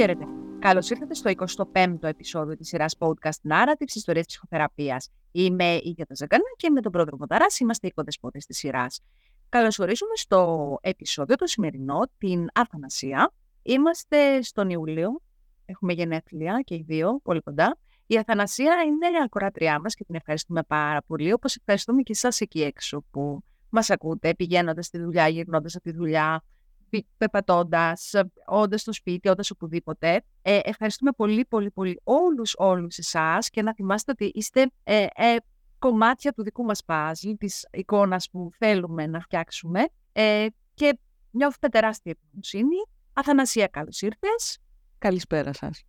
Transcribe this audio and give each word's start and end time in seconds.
Χαίρετε. 0.00 0.24
Καλώς 0.58 0.90
ήρθατε 0.90 1.14
στο 1.14 1.30
25ο 1.72 2.02
επεισόδιο 2.02 2.56
της 2.56 2.68
σειράς 2.68 2.96
podcast 2.98 3.50
Narrative 3.50 3.94
Ιστορίας 3.94 4.26
Ψυχοθεραπείας. 4.26 5.10
Είμαι 5.32 5.74
η 5.74 5.92
Γιώτα 5.96 6.14
Ζαγκανά 6.14 6.44
και 6.56 6.70
με 6.70 6.80
τον 6.80 6.92
πρόεδρο 6.92 7.16
Μονταρά 7.18 7.46
είμαστε 7.60 7.86
οι 7.86 7.90
κοδεσπότε 7.90 8.38
της 8.38 8.58
σειράς. 8.58 9.00
Καλωσορίζουμε 9.48 10.10
στο 10.14 10.78
επεισόδιο 10.80 11.36
το 11.36 11.46
σημερινό 11.46 12.00
την 12.18 12.46
Αθανασία. 12.54 13.32
Είμαστε 13.62 14.42
στον 14.42 14.70
Ιούλιο. 14.70 15.20
Έχουμε 15.64 15.92
γενέθλια 15.92 16.60
και 16.64 16.74
οι 16.74 16.84
δύο, 16.86 17.20
πολύ 17.22 17.40
κοντά. 17.40 17.78
Η 18.06 18.18
Αθανασία 18.18 18.82
είναι 18.86 19.06
η 19.06 19.22
ακροάτριά 19.24 19.80
μας 19.80 19.94
και 19.94 20.04
την 20.04 20.14
ευχαριστούμε 20.14 20.62
πάρα 20.62 21.02
πολύ, 21.06 21.32
όπως 21.32 21.56
ευχαριστούμε 21.56 22.02
και 22.02 22.12
εσάς 22.12 22.40
εκεί 22.40 22.62
έξω 22.62 23.04
που 23.10 23.40
μας 23.70 23.90
ακούτε, 23.90 24.34
πηγαίνοντας 24.34 24.86
στη 24.86 24.98
δουλειά, 24.98 25.28
γυρνώντας 25.28 25.74
από 25.74 25.84
τη 25.84 25.92
δουλειά, 25.92 26.42
πεπατώντας, 27.16 28.12
όντας 28.46 28.80
στο 28.80 28.92
σπίτι, 28.92 29.28
όντας 29.28 29.50
οπουδήποτε. 29.50 30.22
Ε, 30.42 30.58
ευχαριστούμε 30.62 31.10
πολύ, 31.16 31.44
πολύ, 31.44 31.70
πολύ 31.70 32.00
όλους, 32.04 32.54
όλους 32.56 32.98
εσάς 32.98 33.50
και 33.50 33.62
να 33.62 33.74
θυμάστε 33.74 34.10
ότι 34.10 34.30
είστε 34.34 34.70
ε, 34.84 35.06
ε, 35.14 35.36
κομμάτια 35.78 36.32
του 36.32 36.42
δικού 36.42 36.64
μας 36.64 36.84
παζλ, 36.84 37.30
της 37.38 37.66
εικόνας 37.72 38.30
που 38.30 38.50
θέλουμε 38.58 39.06
να 39.06 39.20
φτιάξουμε. 39.20 39.84
Ε, 40.12 40.46
και 40.74 40.98
νιώθουμε 41.30 41.68
τεράστια 41.68 42.12
ευγνωμοσύνη. 42.16 42.76
Αθανασία, 43.12 43.66
καλώς 43.66 44.00
ήρθες. 44.00 44.58
Καλησπέρα 44.98 45.52
σας. 45.52 45.82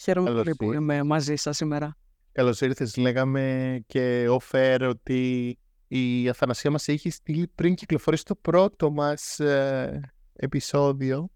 Χαίρομαι 0.00 0.32
πολύ 0.32 0.54
που 0.54 0.72
είμαι 0.72 1.02
μαζί 1.02 1.36
σας 1.36 1.56
σήμερα. 1.56 1.96
Καλώς 2.32 2.60
ήρθες. 2.60 2.96
Λέγαμε 2.96 3.78
και 3.86 4.26
offer 4.28 4.86
ότι 4.88 5.58
η 5.88 6.28
Αθανασία 6.28 6.70
μας 6.70 6.88
έχει 6.88 7.10
στείλει 7.10 7.48
πριν 7.54 7.74
κυκλοφορήσει 7.74 8.24
το 8.24 8.34
πρώτο 8.34 8.90
μας 8.90 9.40
ε, 9.40 10.00
επεισόδιο. 10.36 11.30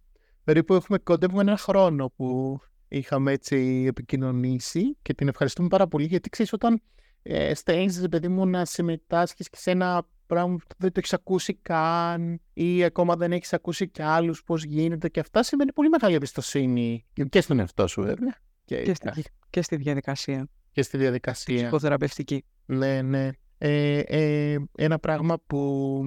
Περίπου 0.44 0.74
έχουμε 0.74 0.98
κοντεύουμε 0.98 1.40
ένα 1.40 1.56
χρόνο 1.56 2.12
που 2.16 2.58
είχαμε 2.88 3.32
έτσι 3.32 3.84
επικοινωνήσει 3.88 4.96
και 5.02 5.14
την 5.14 5.28
ευχαριστούμε 5.28 5.68
πάρα 5.68 5.86
πολύ 5.86 6.06
γιατί 6.06 6.28
ξέρεις 6.28 6.52
όταν 6.52 6.82
ε, 7.22 7.54
στέλνεις 7.54 8.08
παιδί 8.10 8.28
μου 8.28 8.46
να 8.46 8.64
συμμετάσχεις 8.64 9.48
και 9.48 9.56
σε 9.56 9.70
ένα 9.70 10.06
πράγμα 10.26 10.56
που 10.56 10.74
δεν 10.78 10.92
το 10.92 10.94
έχεις 10.98 11.12
ακούσει 11.12 11.54
καν 11.54 12.40
ή 12.52 12.84
ακόμα 12.84 13.16
δεν 13.16 13.32
έχεις 13.32 13.52
ακούσει 13.52 13.88
κι 13.88 14.02
άλλους 14.02 14.44
πώς 14.44 14.64
γίνεται 14.64 15.08
και 15.08 15.20
αυτά 15.20 15.42
σημαίνει 15.42 15.72
πολύ 15.72 15.88
μεγάλη 15.88 16.14
εμπιστοσύνη 16.14 17.06
και 17.28 17.40
στον 17.40 17.58
εαυτό 17.58 17.86
σου 17.86 18.02
βέβαια. 18.02 18.36
Και, 18.64 18.82
και, 18.82 18.94
στη, 18.94 19.24
και 19.50 19.62
στη 19.62 19.76
διαδικασία. 19.76 20.48
Και 20.72 20.82
στη 20.82 20.96
διαδικασία. 20.96 21.56
Ψυχοθεραπευτική. 21.56 22.44
Ναι, 22.66 23.02
ναι. 23.02 23.28
Ε, 23.58 23.98
ε, 23.98 24.58
ένα 24.76 24.98
πράγμα 24.98 25.38
που 25.46 26.02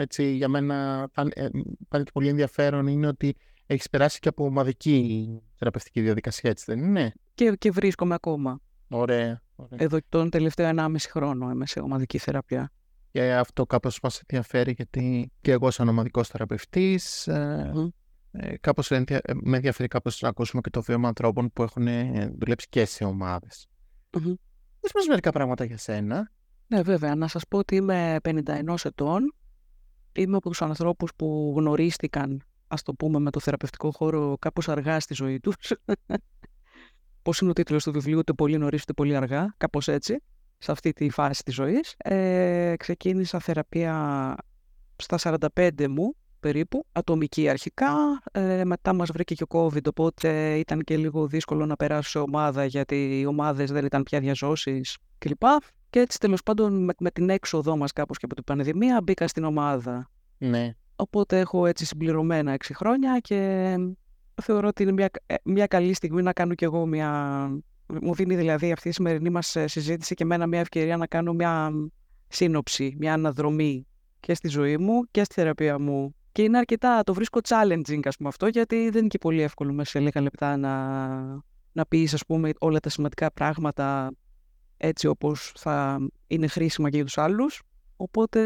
έτσι, 0.00 0.30
για 0.32 0.48
μένα 0.48 1.08
φάνηκε 1.88 2.10
πολύ 2.12 2.28
ενδιαφέρον 2.28 2.86
είναι 2.86 3.06
ότι 3.06 3.36
έχεις 3.66 3.88
περάσει 3.88 4.18
και 4.18 4.28
από 4.28 4.44
ομαδική 4.44 5.28
θεραπευτική 5.54 6.00
διαδικασία, 6.00 6.50
έτσι 6.50 6.64
δεν 6.66 6.78
είναι; 6.78 7.12
Και, 7.34 7.54
και 7.58 7.70
βρίσκομαι 7.70 8.14
ακόμα. 8.14 8.60
Ωραία. 8.88 9.42
ωραία. 9.56 9.84
Εδώ 9.84 9.98
τον 10.08 10.30
τελευταίο 10.30 10.72
1,5 10.76 10.94
χρόνο 11.10 11.50
είμαι 11.50 11.66
σε 11.66 11.80
ομαδική 11.80 12.18
θεραπεία. 12.18 12.72
Και 13.10 13.34
αυτό 13.34 13.66
κάπως 13.66 13.98
μας 14.02 14.20
ενδιαφέρει 14.26 14.72
γιατί 14.72 15.32
και 15.40 15.52
εγώ 15.52 15.70
σαν 15.70 15.88
ομαδικός 15.88 16.28
θεραπευτής 16.28 17.28
mm. 17.30 17.88
ε, 18.30 18.56
κάπως 18.60 18.90
ε, 18.90 19.04
με 19.34 19.56
ενδιαφέρει 19.56 19.88
κάπως 19.88 20.20
να 20.20 20.28
ακούσουμε 20.28 20.60
και 20.60 20.70
το 20.70 20.82
βίωμα 20.82 21.08
ανθρώπων 21.08 21.50
που 21.52 21.62
έχουν 21.62 21.86
δουλέψει 22.38 22.66
και 22.68 22.84
σε 22.84 23.04
ομάδες. 23.04 23.66
Mm-hmm. 24.10 24.34
μας 24.94 25.06
μερικά 25.08 25.30
πράγματα 25.30 25.64
για 25.64 25.78
σένα. 25.78 26.30
Ναι 26.66 26.82
βέβαια, 26.82 27.14
να 27.14 27.28
σας 27.28 27.42
πω 27.48 27.58
ότι 27.58 27.76
είμαι 27.76 28.16
51 28.24 28.74
ετών 28.84 29.34
είμαι 30.12 30.36
από 30.36 30.48
τους 30.48 30.62
ανθρώπους 30.62 31.10
που 31.16 31.54
γνωρίστηκαν, 31.56 32.42
ας 32.68 32.82
το 32.82 32.94
πούμε, 32.94 33.18
με 33.18 33.30
το 33.30 33.40
θεραπευτικό 33.40 33.90
χώρο 33.90 34.36
κάπως 34.38 34.68
αργά 34.68 35.00
στη 35.00 35.14
ζωή 35.14 35.40
τους. 35.40 35.56
Πώς 37.22 37.40
είναι 37.40 37.50
ο 37.50 37.52
τίτλος 37.52 37.84
του 37.84 37.92
βιβλίου, 37.92 38.18
ούτε 38.18 38.32
πολύ 38.32 38.58
νωρίς, 38.58 38.82
ούτε 38.82 38.92
πολύ 38.92 39.16
αργά, 39.16 39.54
κάπως 39.56 39.88
έτσι, 39.88 40.22
σε 40.58 40.72
αυτή 40.72 40.92
τη 40.92 41.10
φάση 41.10 41.42
της 41.42 41.54
ζωής. 41.54 41.94
Ε, 41.98 42.74
ξεκίνησα 42.76 43.38
θεραπεία 43.38 44.34
στα 44.96 45.38
45 45.54 45.88
μου, 45.88 46.14
περίπου, 46.40 46.86
ατομική 46.92 47.48
αρχικά. 47.48 48.22
Ε, 48.32 48.64
μετά 48.64 48.92
μας 48.92 49.10
βρήκε 49.10 49.34
και 49.34 49.42
ο 49.42 49.46
COVID, 49.50 49.86
οπότε 49.88 50.58
ήταν 50.58 50.80
και 50.80 50.96
λίγο 50.96 51.26
δύσκολο 51.26 51.66
να 51.66 51.76
περάσω 51.76 52.08
σε 52.10 52.18
ομάδα, 52.18 52.64
γιατί 52.64 53.20
οι 53.20 53.26
ομάδες 53.26 53.70
δεν 53.70 53.84
ήταν 53.84 54.02
πια 54.02 54.20
διαζώσεις 54.20 54.96
κλπ. 55.18 55.42
Και 55.90 56.00
έτσι 56.00 56.18
τέλος 56.18 56.42
πάντων 56.42 56.84
με, 56.84 56.92
με, 56.98 57.10
την 57.10 57.30
έξοδό 57.30 57.76
μας 57.76 57.92
κάπως 57.92 58.18
και 58.18 58.24
από 58.24 58.34
την 58.34 58.44
πανδημία 58.44 59.00
μπήκα 59.02 59.28
στην 59.28 59.44
ομάδα. 59.44 60.10
Ναι. 60.38 60.74
Οπότε 60.96 61.38
έχω 61.38 61.66
έτσι 61.66 61.86
συμπληρωμένα 61.86 62.52
έξι 62.52 62.74
χρόνια 62.74 63.18
και 63.18 63.74
θεωρώ 64.42 64.68
ότι 64.68 64.82
είναι 64.82 64.92
μια, 64.92 65.08
ε, 65.26 65.34
μια 65.44 65.66
καλή 65.66 65.94
στιγμή 65.94 66.22
να 66.22 66.32
κάνω 66.32 66.54
κι 66.54 66.64
εγώ 66.64 66.86
μια... 66.86 67.10
Μου 68.02 68.14
δίνει 68.14 68.36
δηλαδή 68.36 68.72
αυτή 68.72 68.88
η 68.88 68.92
σημερινή 68.92 69.30
μας 69.30 69.56
ε, 69.56 69.66
συζήτηση 69.66 70.14
και 70.14 70.22
εμένα 70.22 70.46
μια 70.46 70.60
ευκαιρία 70.60 70.96
να 70.96 71.06
κάνω 71.06 71.32
μια 71.32 71.70
σύνοψη, 72.28 72.96
μια 72.98 73.12
αναδρομή 73.12 73.86
και 74.20 74.34
στη 74.34 74.48
ζωή 74.48 74.76
μου 74.76 75.02
και 75.10 75.24
στη 75.24 75.34
θεραπεία 75.34 75.78
μου. 75.78 76.14
Και 76.32 76.42
είναι 76.42 76.58
αρκετά, 76.58 77.02
το 77.02 77.14
βρίσκω 77.14 77.40
challenging 77.48 78.00
ας 78.04 78.16
πούμε 78.16 78.28
αυτό, 78.28 78.46
γιατί 78.46 78.90
δεν 78.90 78.98
είναι 78.98 79.08
και 79.08 79.18
πολύ 79.18 79.42
εύκολο 79.42 79.72
μέσα 79.72 79.90
σε 79.90 79.98
λίγα 79.98 80.20
λεπτά 80.20 80.56
να, 80.56 80.74
να 81.72 81.86
πεις 81.88 82.14
ας 82.14 82.26
πούμε 82.26 82.50
όλα 82.58 82.80
τα 82.80 82.88
σημαντικά 82.88 83.32
πράγματα 83.32 84.10
έτσι 84.78 85.06
όπως 85.06 85.52
θα 85.56 85.98
είναι 86.26 86.46
χρήσιμα 86.46 86.90
και 86.90 86.96
για 86.96 87.04
τους 87.04 87.18
άλλους. 87.18 87.62
Οπότε 87.96 88.40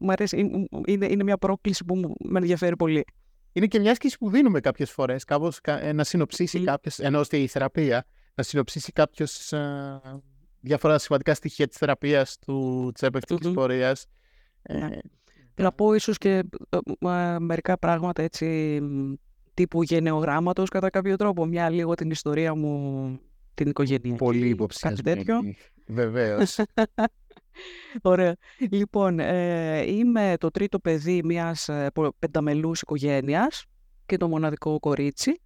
μου 0.00 0.10
αρέσει, 0.12 0.66
είναι, 0.86 1.06
είναι 1.06 1.22
μια 1.22 1.38
πρόκληση 1.38 1.84
που 1.84 2.14
με 2.24 2.38
ενδιαφέρει 2.38 2.76
πολύ. 2.76 3.04
Είναι 3.52 3.66
και 3.66 3.78
μια 3.78 3.90
άσκηση 3.90 4.18
που 4.18 4.30
δίνουμε 4.30 4.60
κάποιες 4.60 4.90
φορές, 4.90 5.24
κάπως 5.24 5.58
ε, 5.62 5.92
να 5.92 6.04
συνοψίσει 6.04 6.58
mm. 6.62 6.64
κάποιος, 6.64 6.98
ενώ 6.98 7.22
στη 7.22 7.46
θεραπεία, 7.46 8.06
να 8.34 8.42
συνοψίσει 8.42 8.92
κάποιος 8.92 9.52
uh, 9.54 10.20
διάφορα 10.60 10.98
σημαντικά 10.98 11.34
στοιχεία 11.34 11.68
της 11.68 11.76
θεραπείας 11.76 12.38
του 12.38 12.90
τσέπευτικης 12.94 13.48
mm-hmm. 13.48 13.54
πορείας. 13.54 14.06
Ναι. 14.72 14.86
Ε, 14.86 15.00
να 15.62 15.72
πω 15.72 15.94
ίσως 15.94 16.18
και 16.18 16.42
ε, 16.98 17.36
μερικά 17.38 17.78
πράγματα 17.78 18.22
έτσι 18.22 18.80
τύπου 19.54 19.82
γενεογράμματος 19.82 20.68
κατά 20.68 20.90
κάποιο 20.90 21.16
τρόπο. 21.16 21.46
Μια 21.46 21.70
λίγο 21.70 21.94
την 21.94 22.10
ιστορία 22.10 22.54
μου 22.54 23.20
την 23.54 23.68
οικογένεια. 23.68 24.16
Πολύ 24.16 24.48
υποψιασμένη. 24.48 25.24
Κάτι 25.24 25.40
τέτοιο. 25.40 25.54
Βεβαίως. 25.86 26.58
Ωραία. 28.02 28.36
Λοιπόν, 28.70 29.18
ε, 29.18 29.82
είμαι 29.82 30.34
το 30.40 30.50
τρίτο 30.50 30.78
παιδί 30.78 31.20
μιας 31.24 31.68
ε, 31.68 31.90
πενταμελούς 32.18 32.80
οικογένειας 32.80 33.64
και 34.06 34.16
το 34.16 34.28
μοναδικό 34.28 34.78
κορίτσι. 34.78 35.40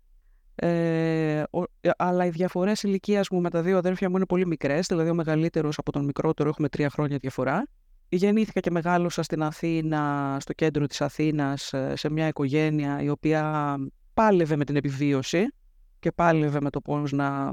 Ε, 0.55 1.43
ο, 1.51 1.63
ε, 1.81 1.91
αλλά 1.97 2.25
οι 2.25 2.31
διαφορές 2.31 2.83
ηλικίας 2.83 3.29
μου 3.29 3.41
με 3.41 3.51
τα 3.51 3.63
δύο 3.63 3.79
αδέρφια 3.79 4.11
μου 4.11 4.17
είναι 4.17 4.27
πολύ 4.27 4.47
μικρές, 4.47 4.87
δηλαδή 4.87 5.11
ο 5.11 5.15
μεγαλύτερος 5.15 5.79
από 5.79 5.93
τον 5.93 6.05
μικρότερο 6.05 6.49
έχουμε 6.49 6.69
τρία 6.69 6.91
χρόνια 6.91 7.19
διαφορά. 7.21 7.67
Γεννήθηκα 8.09 8.61
και 8.61 8.71
μεγάλωσα 8.71 9.23
στην 9.23 9.43
Αθήνα, 9.43 10.37
στο 10.41 10.53
κέντρο 10.53 10.87
της 10.87 11.01
Αθήνας, 11.01 11.73
ε, 11.73 11.93
σε 11.97 12.11
μια 12.11 12.29
οικογένεια 12.29 13.03
η 13.03 13.09
οποία 13.09 13.75
πάλευε 14.15 14.57
με 14.57 14.65
την 14.65 14.77
επιβίωση 14.77 15.47
και 15.99 16.13
πάλευε 16.13 16.59
με 16.61 16.71
το 16.71 16.81
πώς 16.81 17.13
να 17.13 17.51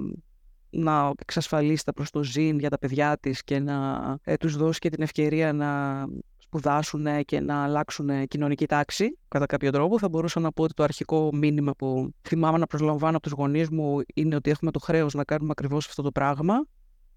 να 0.73 1.11
εξασφαλίσει 1.19 1.85
τα 1.85 1.93
προστοζήν 1.93 2.59
για 2.59 2.69
τα 2.69 2.77
παιδιά 2.77 3.17
της 3.17 3.43
και 3.43 3.59
να 3.59 4.17
ε, 4.23 4.35
τους 4.35 4.57
δώσει 4.57 4.79
και 4.79 4.89
την 4.89 5.03
ευκαιρία 5.03 5.53
να 5.53 6.03
σπουδάσουν 6.37 7.25
και 7.25 7.39
να 7.39 7.63
αλλάξουν 7.63 8.27
κοινωνική 8.27 8.65
τάξη 8.65 9.17
κατά 9.27 9.45
κάποιο 9.45 9.71
τρόπο. 9.71 9.99
Θα 9.99 10.09
μπορούσα 10.09 10.39
να 10.39 10.51
πω 10.51 10.63
ότι 10.63 10.73
το 10.73 10.83
αρχικό 10.83 11.29
μήνυμα 11.33 11.71
που 11.71 12.13
θυμάμαι 12.21 12.57
να 12.57 12.65
προσλαμβάνω 12.65 13.17
από 13.17 13.25
τους 13.25 13.31
γονείς 13.31 13.69
μου 13.69 14.01
είναι 14.13 14.35
ότι 14.35 14.49
έχουμε 14.49 14.71
το 14.71 14.79
χρέος 14.79 15.13
να 15.13 15.23
κάνουμε 15.23 15.51
ακριβώς 15.51 15.87
αυτό 15.87 16.01
το 16.01 16.11
πράγμα. 16.11 16.65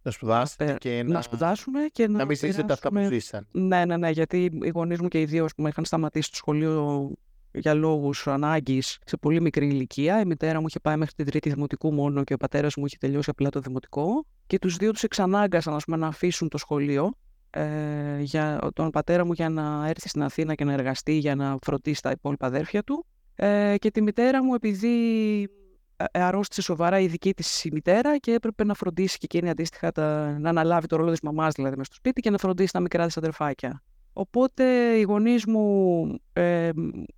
Να 0.03 0.11
σπουδάσουμε 0.11 0.71
ε, 0.71 0.75
και 0.79 1.03
να, 1.03 1.13
να 1.13 1.23
σπουδάσουμε 1.23 1.81
και 1.93 2.09
να, 2.09 2.19
να 2.19 2.25
μην 2.25 2.37
ζήσετε 2.37 2.73
αυτά 2.73 2.89
που 2.89 3.07
ζήσαν. 3.09 3.47
Ναι, 3.53 3.85
ναι, 3.85 3.97
ναι, 3.97 4.11
γιατί 4.11 4.59
οι 4.63 4.69
γονείς 4.69 5.01
μου 5.01 5.09
και 5.09 5.21
οι 5.21 5.25
δύο 5.25 5.47
που 5.57 5.67
είχαν 5.67 5.85
σταματήσει 5.85 6.31
το 6.31 6.37
σχολείο 6.37 7.11
για 7.59 7.75
λόγους 7.75 8.27
ανάγκης 8.27 8.99
σε 9.05 9.17
πολύ 9.17 9.41
μικρή 9.41 9.67
ηλικία. 9.67 10.21
Η 10.21 10.25
μητέρα 10.25 10.61
μου 10.61 10.67
είχε 10.69 10.81
πάει 10.81 10.97
μέχρι 10.97 11.15
την 11.15 11.27
τρίτη 11.27 11.51
δημοτικού 11.51 11.93
μόνο 11.93 12.25
και 12.25 12.35
ο 12.35 12.37
πατέρας 12.37 12.77
μου 12.77 12.87
είχε 12.87 12.97
τελειώσει 13.01 13.31
απλά 13.31 13.51
το 13.51 13.61
δημοτικό. 13.61 14.27
Και 14.47 14.59
τους 14.59 14.77
δύο 14.77 14.93
τους 14.93 15.03
εξανάγκασαν 15.03 15.77
πούμε, 15.85 15.97
να 15.97 16.07
αφήσουν 16.07 16.49
το 16.49 16.59
σχολείο. 16.59 17.13
Ε, 17.51 18.19
για 18.21 18.69
τον 18.75 18.91
πατέρα 18.91 19.25
μου 19.25 19.33
για 19.33 19.49
να 19.49 19.89
έρθει 19.89 20.09
στην 20.09 20.23
Αθήνα 20.23 20.55
και 20.55 20.65
να 20.65 20.73
εργαστεί 20.73 21.13
για 21.13 21.35
να 21.35 21.57
φροντίσει 21.63 22.03
τα 22.03 22.11
υπόλοιπα 22.11 22.47
αδέρφια 22.47 22.83
του. 22.83 23.07
Ε, 23.35 23.75
και 23.79 23.91
τη 23.91 24.03
μητέρα 24.03 24.45
μου 24.45 24.55
επειδή 24.55 25.49
ε, 25.97 26.23
αρρώστησε 26.23 26.63
σοβαρά 26.63 27.01
η 27.01 27.07
δική 27.07 27.35
της 27.35 27.65
η 27.65 27.71
μητέρα 27.73 28.19
και 28.19 28.33
έπρεπε 28.33 28.65
να 28.65 28.75
φροντίσει 28.75 29.19
και 29.19 29.27
εκείνη 29.37 29.51
αντίστοιχα 29.51 29.93
τα, 29.93 30.39
να 30.39 30.49
αναλάβει 30.49 30.87
το 30.87 30.97
ρόλο 30.97 31.11
της 31.11 31.21
μαμάς 31.21 31.55
δηλαδή 31.55 31.77
μέσα 31.77 31.85
στο 31.85 31.95
σπίτι 31.95 32.21
και 32.21 32.31
να 32.31 32.39
φροντίσει 32.39 32.73
τα 32.73 32.81
μικρά 32.81 33.07
της 33.07 33.17
αδερφάκια. 33.17 33.83
Οπότε 34.19 34.65
οι 34.99 35.03
γονείς 35.03 35.47
μου 35.47 36.19
ε, 36.33 36.71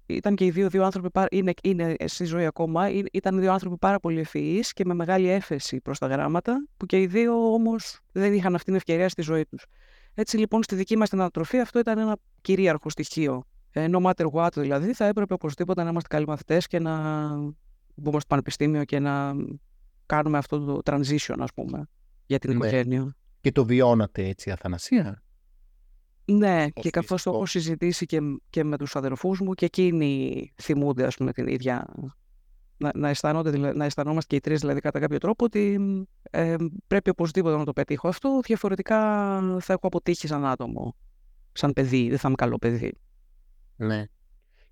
ήταν 0.06 0.34
και 0.34 0.44
οι 0.44 0.50
δύο, 0.50 0.68
δύο 0.68 0.84
άνθρωποι, 0.84 1.10
είναι, 1.30 1.52
είναι 1.62 1.94
στη 2.04 2.24
ζωή 2.24 2.46
ακόμα, 2.46 2.90
ήταν 3.12 3.40
δύο 3.40 3.52
άνθρωποι 3.52 3.76
πάρα 3.76 4.00
πολύ 4.00 4.20
ευφυείς 4.20 4.72
και 4.72 4.84
με 4.84 4.94
μεγάλη 4.94 5.28
έφεση 5.28 5.80
προς 5.80 5.98
τα 5.98 6.06
γράμματα, 6.06 6.66
που 6.76 6.86
και 6.86 7.00
οι 7.00 7.06
δύο 7.06 7.52
όμως 7.52 8.00
δεν 8.12 8.32
είχαν 8.32 8.54
αυτή 8.54 8.66
την 8.66 8.74
ευκαιρία 8.74 9.08
στη 9.08 9.22
ζωή 9.22 9.44
τους. 9.46 9.66
Έτσι 10.14 10.36
λοιπόν 10.36 10.62
στη 10.62 10.74
δική 10.74 10.96
μας 10.96 11.08
την 11.08 11.20
ανατροφή 11.20 11.58
αυτό 11.58 11.78
ήταν 11.78 11.98
ένα 11.98 12.16
κυρίαρχο 12.40 12.90
στοιχείο. 12.90 13.42
Ε, 13.70 13.86
no 13.92 14.02
matter 14.02 14.26
what 14.32 14.52
δηλαδή, 14.56 14.92
θα 14.92 15.04
έπρεπε 15.04 15.32
οπωσδήποτε 15.34 15.82
να 15.82 15.90
είμαστε 15.90 16.08
καλοί 16.08 16.26
μαθητέ 16.26 16.58
και 16.66 16.78
να, 16.78 17.28
μπούμε 17.94 18.18
στο 18.18 18.26
πανεπιστήμιο 18.28 18.84
και 18.84 18.98
να 18.98 19.34
κάνουμε 20.06 20.38
αυτό 20.38 20.58
το 20.58 20.80
transition, 20.84 21.36
ας 21.38 21.52
πούμε, 21.54 21.88
για 22.26 22.38
την 22.38 22.50
Ναι. 22.50 22.56
οικογένεια. 22.56 23.16
Και 23.40 23.52
το 23.52 23.64
βιώνατε 23.64 24.28
έτσι, 24.28 24.50
Αθανασία; 24.50 25.22
Ναι, 26.32 26.64
Ως 26.74 26.82
και 26.82 26.90
καθώς 26.90 27.08
το 27.08 27.14
φυσικός. 27.16 27.34
έχω 27.36 27.46
συζητήσει 27.46 28.06
και, 28.06 28.20
και 28.50 28.64
με 28.64 28.76
τους 28.78 28.96
αδερφούς 28.96 29.40
μου 29.40 29.54
και 29.54 29.64
εκείνοι 29.64 30.52
θυμούνται, 30.62 31.04
ας 31.06 31.16
πούμε, 31.16 31.32
την 31.32 31.46
ίδια... 31.46 31.86
Να, 32.80 32.90
να, 32.94 33.08
αισθάνονται, 33.08 33.50
δηλα- 33.50 33.74
να 33.74 33.84
αισθανόμαστε 33.84 34.26
και 34.28 34.36
οι 34.36 34.40
τρεις, 34.40 34.60
δηλαδή, 34.60 34.80
κατά 34.80 34.98
κάποιο 34.98 35.18
τρόπο, 35.18 35.44
ότι 35.44 35.78
ε, 36.30 36.54
πρέπει 36.86 37.10
οπωσδήποτε 37.10 37.56
να 37.56 37.64
το 37.64 37.72
πετύχω 37.72 38.08
αυτό, 38.08 38.40
διαφορετικά 38.44 38.96
θα 39.60 39.72
έχω 39.72 39.86
αποτύχει 39.86 40.26
σαν 40.26 40.44
άτομο, 40.46 40.96
σαν 41.52 41.72
παιδί, 41.72 42.08
δεν 42.08 42.18
θα 42.18 42.26
είμαι 42.28 42.36
καλό 42.36 42.58
παιδί. 42.58 42.94
Ναι. 43.76 44.04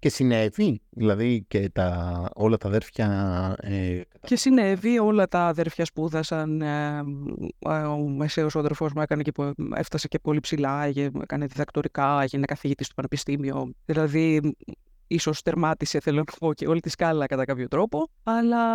Και 0.06 0.12
συνέβη, 0.12 0.80
δηλαδή 0.90 1.44
και 1.48 1.68
τα, 1.68 2.22
όλα 2.34 2.56
τα 2.56 2.68
αδέρφια... 2.68 3.56
Ε, 3.60 4.00
Και 4.20 4.36
συνέβη, 4.36 4.98
όλα 4.98 5.26
τα 5.28 5.46
αδέρφια 5.46 5.84
σπούδασαν, 5.84 6.60
ε, 6.60 7.02
ε, 7.58 7.70
ο 7.72 7.98
μεσαίος 7.98 8.54
ο 8.54 8.58
αδερφός 8.58 8.92
μου 8.92 9.00
έκανε 9.02 9.22
και, 9.22 9.32
πο- 9.32 9.52
έφτασε 9.74 10.08
και 10.08 10.18
πολύ 10.18 10.40
ψηλά, 10.40 10.84
έγινε- 10.84 11.22
έκανε 11.22 11.46
διδακτορικά, 11.46 12.22
έγινε 12.22 12.44
καθηγητής 12.44 12.86
στο 12.86 12.94
πανεπιστήμιο. 12.94 13.70
Δηλαδή, 13.84 14.54
ίσως 15.06 15.42
τερμάτισε, 15.42 16.00
θέλω 16.00 16.16
να 16.16 16.24
πω, 16.38 16.54
και 16.54 16.66
όλη 16.66 16.80
τη 16.80 16.88
σκάλα 16.90 17.26
κατά 17.26 17.44
κάποιο 17.44 17.68
τρόπο, 17.68 18.08
αλλά 18.22 18.70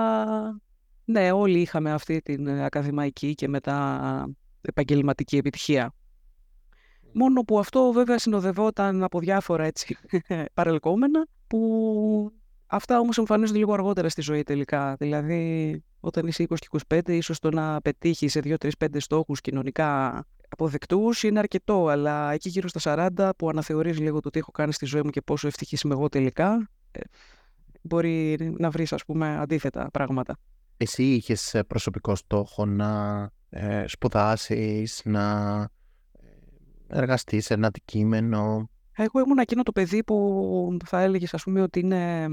ναι, 1.05 1.31
όλοι 1.31 1.59
είχαμε 1.59 1.91
αυτή 1.91 2.21
την 2.21 2.47
ε, 2.47 2.65
ακαδημαϊκή 2.65 3.33
και 3.33 3.47
μετά 3.47 4.25
επαγγελματική 4.61 5.37
επιτυχία. 5.37 5.93
Μόνο 7.13 7.41
που 7.41 7.59
αυτό 7.59 7.91
βέβαια 7.91 8.19
συνοδευόταν 8.19 9.03
από 9.03 9.19
διάφορα 9.19 9.63
έτσι 9.63 9.97
παρελκόμενα 10.53 11.27
που 11.47 12.31
αυτά 12.67 12.99
όμως 12.99 13.17
εμφανίζονται 13.17 13.57
λίγο 13.57 13.73
αργότερα 13.73 14.09
στη 14.09 14.21
ζωή 14.21 14.43
τελικά. 14.43 14.95
Δηλαδή 14.99 15.83
όταν 15.99 16.27
είσαι 16.27 16.45
20 16.49 16.55
και 16.57 16.79
25 16.87 17.09
ίσως 17.09 17.39
το 17.39 17.49
να 17.49 17.81
πετύχεις 17.81 18.31
σε 18.31 18.39
2, 18.43 18.55
3, 18.59 18.69
5 18.77 18.87
στόχους 18.97 19.41
κοινωνικά 19.41 20.23
αποδεκτούς 20.49 21.23
είναι 21.23 21.39
αρκετό 21.39 21.87
αλλά 21.87 22.31
εκεί 22.31 22.49
γύρω 22.49 22.67
στα 22.67 23.09
40 23.17 23.29
που 23.37 23.49
αναθεωρείς 23.49 23.99
λίγο 23.99 24.19
το 24.19 24.29
τι 24.29 24.39
έχω 24.39 24.51
κάνει 24.51 24.73
στη 24.73 24.85
ζωή 24.85 25.01
μου 25.03 25.09
και 25.09 25.21
πόσο 25.21 25.47
ευτυχής 25.47 25.81
είμαι 25.81 25.93
εγώ 25.93 26.09
τελικά 26.09 26.69
ε, 26.91 26.99
μπορεί 27.81 28.37
να 28.57 28.69
βρεις 28.69 28.93
ας 28.93 29.05
πούμε 29.05 29.37
αντίθετα 29.37 29.89
πράγματα. 29.91 30.37
Εσύ 30.77 31.03
είχες 31.03 31.53
ε, 31.53 31.63
προσωπικό 31.63 32.15
στόχο 32.15 32.65
να 32.65 33.29
ε, 33.49 33.83
σπουδάσεις, 33.87 35.01
να 35.03 35.69
ε, 36.91 36.97
εργαστείς 36.97 37.45
σε 37.45 37.53
ένα 37.53 37.67
αντικείμενο; 37.67 38.69
Εγώ 38.95 39.19
ήμουν 39.19 39.37
εκείνο 39.37 39.63
το 39.63 39.71
παιδί 39.71 40.03
που 40.03 40.77
θα 40.85 41.01
έλεγες, 41.01 41.33
ας 41.33 41.43
πούμε, 41.43 41.61
ότι 41.61 41.79
είναι 41.79 42.27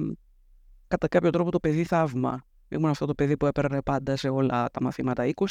κατά 0.89 1.09
κάποιο 1.09 1.31
τρόπο 1.31 1.51
το 1.51 1.61
παιδί 1.61 1.85
θαύμα. 1.85 2.43
Ήμουν 2.69 2.91
αυτό 2.91 3.07
το 3.07 3.15
παιδί 3.15 3.37
που 3.37 3.47
έπαιρνε 3.47 3.83
πάντα 3.83 4.17
σε 4.17 4.29
όλα 4.29 4.69
τα 4.71 4.83
μαθήματα 4.83 5.31
20, 5.35 5.45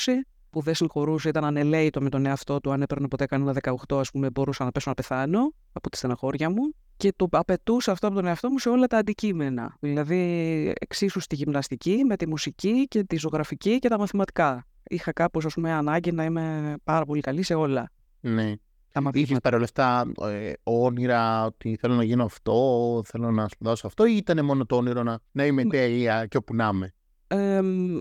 που 0.49 0.61
δεν 0.61 0.75
συγχωρούσε, 0.75 1.29
ήταν 1.29 1.45
ανελαίητο 1.45 2.01
με 2.01 2.09
τον 2.09 2.25
εαυτό 2.25 2.59
του. 2.59 2.71
Αν 2.71 2.81
έπαιρνε 2.81 3.07
ποτέ 3.07 3.25
κανένα 3.25 3.53
18, 3.87 3.99
ας 3.99 4.11
πούμε, 4.11 4.29
μπορούσα 4.29 4.63
να 4.63 4.71
πέσω 4.71 4.89
να 4.89 4.95
πεθάνω 4.95 5.53
από 5.71 5.89
τη 5.89 5.97
στεναχώρια 5.97 6.49
μου. 6.49 6.73
Και 6.97 7.13
το 7.15 7.27
απαιτούσα 7.31 7.91
αυτό 7.91 8.07
από 8.07 8.15
τον 8.15 8.25
εαυτό 8.25 8.49
μου 8.49 8.59
σε 8.59 8.69
όλα 8.69 8.87
τα 8.87 8.97
αντικείμενα. 8.97 9.75
Δηλαδή, 9.79 10.73
εξίσου 10.79 11.19
στη 11.19 11.35
γυμναστική, 11.35 12.03
με 12.05 12.15
τη 12.15 12.27
μουσική 12.27 12.87
και 12.87 13.03
τη 13.03 13.17
ζωγραφική 13.17 13.79
και 13.79 13.89
τα 13.89 13.99
μαθηματικά. 13.99 14.65
Είχα 14.83 15.11
κάπως, 15.11 15.45
ας 15.45 15.53
πούμε, 15.53 15.71
ανάγκη 15.71 16.11
να 16.11 16.23
είμαι 16.23 16.75
πάρα 16.83 17.05
πολύ 17.05 17.21
καλή 17.21 17.43
σε 17.43 17.53
όλα 17.53 17.91
Ναι. 18.19 18.53
Τα 18.97 19.03
μαθήματα. 19.03 19.29
Είχες 19.29 19.39
παρόλα 19.43 19.63
αυτά 19.63 20.11
ε, 20.21 20.53
όνειρα 20.63 21.45
ότι 21.45 21.77
θέλω 21.79 21.93
να 21.95 22.03
γίνω 22.03 22.23
αυτό, 22.23 23.01
θέλω 23.05 23.31
να 23.31 23.47
σπουδάσω 23.47 23.87
αυτό 23.87 24.05
ή 24.05 24.15
ήταν 24.15 24.45
μόνο 24.45 24.65
το 24.65 24.75
όνειρο 24.75 25.03
να, 25.03 25.19
να 25.31 25.45
είμαι 25.45 25.65
τέλεια 25.65 26.25
και 26.25 26.37
όπου 26.37 26.55
να 26.55 26.69
είμαι; 26.73 26.93
Ε, 27.27 27.61
μ, 27.61 27.99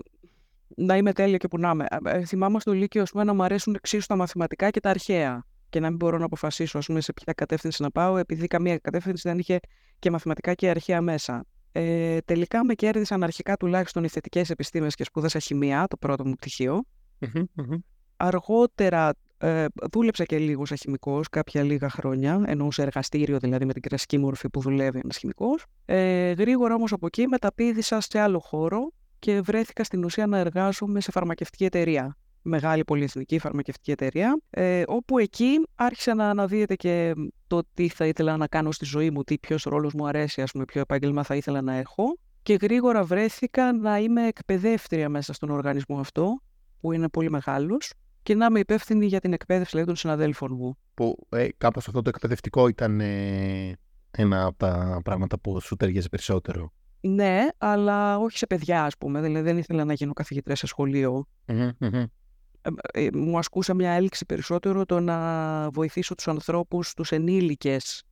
να 0.75 0.97
είμαι 0.97 1.13
τέλεια 1.13 1.37
και 1.37 1.47
που 1.47 1.57
να 1.57 1.69
είμαι. 1.69 1.85
Ε, 2.03 2.25
θυμάμαι 2.25 2.59
στο 2.59 2.71
Λύκειο 2.71 3.01
ας 3.01 3.11
πούμε, 3.11 3.23
να 3.23 3.33
μου 3.33 3.43
αρέσουν 3.43 3.75
εξίσου 3.75 4.07
τα 4.07 4.15
μαθηματικά 4.15 4.69
και 4.69 4.79
τα 4.79 4.89
αρχαία. 4.89 5.45
Και 5.69 5.79
να 5.79 5.87
μην 5.87 5.97
μπορώ 5.97 6.17
να 6.17 6.25
αποφασίσω 6.25 6.77
ας 6.77 6.85
πούμε, 6.85 7.01
σε 7.01 7.13
ποια 7.13 7.33
κατεύθυνση 7.33 7.81
να 7.81 7.91
πάω, 7.91 8.17
επειδή 8.17 8.47
καμία 8.47 8.77
κατεύθυνση 8.77 9.29
δεν 9.29 9.39
είχε 9.39 9.59
και 9.99 10.11
μαθηματικά 10.11 10.53
και 10.53 10.69
αρχαία 10.69 11.01
μέσα. 11.01 11.45
Ε, 11.71 12.17
τελικά 12.25 12.65
με 12.65 12.73
κέρδισαν 12.73 13.23
αρχικά 13.23 13.57
τουλάχιστον 13.57 14.03
οι 14.03 14.07
θετικές 14.07 14.49
επιστήμες 14.49 14.95
και 14.95 15.03
σπούδασα 15.03 15.39
χημεία, 15.39 15.85
το 15.87 15.97
πρώτο 15.97 16.25
μου 16.25 16.33
πτυχίο. 16.33 16.83
Μμμ, 17.19 17.43
μμμ. 17.53 17.77
Αργότερα 18.17 19.13
ε, 19.37 19.65
δούλεψα 19.91 20.23
και 20.23 20.37
λίγο 20.37 20.65
σαν 20.65 20.77
χημικός, 20.77 21.29
κάποια 21.29 21.63
λίγα 21.63 21.89
χρόνια, 21.89 22.43
ενώ 22.45 22.71
σε 22.71 22.81
εργαστήριο 22.81 23.39
δηλαδή 23.39 23.65
με 23.65 23.73
την 23.73 23.81
κλασική 23.81 24.17
μορφή 24.17 24.49
που 24.49 24.61
δουλεύει 24.61 24.99
ένας 25.03 25.17
χημικός. 25.17 25.65
Ε, 25.85 26.31
γρήγορα 26.31 26.75
όμως 26.75 26.91
από 26.91 27.05
εκεί 27.05 27.27
μεταπήδησα 27.27 28.01
σε 28.01 28.19
άλλο 28.19 28.39
χώρο 28.39 28.91
και 29.19 29.41
βρέθηκα 29.41 29.83
στην 29.83 30.03
ουσία 30.03 30.27
να 30.27 30.37
εργάζομαι 30.37 31.01
σε 31.01 31.11
φαρμακευτική 31.11 31.65
εταιρεία. 31.65 32.17
Μεγάλη 32.41 32.83
πολυεθνική 32.83 33.39
φαρμακευτική 33.39 33.91
εταιρεία, 33.91 34.39
ε, 34.49 34.83
όπου 34.87 35.17
εκεί 35.17 35.67
άρχισα 35.75 36.13
να 36.13 36.29
αναδύεται 36.29 36.75
και 36.75 37.13
το 37.47 37.61
τι 37.73 37.87
θα 37.87 38.05
ήθελα 38.05 38.37
να 38.37 38.47
κάνω 38.47 38.71
στη 38.71 38.85
ζωή 38.85 39.09
μου, 39.09 39.23
τι 39.23 39.37
ποιος 39.37 39.63
ρόλος 39.63 39.93
μου 39.93 40.07
αρέσει, 40.07 40.41
ας 40.41 40.51
πούμε, 40.51 40.65
ποιο 40.65 40.81
επάγγελμα 40.81 41.23
θα 41.23 41.35
ήθελα 41.35 41.61
να 41.61 41.73
έχω. 41.73 42.17
Και 42.43 42.57
γρήγορα 42.61 43.03
βρέθηκα 43.03 43.73
να 43.73 43.97
είμαι 43.97 44.27
εκπαιδεύτρια 44.27 45.09
μέσα 45.09 45.33
στον 45.33 45.49
οργανισμό 45.49 45.99
αυτό, 45.99 46.41
που 46.81 46.91
είναι 46.91 47.09
πολύ 47.09 47.29
μεγάλος, 47.29 47.93
και 48.27 48.35
να 48.35 48.45
είμαι 48.45 48.59
υπεύθυνη 48.59 49.05
για 49.05 49.19
την 49.19 49.33
εκπαίδευση 49.33 49.71
δηλαδή, 49.71 49.87
των 49.87 49.95
συναδέλφων 49.95 50.55
μου. 50.55 50.77
Που 50.93 51.27
ε, 51.29 51.47
κάπως 51.57 51.87
αυτό 51.87 52.01
το 52.01 52.09
εκπαιδευτικό 52.09 52.67
ήταν 52.67 52.99
ε, 52.99 53.77
ένα 54.11 54.45
από 54.45 54.57
τα 54.57 55.01
πράγματα 55.03 55.39
που 55.39 55.61
σου 55.61 55.75
ταιριάζει 55.75 56.09
περισσότερο. 56.09 56.73
Ναι, 56.99 57.47
αλλά 57.57 58.17
όχι 58.17 58.37
σε 58.37 58.47
παιδιά, 58.47 58.83
ας 58.83 58.97
πούμε. 58.97 59.21
Δηλαδή 59.21 59.43
δεν 59.43 59.57
ήθελα 59.57 59.85
να 59.85 59.93
γίνω 59.93 60.13
καθηγήτρια 60.13 60.55
σε 60.55 60.67
σχολείο. 60.67 61.27
Μμμ, 61.45 61.69
μμμ. 61.77 61.93
Ε, 61.93 62.69
ε, 62.91 63.07
μου 63.13 63.37
ασκούσα 63.37 63.73
μια 63.73 63.91
έλξη 63.91 64.25
περισσότερο 64.25 64.85
το 64.85 64.99
να 64.99 65.69
βοηθήσω 65.69 66.15
τους 66.15 66.27
ανθρώπους, 66.27 66.93
τους 66.93 67.11
ενήλικες, 67.11 68.03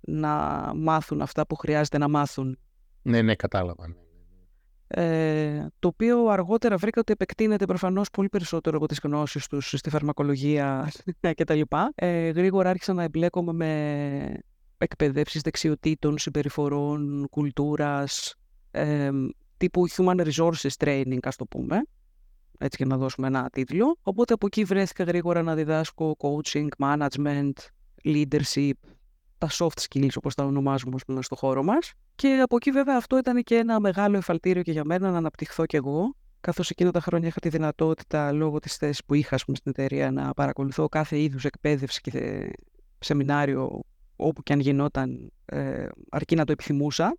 να 0.00 0.28
μάθουν 0.74 1.20
αυτά 1.20 1.46
που 1.46 1.56
χρειάζεται 1.56 1.98
να 1.98 2.08
μάθουν. 2.08 2.58
Ναι, 3.02 3.22
ναι, 3.22 3.34
κατάλαβα. 3.34 3.96
Ναι. 4.96 5.02
Ε, 5.02 5.66
το 5.78 5.88
οποίο 5.88 6.26
αργότερα 6.26 6.76
βρήκα 6.76 7.00
ότι 7.00 7.12
επεκτείνεται 7.12 7.64
προφανώς 7.64 8.10
πολύ 8.10 8.28
περισσότερο 8.28 8.76
από 8.76 8.86
τις 8.86 9.00
γνώσεις 9.02 9.46
τους 9.46 9.74
στη 9.76 9.90
φαρμακολογία 9.90 10.90
κτλ. 11.36 11.60
Ε, 11.94 12.28
γρήγορα 12.30 12.70
άρχισα 12.70 12.92
να 12.92 13.02
εμπλέκομαι 13.02 13.52
με 13.52 14.40
εκπαιδεύσεις 14.78 15.40
δεξιοτήτων, 15.40 16.18
συμπεριφορών, 16.18 17.28
κουλτούρας, 17.30 18.34
ε, 18.70 19.10
τύπου 19.56 19.88
human 19.88 20.30
resources 20.30 20.70
training, 20.78 21.18
ας 21.22 21.36
το 21.36 21.46
πούμε, 21.46 21.82
έτσι 22.58 22.76
για 22.76 22.86
να 22.86 22.96
δώσουμε 22.96 23.26
ένα 23.26 23.48
τίτλο. 23.52 23.96
Οπότε 24.02 24.32
από 24.32 24.46
εκεί 24.46 24.64
βρέθηκα 24.64 25.04
γρήγορα 25.04 25.42
να 25.42 25.54
διδάσκω 25.54 26.16
coaching, 26.18 26.68
management, 26.78 27.52
leadership, 28.04 28.72
τα 29.38 29.48
soft 29.50 29.80
skills 29.88 30.12
όπως 30.16 30.34
τα 30.34 30.44
ονομάζουμε 30.44 30.94
ας 30.94 31.04
πούμε, 31.04 31.22
στο 31.22 31.36
χώρο 31.36 31.62
μας. 31.62 31.92
Και 32.14 32.40
από 32.42 32.56
εκεί 32.56 32.70
βέβαια 32.70 32.96
αυτό 32.96 33.18
ήταν 33.18 33.42
και 33.42 33.56
ένα 33.56 33.80
μεγάλο 33.80 34.16
εφαλτήριο 34.16 34.62
και 34.62 34.72
για 34.72 34.84
μένα 34.84 35.10
να 35.10 35.16
αναπτυχθώ 35.16 35.66
κι 35.66 35.76
εγώ, 35.76 36.14
καθώς 36.40 36.70
εκείνα 36.70 36.90
τα 36.90 37.00
χρόνια 37.00 37.28
είχα 37.28 37.40
τη 37.40 37.48
δυνατότητα 37.48 38.32
λόγω 38.32 38.58
της 38.58 38.76
θέσης 38.76 39.04
που 39.04 39.14
είχα 39.14 39.34
ας 39.34 39.44
πούμε, 39.44 39.56
στην 39.56 39.70
εταιρεία 39.76 40.10
να 40.10 40.34
παρακολουθώ 40.34 40.88
κάθε 40.88 41.20
είδους 41.20 41.44
εκπαίδευση 41.44 42.00
και 42.00 42.10
θε- 42.10 42.52
σεμινάριο 42.98 43.80
όπου 44.16 44.42
και 44.42 44.52
αν 44.52 44.60
γινόταν 44.60 45.32
ε, 45.44 45.86
αρκεί 46.10 46.34
να 46.34 46.44
το 46.44 46.52
επιθυμούσα. 46.52 47.16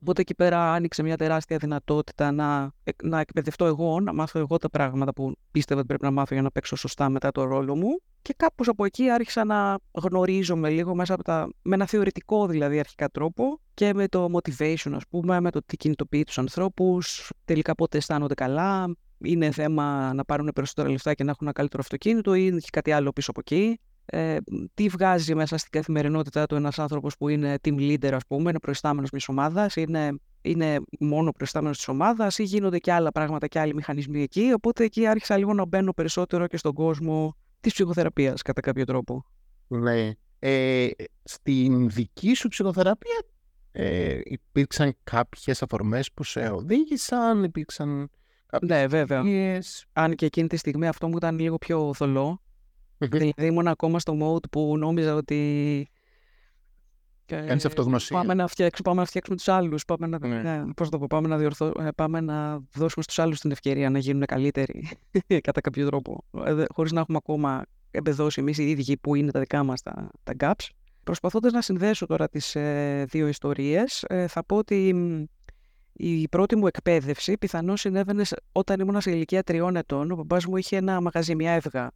Οπότε 0.00 0.20
εκεί 0.20 0.34
πέρα 0.34 0.72
άνοιξε 0.72 1.02
μια 1.02 1.16
τεράστια 1.16 1.56
δυνατότητα 1.56 2.32
να, 2.32 2.72
εκ- 2.84 3.02
να 3.04 3.20
εκπαιδευτώ 3.20 3.64
εγώ, 3.66 4.00
να 4.00 4.12
μάθω 4.12 4.38
εγώ 4.38 4.56
τα 4.56 4.70
πράγματα 4.70 5.12
που 5.12 5.32
πίστευα 5.50 5.78
ότι 5.78 5.88
πρέπει 5.88 6.04
να 6.04 6.10
μάθω 6.10 6.34
για 6.34 6.42
να 6.42 6.50
παίξω 6.50 6.76
σωστά 6.76 7.08
μετά 7.08 7.30
το 7.30 7.44
ρόλο 7.44 7.76
μου. 7.76 8.00
Και 8.22 8.34
κάπως 8.36 8.68
από 8.68 8.84
εκεί 8.84 9.10
άρχισα 9.10 9.44
να 9.44 9.78
γνωρίζομαι 9.92 10.70
λίγο 10.70 10.94
μέσα 10.94 11.14
από 11.14 11.22
τα, 11.22 11.48
με 11.62 11.74
ένα 11.74 11.86
θεωρητικό 11.86 12.46
δηλαδή 12.46 12.78
αρχικά 12.78 13.08
τρόπο 13.08 13.60
και 13.74 13.94
με 13.94 14.08
το 14.08 14.28
motivation 14.32 14.92
ας 14.94 15.02
πούμε, 15.08 15.40
με 15.40 15.50
το 15.50 15.60
τι 15.66 15.76
κινητοποιεί 15.76 16.24
τους 16.24 16.38
ανθρώπους, 16.38 17.30
τελικά 17.44 17.74
πότε 17.74 17.96
αισθάνονται 17.96 18.34
καλά, 18.34 18.94
είναι 19.18 19.50
θέμα 19.50 20.12
να 20.14 20.24
πάρουν 20.24 20.50
περισσότερα 20.54 20.88
λεφτά 20.90 21.14
και 21.14 21.24
να 21.24 21.30
έχουν 21.30 21.46
ένα 21.46 21.52
καλύτερο 21.56 21.82
αυτοκίνητο 21.82 22.34
ή 22.34 22.46
έχει 22.46 22.70
κάτι 22.70 22.92
άλλο 22.92 23.12
πίσω 23.12 23.30
από 23.30 23.40
εκεί. 23.40 23.80
Ε, 24.04 24.36
τι 24.74 24.88
βγάζει 24.88 25.34
μέσα 25.34 25.56
στην 25.56 25.70
καθημερινότητά 25.70 26.46
του 26.46 26.54
ένας 26.54 26.78
άνθρωπος 26.78 27.16
που 27.16 27.28
είναι 27.28 27.58
team 27.62 27.78
leader 27.78 28.12
ας 28.12 28.26
πούμε, 28.26 28.50
είναι 28.50 28.58
προϊστάμενος 28.58 29.10
μιας 29.10 29.28
ομάδας, 29.28 29.76
είναι, 29.76 30.12
είναι 30.42 30.80
μόνο 31.00 31.32
προϊστάμενος 31.32 31.76
της 31.76 31.88
ομάδας 31.88 32.38
ή 32.38 32.42
γίνονται 32.42 32.78
και 32.78 32.92
άλλα 32.92 33.12
πράγματα 33.12 33.46
και 33.46 33.58
άλλοι 33.58 33.74
μηχανισμοί 33.74 34.22
εκεί, 34.22 34.52
οπότε 34.54 34.84
εκεί 34.84 35.06
άρχισα 35.06 35.36
λίγο 35.36 35.54
να 35.54 35.64
μπαίνω 35.66 35.92
περισσότερο 35.92 36.46
και 36.46 36.56
στον 36.56 36.72
κόσμο 36.72 37.36
της 37.60 37.72
ψυχοθεραπείας 37.72 38.42
κατά 38.42 38.60
κάποιο 38.60 38.84
τρόπο. 38.84 39.24
Ναι. 39.68 40.10
Ε, 40.38 40.88
στην 41.22 41.90
δική 41.90 42.34
σου 42.34 42.48
ψυχοθεραπεία 42.48 43.22
ε, 43.72 44.20
υπήρξαν 44.24 44.96
κάποιες 45.04 45.62
αφορμές 45.62 46.12
που 46.12 46.24
σε 46.24 46.48
οδήγησαν, 46.48 47.44
υπήρξαν 47.44 48.10
κάποιες 48.46 48.70
Ναι, 48.70 48.86
βέβαια. 48.86 49.18
εμπειρίες. 49.18 49.86
Αν 49.92 50.14
και 50.14 50.26
εκείνη 50.26 50.46
τη 50.48 50.56
στιγμή 50.56 50.86
αυτό 50.86 51.08
μου 51.08 51.16
ήταν 51.16 51.38
λίγο 51.38 51.58
πιο 51.58 51.94
θολό, 51.94 52.28
Μμμ. 52.28 52.36
Δηλαδή 53.10 53.46
ήμουν 53.46 53.66
ακόμα 53.68 53.98
στο 53.98 54.16
mode 54.22 54.50
που 54.50 54.78
νόμιζα 54.78 55.14
ότι 55.14 55.88
Και 57.24 57.36
Κάνεις 57.36 57.64
αυτογνωσία. 57.64 58.16
Πάμε 58.16 58.34
να 58.34 58.46
φτιάξουμε, 58.46 58.88
πάμε 58.88 59.00
να 59.00 59.06
φτιάξουμε 59.06 59.36
τους 59.36 59.48
άλλους. 59.48 59.84
Πάμε 59.84 60.06
να, 60.06 60.26
Ναι. 60.26 60.40
ναι, 60.42 60.72
πώς 60.76 60.88
το 60.88 60.98
πω, 60.98 61.06
πάμε 61.08 61.28
να, 61.28 61.36
διορθώ, 61.38 61.66
ε, 61.78 61.88
πάμε 61.96 62.20
να 62.20 62.58
δώσουμε 62.74 63.02
στους 63.02 63.18
άλλους 63.18 63.40
την 63.40 63.50
ευκαιρία 63.50 63.90
να 63.90 63.98
γίνουν 63.98 64.24
καλύτεροι 64.26 64.88
κατά 65.46 65.60
κάποιο 65.60 65.86
τρόπο. 65.86 66.24
Ε, 66.44 66.54
δε- 66.54 66.64
χωρίς 66.74 66.92
να 66.92 67.00
έχουμε 67.00 67.16
ακόμα 67.16 67.64
εμπεδώσει 67.90 68.40
εμείς 68.40 68.58
οι 68.58 68.70
ίδιοι 68.70 68.96
που 68.96 69.14
είναι 69.14 69.30
τα 69.30 69.40
δικά 69.40 69.62
μας 69.62 69.82
τα, 69.82 70.10
τα 70.22 70.32
gaps. 70.38 70.68
Προσπαθώντας 71.04 71.52
να 71.52 71.60
συνδέσω 71.62 72.06
τώρα 72.06 72.28
τις 72.28 72.54
ε, 72.56 73.04
δύο 73.08 73.26
ιστορίες, 73.28 74.04
ε, 74.08 74.26
θα 74.26 74.44
πω 74.44 74.56
ότι 74.56 74.94
μ, 74.94 75.24
η 75.92 76.28
πρώτη 76.28 76.56
μου 76.56 76.66
εκπαίδευση 76.66 77.38
πιθανώς 77.38 77.80
συνέβαινε 77.80 78.24
σε- 78.24 78.36
όταν 78.52 78.80
ήμουν 78.80 79.00
σε 79.00 79.10
ηλικία 79.10 79.42
τριών 79.42 79.76
ετών. 79.76 80.10
Ο 80.10 80.14
μπαμπάς 80.14 80.46
μου 80.46 80.56
είχε 80.56 80.76
ένα 80.76 81.00
μαγαζί, 81.00 81.34
μια 81.34 81.52
έβγα. 81.52 81.90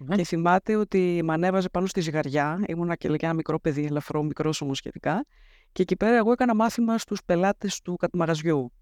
Μμμ. 0.00 0.16
Και 0.16 0.24
θυμάται 0.24 0.76
ότι 0.76 1.20
με 1.24 1.32
ανέβαζε 1.32 1.68
πάνω 1.68 1.86
στη 1.86 2.00
ζυγαριά. 2.00 2.64
Ήμουνα 2.66 2.96
και 2.96 3.08
λέγα 3.08 3.26
ένα 3.26 3.34
μικρό 3.34 3.60
παιδί, 3.60 3.84
ελαφρό, 3.84 4.22
μικρός 4.22 4.60
όμως 4.60 4.76
σχετικά. 4.76 5.26
Και 5.72 5.82
εκεί 5.82 5.96
πέρα 5.96 6.16
εγώ 6.16 6.32
έκανα 6.32 6.54
μάθημα 6.54 6.98
στους 6.98 7.20
πελάτες 7.24 7.80
του 7.80 7.96
κα- 7.96 8.08
μαγαζιού. 8.12 8.72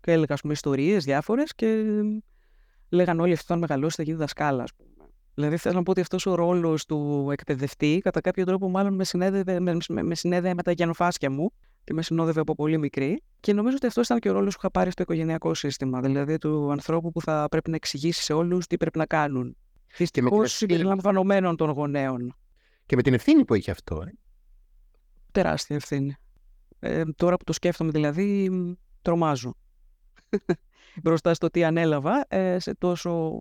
Και 0.00 0.12
έλεγα, 0.12 0.34
ας 0.34 0.40
πούμε, 0.40 0.52
ιστορίες 0.52 1.04
διάφορες 1.04 1.54
και 1.54 1.84
λέγαν 2.88 3.20
όλοι 3.20 3.32
αυτό, 3.32 3.52
αν 3.52 3.58
μεγαλώσεις 3.58 3.96
θα 3.96 4.02
γίνει 4.02 4.16
δασκάλα, 4.16 4.62
ας 4.62 4.74
πούμε. 4.74 4.88
Δηλαδή, 5.34 5.56
θέλω 5.56 5.74
να 5.74 5.82
πω 5.82 5.90
ότι 5.90 6.00
αυτός 6.00 6.26
ο 6.26 6.34
ρόλος 6.34 6.84
του 6.84 7.28
εκπαιδευτή, 7.32 8.00
κατά 8.02 8.20
κάποιο 8.20 8.44
τρόπο, 8.44 8.68
μάλλον 8.68 8.94
με 8.94 9.04
συνέδευε 9.04 9.60
με, 9.60 9.76
με, 9.88 10.02
με, 10.02 10.14
συνέδεε 10.14 10.54
με 10.54 10.62
τα 10.62 10.72
γενοφάσκια 10.72 11.30
μου 11.30 11.52
και 11.84 11.92
με 11.92 12.02
συνόδευε 12.02 12.40
από 12.40 12.54
πολύ 12.54 12.78
μικρή. 12.78 13.22
Και 13.40 13.52
νομίζω 13.52 13.76
ότι 13.76 13.86
αυτός 13.86 14.04
ήταν 14.04 14.18
και 14.18 14.30
ο 14.30 14.32
ρόλος 14.32 14.52
που 14.52 14.58
είχα 14.60 14.70
πάρει 14.70 14.90
στο 14.90 15.02
οικογενειακό 15.02 15.54
σύστημα. 15.54 16.00
Δηλαδή, 16.00 16.38
του 16.38 16.70
ανθρώπου 16.70 17.10
που 17.10 17.20
θα 17.20 17.46
πρέπει 17.50 17.70
να 17.70 17.76
εξηγήσει 17.76 18.22
σε 18.22 18.32
όλους 18.32 18.66
τι 18.66 18.76
πρέπει 18.76 18.98
να 18.98 19.06
κάνουν. 19.06 19.56
Δυστυχώς 19.96 20.52
ευθύνη. 20.52 20.70
συμπεριλαμβανομένων 20.70 21.56
των 21.56 21.70
γονέων. 21.70 22.36
Και 22.86 22.96
με 22.96 23.02
την 23.02 23.14
ευθύνη 23.14 23.44
που 23.44 23.54
έχει 23.54 23.70
αυτό. 23.70 24.02
Ε. 24.06 24.12
Τεράστια 25.32 25.76
ευθύνη. 25.76 26.16
Ε, 26.78 27.02
τώρα 27.16 27.36
που 27.36 27.44
το 27.44 27.52
σκέφτομαι 27.52 27.90
δηλαδή, 27.90 28.50
μ, 28.50 28.72
τρομάζω. 29.02 29.54
Μπροστά 31.02 31.34
στο 31.34 31.50
τι 31.50 31.64
ανέλαβα 31.64 32.24
ε, 32.28 32.58
σε 32.58 32.74
τόσο 32.74 33.40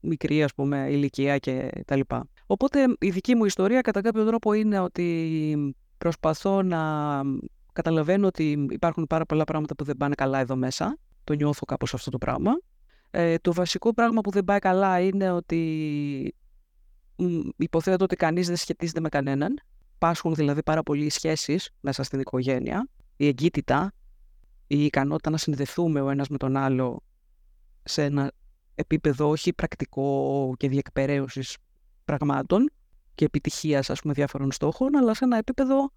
μικρή 0.00 0.42
ας 0.42 0.54
πούμε 0.54 0.86
ηλικία 0.90 1.38
και 1.38 1.70
τα 1.86 1.96
λοιπά. 1.96 2.28
Οπότε 2.46 2.96
η 2.98 3.10
δική 3.10 3.34
μου 3.34 3.44
ιστορία 3.44 3.80
κατά 3.80 4.00
κάποιο 4.00 4.24
τρόπο 4.24 4.52
είναι 4.52 4.80
ότι 4.80 5.74
προσπαθώ 5.98 6.62
να 6.62 7.22
καταλαβαίνω 7.72 8.26
ότι 8.26 8.66
υπάρχουν 8.70 9.06
πάρα 9.06 9.26
πολλά 9.26 9.44
πράγματα 9.44 9.74
που 9.74 9.84
δεν 9.84 9.96
πάνε 9.96 10.14
καλά 10.14 10.38
εδώ 10.38 10.56
μέσα. 10.56 10.98
Το 11.24 11.32
νιώθω 11.32 11.64
κάπως 11.64 11.94
αυτό 11.94 12.10
το 12.10 12.18
πράγμα. 12.18 12.52
Ε, 13.18 13.38
το 13.38 13.52
βασικό 13.52 13.94
πράγμα 13.94 14.20
που 14.20 14.30
δεν 14.30 14.44
πάει 14.44 14.58
καλά 14.58 15.00
είναι 15.00 15.30
ότι 15.30 16.34
μ, 17.16 17.38
υποθέτω 17.56 18.04
ότι 18.04 18.16
κανείς 18.16 18.46
δεν 18.46 18.56
σχετίζεται 18.56 19.00
με 19.00 19.08
κανέναν. 19.08 19.60
Πάσχουν 19.98 20.34
δηλαδή 20.34 20.62
πάρα 20.62 20.82
πολλοί 20.82 21.04
οι 21.04 21.10
σχέσεις 21.10 21.70
μέσα 21.80 22.02
στην 22.02 22.20
οικογένεια. 22.20 22.88
Η 23.16 23.26
εγκύτητα, 23.26 23.92
η 24.66 24.84
ικανότητα 24.84 25.30
να 25.30 25.36
συνδεθούμε 25.36 26.00
ο 26.00 26.10
ένας 26.10 26.28
με 26.28 26.36
τον 26.36 26.56
άλλο 26.56 27.02
σε 27.82 28.04
ένα 28.04 28.32
επίπεδο 28.74 29.28
όχι 29.28 29.52
πρακτικό 29.52 30.54
και 30.56 30.68
διεκπαιρέωσης 30.68 31.56
πραγμάτων 32.04 32.70
και 33.14 33.24
επιτυχίας 33.24 33.90
ας 33.90 34.00
πούμε 34.00 34.12
διάφορων 34.12 34.52
στόχων, 34.52 34.96
αλλά 34.96 35.14
σε 35.14 35.24
ένα 35.24 35.36
επίπεδο 35.36 35.92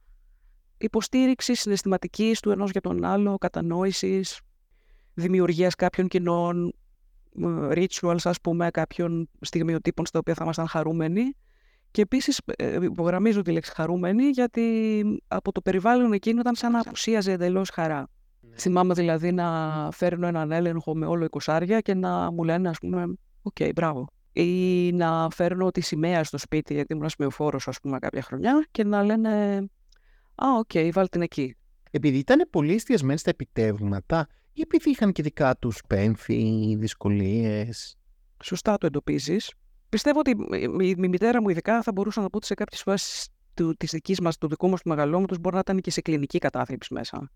υποστήριξης 0.77 1.59
συναισθηματικής 1.59 2.39
του 2.39 2.51
ενός 2.51 2.71
για 2.71 2.81
τον 2.81 3.03
άλλο, 3.03 3.37
κατανόησης, 3.37 4.41
δημιουργίας 5.13 5.75
κάποιων 5.75 6.07
κοινών 6.07 6.67
ε, 6.67 6.71
rituals, 7.71 8.23
ας 8.23 8.41
πούμε, 8.41 8.69
κάποιων 8.69 9.29
στιγμιοτύπων 9.41 10.05
στα 10.05 10.19
οποία 10.19 10.33
θα 10.33 10.43
ήμασταν 10.43 10.67
χαρούμενοι. 10.67 11.35
Και 11.91 12.01
επίσης 12.01 12.41
ε, 12.45 12.77
υπογραμμίζω 12.81 13.41
τη 13.41 13.51
λέξη 13.51 13.71
χαρούμενοι 13.75 14.23
γιατί 14.23 15.03
από 15.27 15.51
το 15.51 15.61
περιβάλλον 15.61 16.13
εκείνο 16.13 16.39
ήταν 16.39 16.55
σαν 16.55 16.71
να 16.71 16.79
απουσίαζε 16.79 17.31
εντελώς 17.31 17.69
χαρά. 17.69 18.09
Θυμάμαι 18.55 18.93
δηλαδή 18.93 19.31
να 19.31 19.89
φέρνω 19.91 20.27
έναν 20.27 20.51
έλεγχο 20.51 20.95
με 20.95 21.05
όλο 21.05 21.27
20 21.43 21.79
και 21.81 21.93
να 21.93 22.31
μου 22.31 22.43
λένε, 22.43 22.69
ας 22.69 22.77
πούμε, 22.77 23.05
οκ, 23.41 23.55
μπράβο. 23.75 24.07
Ή 24.31 24.91
να 24.91 25.27
φέρνω 25.29 25.71
τη 25.71 25.81
σημαία 25.81 26.23
στο 26.23 26.37
σπίτι, 26.37 26.73
γιατί 26.73 26.93
ήμουν 26.93 27.09
σημειοφόρος, 27.09 27.67
ας 27.67 27.79
πούμε, 27.79 27.99
κάποια 27.99 28.21
χρονιά, 28.21 28.65
και 28.71 28.83
να 28.83 29.03
λένε, 29.03 29.57
α, 30.35 30.47
οκ, 30.57 30.91
βάλ 30.91 31.09
την 31.09 31.21
εκεί. 31.21 31.55
Επειδή 31.91 32.17
ήταν 32.17 32.47
πολύ 32.49 32.73
εστιασμένοι 32.73 33.19
στα 33.19 33.29
επιτεύγματα 33.29 34.27
ή 34.59 34.61
επειδή 34.61 34.89
είχαν 34.89 35.11
και 35.11 35.21
δικά 35.21 35.55
τους 35.57 35.81
πένθη, 35.87 36.75
δυσκολίες. 36.79 37.97
Σωστά 38.43 38.77
το 38.77 38.85
εντοπίζεις. 38.85 39.53
Πιστεύω 39.89 40.19
ότι 40.19 40.29
η, 40.29 40.87
η, 40.87 40.95
η 40.97 41.07
μητέρα 41.07 41.41
μου, 41.41 41.49
ειδικά, 41.49 41.81
θα 41.81 41.91
μπορούσα 41.91 42.21
να 42.21 42.29
πω 42.29 42.37
ότι 42.37 42.45
σε 42.45 42.53
κάποιες 42.53 42.81
φάσεις 42.81 43.27
της 43.77 43.91
δικής 43.91 44.19
μας, 44.19 44.37
του 44.37 44.47
δικού 44.47 44.69
μας 44.69 44.81
του 44.81 44.89
μεγαλώματο, 44.89 45.35
μπορεί 45.39 45.55
να 45.55 45.61
ήταν 45.61 45.79
και 45.79 45.91
σε 45.91 46.01
κλινική 46.01 46.37
κατάθλιψη 46.37 46.93
μέσα. 46.93 47.31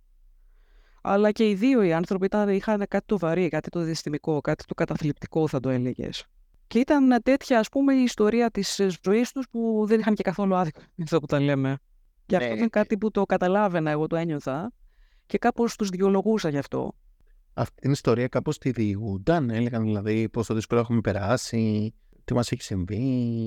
Αλλά 1.01 1.31
και 1.31 1.49
οι 1.49 1.53
δύο 1.53 1.81
οι 1.81 1.93
άνθρωποι 1.93 2.25
ήταν, 2.25 2.49
είχαν 2.49 2.85
κάτι 2.89 3.05
το 3.05 3.17
βαρύ, 3.17 3.49
κάτι 3.49 3.69
το 3.69 3.79
διαστημικό, 3.79 4.41
κάτι 4.41 4.63
το 4.65 4.73
καταθλιπτικό, 4.73 5.47
θα 5.47 5.59
το 5.59 5.69
έλεγες. 5.69 6.25
Και 6.67 6.79
ήταν 6.79 7.21
τέτοια, 7.23 7.59
ας 7.59 7.69
πούμε, 7.69 7.93
η 7.93 8.03
ιστορία 8.03 8.51
της 8.51 8.81
ζωής 9.03 9.31
τους 9.31 9.45
που 9.49 9.83
δεν 9.87 9.99
είχαν 9.99 10.13
και 10.13 10.23
καθόλου 10.23 10.55
άδικο. 10.55 10.81
Αυτό 11.03 11.19
που 11.19 11.25
τα 11.25 11.39
λέμε. 11.39 11.77
Και 12.25 12.35
αυτό 12.35 12.47
Ναι. 12.47 12.55
ήταν 12.55 12.69
κάτι 12.69 12.97
που 12.97 13.11
το 13.11 13.25
καταλάβαινα, 13.25 13.91
εγώ 13.91 14.07
το 14.07 14.15
ένιωθα 14.15 14.71
και 15.25 15.37
κάπως 15.37 15.75
τους 15.75 15.89
διολογούσα 15.89 16.49
γι' 16.49 16.57
αυτό. 16.57 16.93
Αυτή 17.53 17.81
την 17.81 17.91
ιστορία 17.91 18.27
κάπως 18.27 18.57
τη 18.57 18.71
διηγούνταν, 18.71 19.49
έλεγαν 19.49 19.83
δηλαδή 19.83 20.29
πόσο 20.29 20.53
δύσκολο 20.53 20.81
έχουμε 20.81 21.01
περάσει, 21.01 21.93
τι 22.23 22.33
μας 22.33 22.51
έχει 22.51 22.61
συμβεί. 22.61 22.97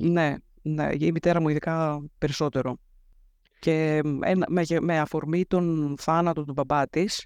Ναι, 0.03 0.35
ναι, 0.61 0.89
η 0.97 1.11
μητέρα 1.11 1.41
μου 1.41 1.49
ειδικά 1.49 2.03
περισσότερο. 2.17 2.77
Και 3.59 4.01
ένα, 4.21 4.45
με, 4.49 4.63
με 4.81 4.99
αφορμή 4.99 5.45
τον 5.45 5.95
θάνατο 5.99 6.43
του 6.43 6.53
μπαμπά 6.53 6.87
της, 6.87 7.25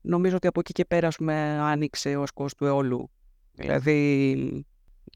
νομίζω 0.00 0.36
ότι 0.36 0.46
από 0.46 0.60
εκεί 0.60 0.72
και 0.72 0.84
πέρα 0.84 1.06
ας 1.06 1.16
πούμε, 1.16 1.58
άνοιξε 1.60 2.16
ο 2.16 2.22
ασκός 2.22 2.54
του 2.54 2.64
αιώλου. 2.64 3.10
Δηλαδή, 3.52 4.64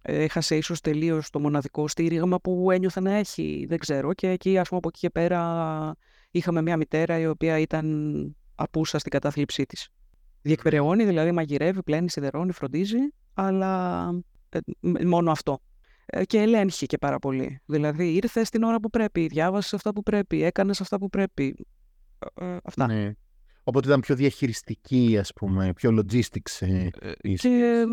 έχασε 0.03 0.57
ίσως 0.57 0.81
τελείως 0.81 1.31
το 1.31 1.41
μοναδικό 1.41 1.89
στήριγμα 1.89 2.41
που 2.41 2.71
ένιωθε 2.71 3.01
να 3.01 3.13
έχει, 3.13 3.67
δεν 3.69 3.79
ξέρω. 3.79 4.15
Και 4.15 4.29
εκεί, 4.29 4.59
ας 4.59 4.69
πούμε, 4.69 4.79
από 4.79 4.89
εκεί 4.89 4.99
και 4.99 5.11
πέρα 5.11 5.95
είχαμε 6.31 6.63
μια 6.63 6.77
μητέρα 6.77 7.19
η 7.19 7.27
οποία 7.27 7.59
ήταν 7.59 8.37
απούσα 8.55 8.99
στην 8.99 9.11
κατάθλιψή 9.11 9.67
της. 9.67 9.89
Διεκπεραιώνει, 10.47 11.05
δηλαδή 11.05 11.33
μαγειρεύει, 11.33 11.83
πλένει, 11.83 12.11
σιδερώνει, 12.11 12.53
φροντίζει, 12.53 12.99
αλλά 13.35 14.09
ε, 14.49 14.59
μ- 14.81 15.03
μόνο 15.05 15.31
αυτό. 15.31 15.59
Ε, 16.07 16.25
και 16.25 16.39
ελέγχει 16.41 16.87
και 16.87 16.99
πάρα 16.99 17.19
πολύ. 17.19 17.61
Δηλαδή, 17.67 18.15
ήρθε 18.15 18.45
στην 18.45 18.63
ώρα 18.63 18.81
που 18.81 18.91
πρέπει, 18.91 19.27
διάβασε 19.27 19.77
αυτά 19.77 19.93
που 19.93 20.03
πρέπει, 20.03 20.43
έκανες 20.43 20.81
αυτά 20.81 20.99
που 20.99 21.09
πρέπει. 21.09 21.67
Ε, 22.41 22.45
ε, 22.47 22.57
αυτά. 22.65 22.87
Ναι. 22.87 23.13
Οπότε 23.65 23.89
ήταν 23.89 24.01
πιο 24.01 24.15
διαχειριστική, 24.15 25.17
ας 25.19 25.33
πούμε, 25.33 25.73
πιο 25.73 25.91
logistics. 25.91 26.57
ε, 26.67 26.89
η 27.21 27.35
Και, 27.35 27.85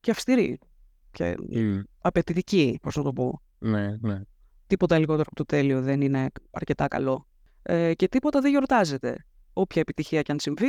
και 0.00 0.10
αυστηρή. 0.10 0.58
Και 1.10 1.34
Μμ. 1.50 1.80
απαιτητική, 2.00 2.78
πώς 2.82 2.96
να 2.96 3.02
το 3.02 3.12
πω. 3.12 3.42
Ναι, 3.58 3.96
ναι. 4.00 4.20
Τίποτα 4.66 4.98
λιγότερο 4.98 5.24
από 5.26 5.34
το 5.36 5.44
τέλειο 5.44 5.82
δεν 5.82 6.00
είναι 6.00 6.28
αρκετά 6.50 6.88
καλό. 6.88 7.26
Ε, 7.62 7.94
και 7.94 8.08
τίποτα 8.08 8.40
δεν 8.40 8.50
γιορτάζεται. 8.50 9.26
Όποια 9.52 9.80
επιτυχία 9.80 10.22
και 10.22 10.32
αν 10.32 10.40
συμβεί, 10.40 10.66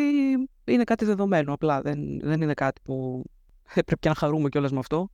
είναι 0.66 0.84
κάτι 0.84 1.06
δεδομένο. 1.06 1.54
Απλά 1.54 1.82
δεν, 1.82 2.20
δεν 2.20 2.42
είναι 2.42 2.54
κάτι 2.54 2.82
που 2.84 3.24
ε, 3.76 3.82
πρέπει 3.82 4.00
και 4.00 4.10
να 4.10 4.16
χαρούμε 4.16 4.50
κιόλας 4.50 4.72
με 4.72 4.80
αυτό. 4.80 5.10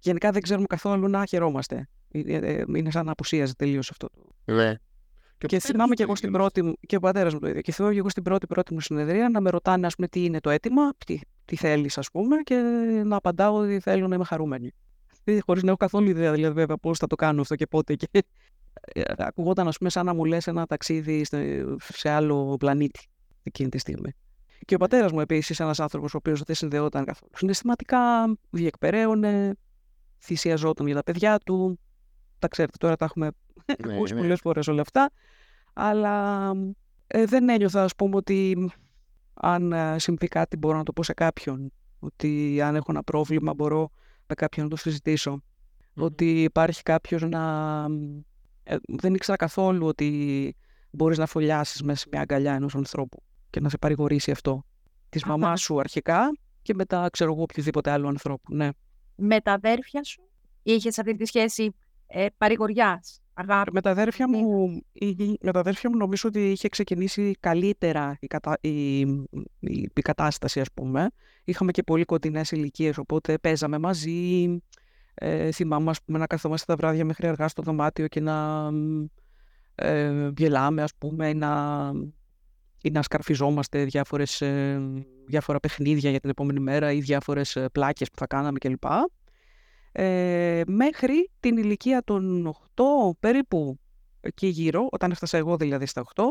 Γενικά 0.00 0.30
δεν 0.30 0.42
ξέρουμε 0.42 0.66
καθόλου 0.66 1.08
να 1.08 1.26
χαιρόμαστε. 1.26 1.88
Ε, 2.08 2.20
ε, 2.36 2.64
Είναι 2.76 2.90
σαν 2.90 3.04
να 3.04 3.12
απουσίαζε 3.12 3.54
τελείως 3.54 3.90
αυτό. 3.90 4.08
ναι. 4.44 4.74
Και 5.38 5.56
ο 5.56 5.60
θυμάμαι 5.60 5.94
και 5.94 6.02
εγώ 6.02 6.12
πατέρας 6.12 6.18
στην 6.18 6.30
μου 6.30 6.36
πρώτη 6.36 6.62
μου, 6.62 6.74
και 6.86 6.96
ο 6.96 7.00
πατέρας 7.00 7.32
μου 7.32 7.38
το 7.38 7.48
ίδιο. 7.48 7.60
Και 7.60 7.72
θυμάμαι 7.72 7.92
και 7.94 7.98
εγώ 8.00 8.08
στην 8.08 8.22
πρώτη 8.22 8.46
πρώτη 8.46 8.74
μου 8.74 8.80
συνεδρία 8.80 9.28
να 9.28 9.40
με 9.40 9.50
ρωτάνε, 9.50 9.86
ας 9.86 9.94
πούμε, 9.94 10.08
τι 10.08 10.24
είναι 10.24 10.40
το 10.40 10.50
αίτημα, 10.50 10.90
τι, 11.06 11.18
τι 11.44 11.56
θέλεις, 11.56 11.98
ας 11.98 12.10
πούμε, 12.10 12.36
και 12.36 12.54
να 13.04 13.16
απαντάω 13.16 13.54
ότι 13.56 13.80
θέλω 13.80 14.08
να 14.08 14.14
είμαι 14.14 14.24
χαρούμενη. 14.24 14.70
Χωρίς 15.46 15.62
να 15.62 15.68
έχω 15.68 15.76
καθόλου 15.76 16.08
ιδέα, 16.08 16.32
δηλαδή, 16.32 16.54
βέβαια, 16.54 16.76
πώς 16.76 16.98
θα 16.98 17.06
το 17.06 17.16
κάνω 17.16 17.40
αυτό 17.40 17.54
και 17.54 17.66
πότε. 17.66 17.94
Και... 17.94 18.08
ε, 18.82 19.02
Ακουγόταν, 19.16 19.68
ας 19.68 19.76
πούμε, 19.78 19.90
σαν 19.90 20.06
να 20.06 20.14
μου 20.14 20.24
λες 20.24 20.46
ένα 20.46 20.66
ταξίδι 20.66 21.24
στο- 21.24 21.38
σε 21.78 22.08
άλλο 22.10 22.56
πλανήτη 22.58 23.00
εκείνη 23.42 23.68
τη 23.68 23.78
στιγμή. 23.78 24.10
Και 24.64 24.74
ο 24.74 24.78
πατέρας 24.78 25.12
μου 25.12 25.20
επίσης, 25.20 25.60
ένας 25.60 25.80
άνθρωπος 25.80 26.14
ο 26.14 26.16
οποίος 26.16 26.42
δεν 26.42 26.54
συνδεόταν 26.54 27.04
καθόλου 27.04 27.30
συναισθηματικά, 27.36 27.98
διεκπεραίωνε, 28.50 29.52
θυσιαζόταν 30.18 30.86
για 30.86 30.94
τα 30.94 31.02
παιδιά 31.02 31.38
του. 31.38 31.78
Τα 32.38 32.48
ξέρετε, 32.48 32.76
τώρα 32.80 32.96
τα 32.96 33.04
έχουμε 33.04 33.30
Ναι, 33.66 33.94
ακούσει 33.94 34.14
ναι. 34.14 34.20
πολλές 34.20 34.40
φορές 34.40 34.68
όλα 34.68 34.80
αυτά. 34.80 35.10
Αλλά 35.72 36.50
ε, 37.06 37.24
δεν 37.24 37.48
ένιωθα, 37.48 37.82
ας 37.82 37.94
πούμε, 37.94 38.16
ότι 38.16 38.70
αν 39.34 39.72
ε, 39.72 39.98
συμβεί 39.98 40.28
κάτι 40.28 40.56
μπορώ 40.56 40.76
να 40.76 40.82
το 40.82 40.92
πω 40.92 41.02
σε 41.02 41.12
κάποιον. 41.12 41.72
Ότι 41.98 42.60
αν 42.60 42.76
έχω 42.76 42.86
ένα 42.88 43.02
πρόβλημα 43.02 43.54
μπορώ 43.54 43.90
με 44.26 44.34
κάποιον 44.34 44.64
να 44.64 44.70
το 44.70 44.76
συζητήσω. 44.76 45.42
Ότι 45.96 46.42
υπάρχει 46.42 46.82
κάποιος 46.82 47.22
να... 47.22 47.84
ε, 48.62 48.76
δεν 48.88 49.14
ήξερα 49.14 49.36
καθόλου 49.36 49.86
ότι 49.86 50.56
μπορείς 50.90 51.18
να 51.18 51.26
φωλιάσεις 51.26 51.82
μέσα 51.82 51.98
σε 51.98 52.06
μια 52.12 52.20
αγκαλιά 52.20 52.54
ενός 52.54 52.74
ανθρώπου 52.74 53.22
και 53.56 53.62
να 53.62 53.68
σε 53.68 53.78
παρηγορήσει 53.78 54.30
αυτό. 54.30 54.64
Της 55.08 55.22
Αχα. 55.24 55.36
μαμάς 55.36 55.60
σου 55.60 55.78
αρχικά 55.80 56.38
και 56.62 56.74
μετά 56.74 57.08
ξέρω 57.12 57.32
εγώ 57.32 57.42
οποιοδήποτε 57.42 57.90
άλλο 57.90 58.08
ανθρώπου. 58.08 58.54
Ναι. 58.54 58.68
Με 59.16 59.40
τα 59.40 59.52
αδέρφια 59.52 60.04
σου 60.04 60.22
είχες 60.62 60.98
αυτή 60.98 61.14
τη 61.16 61.24
σχέση 61.24 61.74
ε, 62.06 62.26
παρηγοριάς. 62.38 63.20
αγάπη. 63.34 63.70
Με 63.72 63.80
τα 63.80 63.90
αδέρφια 63.90 64.28
μου, 64.28 64.66
η- 64.92 65.38
με 65.40 65.52
τα 65.52 65.58
αδέρφια 65.58 65.90
μου 65.90 65.96
νομίζω 65.96 66.28
ότι 66.28 66.50
είχε 66.50 66.68
ξεκινήσει 66.68 67.36
καλύτερα 67.40 68.16
η, 68.20 68.26
κατα... 68.26 68.58
η... 68.60 68.98
η 69.60 70.00
κατάσταση, 70.02 70.60
ας 70.60 70.72
πούμε. 70.74 71.08
Είχαμε 71.44 71.70
και 71.70 71.82
πολύ 71.82 72.04
κοντινές 72.04 72.50
ηλικίες, 72.50 72.98
οπότε 72.98 73.38
παίζαμε 73.38 73.78
μαζί. 73.78 74.46
Ε, 75.14 75.50
θυμάμαι, 75.52 75.90
ας 75.90 76.02
πούμε, 76.02 76.18
να 76.18 76.26
καθόμαστε 76.26 76.72
τα 76.72 76.76
βράδια 76.76 77.04
μέχρι 77.04 77.26
αργά 77.26 77.48
στο 77.48 77.62
δωμάτιο 77.62 78.06
και 78.08 78.20
να 78.20 78.68
ε, 79.74 80.30
γελάμε, 80.36 80.82
ας 80.82 80.94
πούμε, 80.98 81.28
ή 81.28 81.34
να, 81.34 81.92
ή 82.86 82.90
να 82.90 83.02
σκαρφιζόμαστε 83.02 83.84
διάφορες, 83.84 84.40
ε, 84.40 84.80
διάφορα 85.26 85.60
παιχνίδια 85.60 86.10
για 86.10 86.20
την 86.20 86.30
επόμενη 86.30 86.60
μέρα 86.60 86.92
ή 86.92 87.00
διάφορες 87.00 87.56
ε, 87.56 87.68
πλάκες 87.72 88.10
που 88.10 88.18
θα 88.18 88.26
κάναμε 88.26 88.58
κλπ. 88.58 88.84
Ε, 89.92 90.62
μέχρι 90.66 91.30
την 91.40 91.56
ηλικία 91.56 92.02
των 92.04 92.46
8 92.74 92.82
περίπου 93.20 93.78
εκεί 94.20 94.46
γύρω, 94.46 94.88
όταν 94.90 95.10
έφτασα 95.10 95.36
εγώ 95.38 95.56
δηλαδή 95.56 95.86
στα 95.86 96.04
8, 96.14 96.22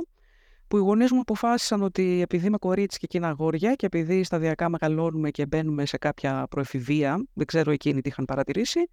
που 0.67 0.77
οι 0.77 0.79
γονείς 0.79 1.11
μου 1.11 1.19
αποφάσισαν 1.19 1.81
ότι 1.81 2.21
επειδή 2.21 2.47
είμαι 2.47 2.57
κορίτσι 2.57 2.99
και 2.99 3.05
εκείνα 3.09 3.27
αγόρια 3.27 3.73
και 3.73 3.85
επειδή 3.85 4.23
σταδιακά 4.23 4.69
μεγαλώνουμε 4.69 5.31
και 5.31 5.45
μπαίνουμε 5.45 5.85
σε 5.85 5.97
κάποια 5.97 6.47
προεφηβεία, 6.49 7.25
δεν 7.33 7.45
ξέρω 7.45 7.71
εκείνοι 7.71 8.01
τι 8.01 8.09
είχαν 8.09 8.25
παρατηρήσει, 8.25 8.89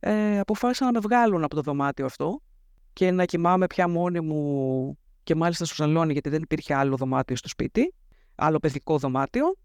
ε, 0.00 0.38
αποφάσισαν 0.38 0.86
να 0.86 0.92
με 0.92 0.98
βγάλουν 1.00 1.44
από 1.44 1.54
το 1.54 1.60
δωμάτιο 1.60 2.04
αυτό 2.04 2.40
και 2.92 3.10
να 3.10 3.24
κοιμάμαι 3.24 3.66
πια 3.66 3.88
μόνη 3.88 4.20
μου 4.20 4.98
και 5.28 5.34
μάλιστα 5.34 5.64
στο 5.64 5.74
σαλόνι 5.74 6.12
γιατί 6.12 6.28
δεν 6.28 6.42
υπήρχε 6.42 6.74
άλλο 6.74 6.96
δωμάτιο 6.96 7.36
στο 7.36 7.48
σπίτι, 7.48 7.94
άλλο 8.34 8.58
παιδικό 8.58 8.98
δωμάτιο. 8.98 9.56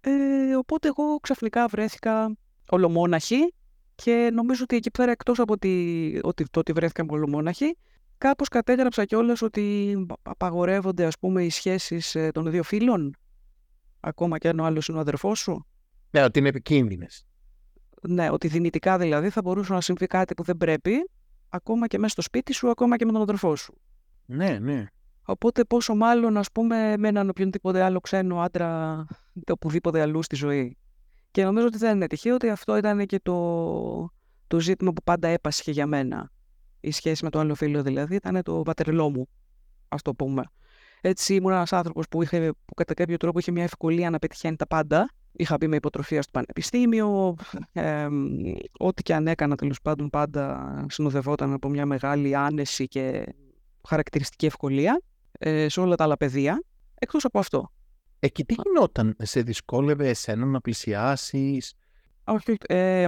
Ε, 0.00 0.56
οπότε 0.56 0.88
εγώ 0.88 1.16
ξαφνικά 1.16 1.66
βρέθηκα 1.66 2.36
ολομόναχη 2.70 3.54
και 3.94 4.30
νομίζω 4.32 4.62
ότι 4.62 4.76
εκεί 4.76 4.90
πέρα 4.90 5.10
εκτός 5.10 5.38
από 5.38 5.52
ότι, 5.52 6.20
ότι, 6.22 6.44
το 6.50 6.60
ότι 6.60 6.72
βρέθηκα 6.72 7.04
ολομόναχη, 7.08 7.76
κάπως 8.18 8.48
κατέγραψα 8.48 9.04
κιόλας 9.04 9.42
ότι 9.42 9.96
απαγορεύονται 10.22 11.04
ας 11.04 11.18
πούμε 11.18 11.44
οι 11.44 11.50
σχέσεις 11.50 12.14
ε, 12.14 12.30
των 12.30 12.50
δύο 12.50 12.62
φίλων, 12.62 13.16
ακόμα 14.00 14.38
και 14.38 14.48
αν 14.48 14.58
ο 14.58 14.64
άλλος 14.64 14.88
είναι 14.88 14.98
ο 14.98 15.00
αδερφός 15.00 15.38
σου. 15.38 15.66
Ναι, 16.10 16.24
ότι 16.24 16.38
είναι 16.38 16.48
επικίνδυνες. 16.48 17.26
Ναι, 18.08 18.30
ότι 18.30 18.48
δυνητικά 18.48 18.98
δηλαδή 18.98 19.30
θα 19.30 19.42
μπορούσε 19.42 19.72
να 19.72 19.80
συμβεί 19.80 20.06
κάτι 20.06 20.34
που 20.34 20.42
δεν 20.42 20.56
πρέπει, 20.56 21.10
ακόμα 21.48 21.86
και 21.86 21.98
μέσα 21.98 22.12
στο 22.12 22.22
σπίτι 22.22 22.52
σου, 22.52 22.70
ακόμα 22.70 22.96
και 22.96 23.04
με 23.04 23.12
τον 23.12 23.20
αδερφό 23.20 23.56
σου. 23.56 23.78
Ναι, 24.26 24.58
ναι. 24.58 24.86
Οπότε 25.28 25.64
πόσο 25.64 25.94
μάλλον 25.94 26.36
ας 26.36 26.52
πούμε 26.52 26.96
με 26.96 27.08
έναν 27.08 27.28
οποιονδήποτε 27.28 27.82
άλλο 27.82 28.00
ξένο 28.00 28.40
άντρα 28.40 29.04
είτε 29.34 29.52
οπουδήποτε 29.52 30.00
αλλού 30.00 30.22
στη 30.22 30.36
ζωή. 30.36 30.76
Και 31.30 31.44
νομίζω 31.44 31.66
ότι 31.66 31.78
δεν 31.78 31.94
είναι 31.94 32.06
τυχαίο 32.06 32.34
ότι 32.34 32.48
αυτό 32.48 32.76
ήταν 32.76 33.06
και 33.06 33.20
το, 33.22 34.10
το 34.46 34.60
ζήτημα 34.60 34.92
που 34.92 35.02
πάντα 35.02 35.28
έπασχε 35.28 35.70
για 35.70 35.86
μένα. 35.86 36.30
Η 36.80 36.90
σχέση 36.90 37.24
με 37.24 37.30
το 37.30 37.38
άλλο 37.38 37.54
φίλο 37.54 37.82
δηλαδή 37.82 38.14
ήταν 38.14 38.42
το 38.42 38.62
πατερλό 38.62 39.10
μου, 39.10 39.28
ας 39.88 40.02
το 40.02 40.14
πούμε. 40.14 40.42
Έτσι 41.00 41.34
ήμουν 41.34 41.52
ένας 41.52 41.72
άνθρωπος 41.72 42.08
που, 42.08 42.22
είχε, 42.22 42.52
που 42.64 42.74
κατά 42.74 42.94
κάποιο 42.94 43.16
τρόπο 43.16 43.38
είχε 43.38 43.50
μια 43.50 43.62
ευκολία 43.62 44.10
να 44.10 44.18
πετυχαίνει 44.18 44.56
τα 44.56 44.66
πάντα. 44.66 45.10
Είχα 45.32 45.58
πει 45.58 45.68
με 45.68 45.76
υποτροφία 45.76 46.22
στο 46.22 46.30
πανεπιστήμιο, 46.30 47.36
ε, 47.72 48.06
ό,τι 48.78 49.02
και 49.02 49.14
αν 49.14 49.26
έκανα 49.26 49.56
τέλος 49.56 49.80
πάντων 49.82 50.10
πάντα 50.10 50.86
συνοδευόταν 50.88 51.52
από 51.52 51.68
μια 51.68 51.86
μεγάλη 51.86 52.36
άνεση 52.36 52.86
και 52.88 53.34
χαρακτηριστική 53.88 54.46
ευκολία 54.46 55.00
ε, 55.38 55.68
σε 55.68 55.80
όλα 55.80 55.96
τα 55.96 56.04
άλλα 56.04 56.16
πεδία, 56.16 56.62
εκτός 56.94 57.24
από 57.24 57.38
αυτό. 57.38 57.70
Εκεί 58.18 58.44
τι 58.44 58.54
γινόταν, 58.62 59.16
σε 59.22 59.40
δυσκόλευε 59.40 60.08
εσένα 60.08 60.46
να 60.46 60.60
πλησιάσεις; 60.60 61.74
Όχι, 62.24 62.50
όχι. 62.50 62.58
Ε, 62.66 63.06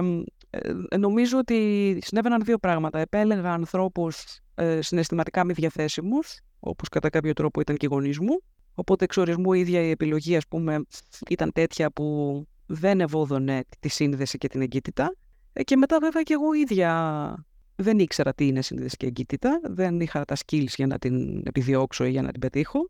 ε, 0.49 0.97
νομίζω 0.97 1.37
ότι 1.37 1.97
συνέβαιναν 2.01 2.41
δύο 2.43 2.57
πράγματα. 2.57 2.99
Επέλεγα 2.99 3.53
ανθρώπους 3.53 4.39
ε, 4.55 4.81
συναισθηματικά 4.81 5.43
μη 5.45 5.53
διαθέσιμους, 5.53 6.39
όπως 6.59 6.89
κατά 6.89 7.09
κάποιο 7.09 7.33
τρόπο 7.33 7.61
ήταν 7.61 7.75
και 7.75 7.85
οι 7.85 7.89
γονείς 7.91 8.19
μου. 8.19 8.41
Οπότε 8.73 9.03
εξορισμού 9.03 9.53
η 9.53 9.59
ίδια 9.59 9.81
η 9.81 9.89
επιλογή, 9.89 10.35
ας 10.35 10.47
πούμε, 10.47 10.81
ήταν 11.29 11.51
τέτοια 11.53 11.91
που 11.91 12.47
δεν 12.65 13.01
ευόδωνε 13.01 13.63
τη 13.79 13.87
σύνδεση 13.87 14.37
και 14.37 14.47
την 14.47 14.61
εγκύτητα. 14.61 15.15
Ε, 15.53 15.63
και 15.63 15.75
μετά 15.75 15.99
βέβαια 15.99 16.21
και 16.21 16.33
εγώ 16.33 16.53
ίδια 16.53 17.45
δεν 17.81 17.99
ήξερα 17.99 18.33
τι 18.33 18.47
είναι 18.47 18.61
σύνδεση 18.61 18.97
και 18.97 19.05
εγκύτητα. 19.05 19.59
Δεν 19.63 19.99
είχα 19.99 20.25
τα 20.25 20.35
skills 20.35 20.73
για 20.75 20.87
να 20.87 20.99
την 20.99 21.43
επιδιώξω 21.45 22.05
ή 22.05 22.09
για 22.09 22.21
να 22.21 22.31
την 22.31 22.39
πετύχω. 22.39 22.89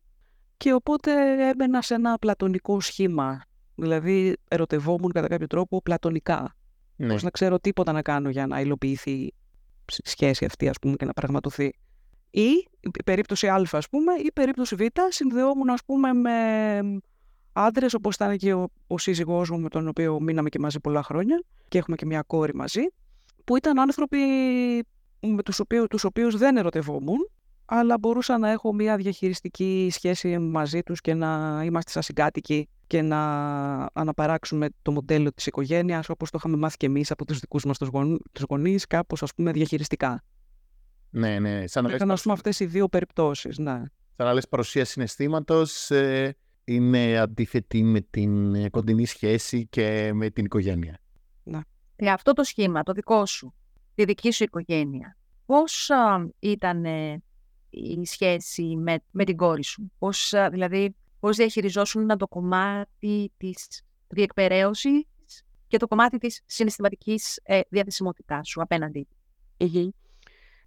Και 0.57 0.73
οπότε 0.73 1.11
έμπαινα 1.49 1.81
σε 1.81 1.93
ένα 1.93 2.17
πλατωνικό 2.17 2.79
σχήμα. 2.79 3.41
Δηλαδή 3.75 4.35
ερωτευόμουν 4.47 5.11
κατά 5.11 5.27
κάποιο 5.27 5.47
τρόπο 5.47 5.81
πλατωνικά. 5.81 6.55
Ναι. 6.95 7.07
Χωρίς 7.07 7.23
να 7.23 7.29
ξέρω 7.29 7.59
τίποτα 7.59 7.91
να 7.91 8.01
κάνω 8.01 8.29
για 8.29 8.47
να 8.47 8.59
υλοποιηθεί 8.59 9.11
η 9.11 9.33
σχέση 9.85 10.45
αυτή 10.45 10.69
ας 10.69 10.79
πούμε 10.79 10.95
και 10.95 11.05
να 11.05 11.13
πραγματοθεί. 11.13 11.73
Ή 12.29 12.67
η 12.79 13.03
περίπτωση 13.05 13.47
Α 13.47 13.63
ας 13.71 13.89
πούμε 13.89 14.13
ή 14.13 14.25
η 14.25 14.31
περίπτωση 14.31 14.75
Β 14.75 14.81
συνδεόμουν 15.09 15.69
ας 15.69 15.79
πούμε 15.85 16.13
με 16.13 16.31
άντρες 17.53 17.93
όπως 17.93 18.15
ήταν 18.15 18.37
και 18.37 18.53
ο, 18.53 18.69
ο 18.87 18.97
σύζυγός 18.97 19.49
μου 19.49 19.59
με 19.59 19.69
τον 19.69 19.87
οποίο 19.87 20.19
μείναμε 20.19 20.49
και 20.49 20.59
μαζί 20.59 20.79
πολλά 20.79 21.03
χρόνια 21.03 21.43
και 21.67 21.77
έχουμε 21.77 21.95
και 21.95 22.05
μια 22.05 22.21
κόρη 22.21 22.55
μαζί 22.55 22.81
που 23.49 23.55
ήταν 23.55 23.79
άνθρωποι 23.79 24.17
με 25.19 25.43
τους 25.43 25.59
οποίους, 25.59 25.87
τους 25.87 26.03
οποίους 26.03 26.37
δεν 26.37 26.57
ερωτευόμουν 26.57 27.29
αλλά 27.65 27.97
μπορούσα 27.97 28.37
να 28.37 28.49
έχω 28.49 28.73
μια 28.73 28.97
διαχειριστική 28.97 29.89
σχέση 29.91 30.37
μαζί 30.37 30.81
τους 30.81 31.01
και 31.01 31.13
να 31.13 31.61
είμαστε 31.65 31.91
σαν 31.91 32.01
συγκάτοικοι 32.01 32.69
και 32.87 33.01
να 33.01 33.19
αναπαράξουμε 33.93 34.67
το 34.81 34.91
μοντέλο 34.91 35.33
της 35.33 35.45
οικογένειας 35.45 36.09
όπως 36.09 36.29
το 36.31 36.37
είχαμε 36.39 36.57
μάθει 36.57 36.77
και 36.77 36.85
εμείς 36.85 37.11
από 37.11 37.25
τους 37.25 37.39
δικούς 37.39 37.65
μας 37.65 37.77
τους, 37.77 37.87
γον, 37.87 38.21
τους 38.31 38.43
γονείς 38.49 38.87
κάπως 38.87 39.23
ας 39.23 39.33
πούμε 39.33 39.51
διαχειριστικά. 39.51 40.23
Ναι, 41.09 41.39
ναι. 41.39 41.67
Σαν 41.67 41.83
να 41.83 41.89
λες, 41.89 41.97
Ήταν 41.97 42.11
ας 42.11 42.21
πούμε 42.21 42.33
αυτές 42.33 42.59
οι 42.59 42.65
δύο 42.65 42.87
περιπτώσεις, 42.87 43.57
ναι. 43.57 43.81
σαν 44.15 44.25
να 44.25 44.33
λες 44.33 44.47
παρουσία 44.47 44.85
συναισθήματος 44.85 45.91
ε, 45.91 46.35
είναι 46.63 47.17
αντίθετη 47.17 47.83
με 47.83 48.01
την 48.09 48.55
ε, 48.55 48.69
κοντινή 48.69 49.05
σχέση 49.05 49.67
και 49.69 50.11
με 50.13 50.29
την 50.29 50.45
οικογένεια. 50.45 50.99
Και 51.99 52.09
αυτό 52.09 52.33
το 52.33 52.43
σχήμα, 52.43 52.83
το 52.83 52.93
δικό 52.93 53.25
σου, 53.25 53.53
τη 53.95 54.03
δική 54.05 54.31
σου 54.31 54.43
οικογένεια, 54.43 55.17
πώς 55.45 55.89
α, 55.89 56.27
ήταν 56.39 56.85
ε, 56.85 57.23
η 57.69 58.05
σχέση 58.05 58.63
με, 58.63 59.03
με 59.11 59.23
την 59.23 59.37
κόρη 59.37 59.63
σου, 59.63 59.91
πώς, 59.97 60.33
α, 60.33 60.49
δηλαδή, 60.49 60.95
πώς 61.19 61.37
διαχειριζόσουν 61.37 62.17
το 62.17 62.27
κομμάτι 62.27 63.31
της 63.37 63.83
διεκπαιρέωσης 64.07 65.05
και 65.67 65.77
το 65.77 65.87
κομμάτι 65.87 66.17
της 66.17 66.41
συναισθηματικής 66.45 67.39
ε, 67.43 67.59
διαθεσιμότητάς 67.69 68.47
σου 68.47 68.61
απέναντι; 68.61 69.07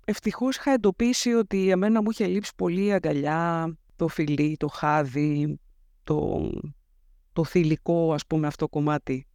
Ευτυχώς 0.04 0.56
είχα 0.56 0.70
εντοπίσει 0.72 1.32
ότι 1.32 1.70
εμένα 1.70 2.02
μου 2.02 2.10
είχε 2.10 2.26
λείψει 2.26 2.52
πολύ 2.56 2.84
η 2.84 2.92
αγκαλιά, 2.92 3.72
το 3.96 4.08
φιλί, 4.08 4.56
το 4.56 4.68
χάδι, 4.68 5.60
το, 6.04 6.50
το 7.32 7.44
θηλυκό 7.44 8.14
ας 8.14 8.26
πούμε 8.26 8.46
αυτό 8.46 8.68
κομμάτι 8.68 9.26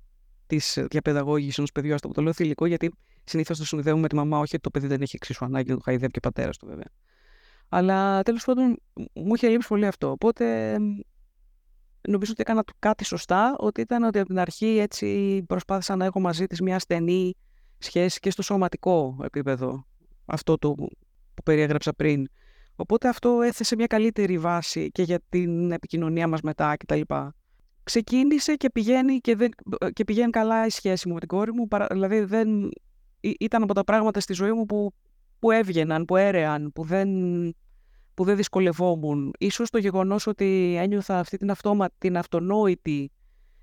της 0.48 0.80
διαπαιδαγώγησης 0.90 1.58
ενός 1.58 1.72
παιδιού. 1.72 1.94
Ας 1.94 2.02
το, 2.02 2.10
το 2.10 2.22
λέω 2.22 2.34
θηλυκό 2.34 2.66
γιατί 2.66 2.92
συνήθως 3.24 3.58
το 3.58 3.66
συνδέουμε 3.66 4.02
με 4.02 4.08
τη 4.08 4.16
μαμά, 4.16 4.38
όχι 4.38 4.56
ότι 4.56 4.64
το 4.64 4.70
παιδί 4.70 4.88
δεν 4.88 5.02
έχει 5.02 5.16
εξίσου 5.16 5.46
ανάγκη 5.46 5.70
να 5.70 5.76
το 5.76 5.82
χαϊδεύει 5.84 6.12
και 6.12 6.18
ο 6.18 6.22
πατέρας 6.22 6.58
του 6.58 6.66
βέβαια. 6.66 6.88
Αλλά 7.70 8.24
τέλος 8.24 8.46
πάντων 8.46 8.78
μου 9.14 9.36
είχε 9.36 9.48
λείψει 9.48 9.68
πολύ 9.68 9.86
αυτό. 9.86 10.12
Οπότε 10.12 10.78
νομίζω 12.08 12.32
ότι 12.32 12.42
έκανα 12.42 12.64
κάτι 12.80 13.06
σωστά, 13.06 13.56
ότι 13.58 13.82
ήταν 13.82 14.04
ότι 14.04 14.20
από 14.20 14.28
την 14.28 14.40
αρχή 14.40 14.78
έτσι 14.78 15.44
προσπάθησα 15.48 15.96
να 15.96 16.06
έχω 16.06 16.20
μαζί 16.20 16.46
της 16.46 16.62
μια 16.62 16.80
στενή 16.80 17.34
σχέση 17.78 18.20
και 18.20 18.32
στο 18.32 18.42
σωματικό 18.42 19.18
επίπεδο. 19.24 19.86
Αυτό 20.26 20.58
το 20.58 20.72
που 20.72 21.44
περιέγραψα 21.44 21.94
πριν. 21.94 22.28
Οπότε 22.76 23.08
αυτό 23.08 23.42
έθεσε 23.42 23.76
μια 23.76 23.88
καλύτερη 23.88 24.38
βάση 24.38 24.92
και 24.92 25.02
για 25.02 25.20
την 25.30 25.72
επικοινωνία 25.72 26.28
μας 26.28 26.42
μετά 26.42 26.78
κτλ. 26.78 27.02
Ξεκίνησε 27.88 28.56
και 28.56 28.70
πηγαίνει, 28.70 29.18
και 29.18 29.36
δεν, 29.36 29.50
και 29.94 30.04
πηγαίνει 30.04 30.30
καλά 30.30 30.66
η 30.66 30.70
σχέση 30.70 31.08
μου 31.08 31.14
με 31.14 31.20
την 31.20 31.28
κόρη 31.28 31.54
μου. 31.54 31.68
παρα- 31.68 31.88
Δηλαδή 31.92 32.20
δεν, 32.20 32.70
ή- 33.20 33.36
ήταν 33.40 33.64
από 33.64 33.74
τα 33.74 33.84
πράγματα 33.84 34.20
στη 34.20 34.34
ζωή 34.34 34.52
μου 34.52 34.66
που, 34.66 34.94
που 35.40 35.52
έβγαιναν, 35.52 36.06
που 36.06 36.16
έρεαν, 36.16 36.72
που 36.74 36.84
δεν, 36.84 37.10
που 38.14 38.24
δεν 38.24 38.36
δυσκολευόμουν. 38.36 39.34
Ίσως 39.40 39.70
το 39.70 39.78
γεγονός 39.78 40.28
ότι 40.28 40.76
ένιωθα 40.78 41.20
αυτή 41.20 41.38
την, 41.38 41.52
αυτόμα, 41.52 41.88
την 41.98 42.18
αυτονόητη 42.18 43.12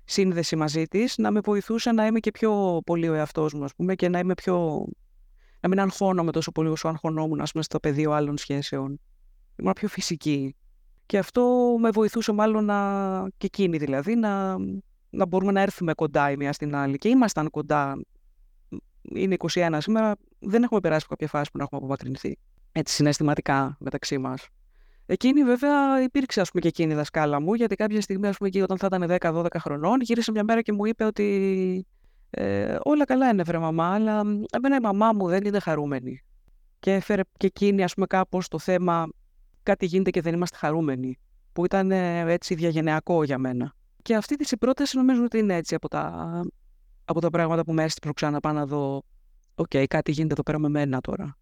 σύνδεση 0.05 0.55
μαζί 0.55 0.83
της 0.83 1.17
να 1.17 1.31
με 1.31 1.39
βοηθούσε 1.39 1.91
να 1.91 2.05
είμαι 2.05 2.19
και 2.19 2.31
πιο 2.31 2.81
πολύ 2.85 3.09
ο 3.09 3.13
εαυτός 3.13 3.53
μου, 3.53 3.63
ας 3.63 3.75
πούμε, 3.75 3.95
και 3.95 4.09
να 4.09 4.19
είμαι 4.19 4.33
πιο... 4.33 4.85
να 5.59 5.69
μην 5.69 5.79
αγχώνομαι 5.79 6.31
τόσο 6.31 6.51
πολύ 6.51 6.69
όσο 6.69 6.87
αγχωνόμουν, 6.87 7.41
ας 7.41 7.51
πούμε, 7.51 7.63
στο 7.63 7.79
πεδίο 7.79 8.11
άλλων 8.11 8.37
σχέσεων. 8.37 8.99
Ήμουν 9.55 9.73
πιο 9.73 9.87
φυσική. 9.87 10.55
Και 11.05 11.17
αυτό 11.17 11.75
με 11.79 11.89
βοηθούσε 11.89 12.31
μάλλον 12.31 12.65
να... 12.65 13.29
και 13.37 13.45
εκείνη 13.45 13.77
δηλαδή, 13.77 14.15
να, 14.15 14.55
να 15.09 15.25
μπορούμε 15.25 15.51
να 15.51 15.61
έρθουμε 15.61 15.93
κοντά 15.93 16.31
η 16.31 16.37
μία 16.37 16.53
στην 16.53 16.75
άλλη. 16.75 16.97
Και 16.97 17.09
ήμασταν 17.09 17.49
κοντά. 17.49 18.01
Είναι 19.01 19.35
21 19.53 19.77
σήμερα, 19.77 20.15
δεν 20.39 20.63
έχουμε 20.63 20.79
περάσει 20.79 21.05
από 21.05 21.15
κάποια 21.15 21.27
φάση 21.27 21.51
που 21.51 21.57
να 21.57 21.63
έχουμε 21.63 21.79
απομακρυνθεί. 21.83 22.37
Έτσι 22.71 22.93
συναισθηματικά 22.93 23.77
μεταξύ 23.79 24.17
μας. 24.17 24.47
Εκείνη 25.05 25.43
βέβαια 25.43 26.01
υπήρξε 26.01 26.41
ας 26.41 26.49
πούμε 26.49 26.61
και 26.61 26.67
εκείνη 26.67 26.93
η 26.93 26.95
δασκάλα 26.95 27.41
μου, 27.41 27.53
γιατί 27.53 27.75
κάποια 27.75 28.01
στιγμή 28.01 28.27
ας 28.27 28.37
πούμε 28.37 28.49
εκεί 28.49 28.61
όταν 28.61 28.77
θα 28.77 28.87
ήταν 28.91 29.17
10-12 29.19 29.45
χρονών 29.59 30.01
γύρισε 30.01 30.31
μια 30.31 30.43
μέρα 30.43 30.61
και 30.61 30.71
μου 30.71 30.85
είπε 30.85 31.03
ότι 31.03 31.85
ε, 32.29 32.77
όλα 32.83 33.05
καλά 33.05 33.29
είναι 33.29 33.43
βρε 33.43 33.57
μαμά, 33.57 33.93
αλλά 33.93 34.19
εμένα 34.51 34.75
η 34.75 34.79
μαμά 34.81 35.13
μου 35.13 35.27
δεν 35.27 35.45
είναι 35.45 35.59
χαρούμενη. 35.59 36.23
και 36.79 36.93
έφερε 36.93 37.21
και 37.37 37.45
εκείνη 37.47 37.83
ας 37.83 37.93
πούμε 37.93 38.05
κάπως 38.05 38.47
το 38.47 38.59
θέμα 38.59 39.07
κάτι 39.65 39.85
γίνεται 39.85 40.09
και 40.09 40.21
δεν 40.21 40.33
είμαστε 40.33 40.57
χαρούμενοι 40.57 41.19
που 41.53 41.65
ήταν 41.65 41.91
ε, 41.91 42.19
έτσι 42.31 42.55
διαγενεακό 42.55 43.23
για 43.23 43.37
μένα. 43.37 43.73
Και 44.01 44.15
αυτή 44.15 44.35
της 44.35 44.53
πρόταση 44.59 44.97
νομίζω 44.97 45.23
ότι 45.23 45.37
είναι 45.37 45.55
έτσι 45.55 45.75
από 45.75 45.87
τα, 45.87 46.41
από 47.05 47.21
τα 47.21 47.29
πράγματα 47.29 47.63
που 47.63 47.73
με 47.73 47.83
έστρεψε 47.83 48.11
στο 48.13 48.29
να 48.29 48.39
πάω 48.39 48.53
να 48.53 48.65
δω 48.65 49.03
OK, 49.55 49.69
okay, 49.71 49.85
κάτι 49.87 50.11
γίνεται 50.11 50.33
εδώ 50.33 50.43
πέρα 50.43 50.59
με 50.59 50.69
μένα 50.69 51.01
τώρα. 51.01 51.37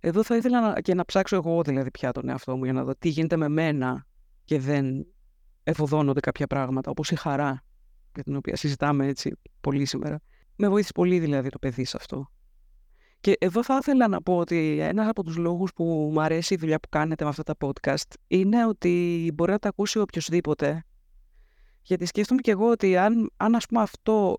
Εδώ 0.00 0.22
θα 0.22 0.36
ήθελα 0.36 0.60
να, 0.60 0.80
και 0.80 0.94
να 0.94 1.04
ψάξω 1.04 1.36
εγώ 1.36 1.62
δηλαδή 1.62 1.90
πια 1.90 2.12
τον 2.12 2.28
εαυτό 2.28 2.56
μου 2.56 2.64
για 2.64 2.72
να 2.72 2.84
δω 2.84 2.94
τι 2.98 3.08
γίνεται 3.08 3.36
με 3.36 3.48
μένα 3.48 4.06
και 4.44 4.58
δεν 4.58 5.06
εφοδώνονται 5.62 6.20
κάποια 6.20 6.46
πράγματα, 6.46 6.90
όπως 6.90 7.10
η 7.10 7.16
χαρά, 7.16 7.62
για 8.14 8.22
την 8.22 8.36
οποία 8.36 8.56
συζητάμε 8.56 9.06
έτσι 9.06 9.32
πολύ 9.60 9.84
σήμερα. 9.84 10.20
Με 10.56 10.68
βοήθησε 10.68 10.92
πολύ 10.92 11.18
δηλαδή 11.18 11.48
το 11.48 11.58
παιδί 11.58 11.84
σε 11.84 11.96
αυτό. 12.00 12.30
Και 13.20 13.36
εδώ 13.38 13.64
θα 13.64 13.76
ήθελα 13.76 14.08
να 14.08 14.22
πω 14.22 14.36
ότι 14.36 14.78
ένας 14.80 15.08
από 15.08 15.22
τους 15.22 15.36
λόγους 15.36 15.72
που 15.72 16.10
μου 16.12 16.20
αρέσει 16.20 16.54
η 16.54 16.56
δουλειά 16.56 16.80
που 16.80 16.88
κάνετε 16.88 17.24
με 17.24 17.30
αυτά 17.30 17.42
τα 17.42 17.54
podcast 17.60 18.14
είναι 18.26 18.66
ότι 18.66 19.30
μπορεί 19.34 19.50
να 19.50 19.58
τα 19.58 19.68
ακούσει 19.68 19.98
οποιοδήποτε. 19.98 20.84
Γιατί 21.82 22.06
σκέφτομαι 22.06 22.40
και 22.40 22.50
εγώ 22.50 22.70
ότι 22.70 22.96
αν, 22.96 23.30
αν 23.36 23.54
ας 23.54 23.66
πούμε 23.66 23.82
αυτό 23.82 24.38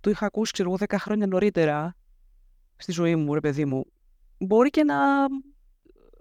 το 0.00 0.10
είχα 0.10 0.26
ακούσει 0.26 0.52
ξέρω 0.52 0.68
εγώ 0.68 0.78
10 0.88 0.94
χρόνια 0.98 1.26
νωρίτερα 1.26 1.96
στη 2.76 2.92
ζωή 2.92 3.16
μου, 3.16 3.34
ρε 3.34 3.40
παιδί 3.40 3.64
μου, 3.64 3.84
μπορεί 4.38 4.70
και 4.70 4.84
να 4.84 4.96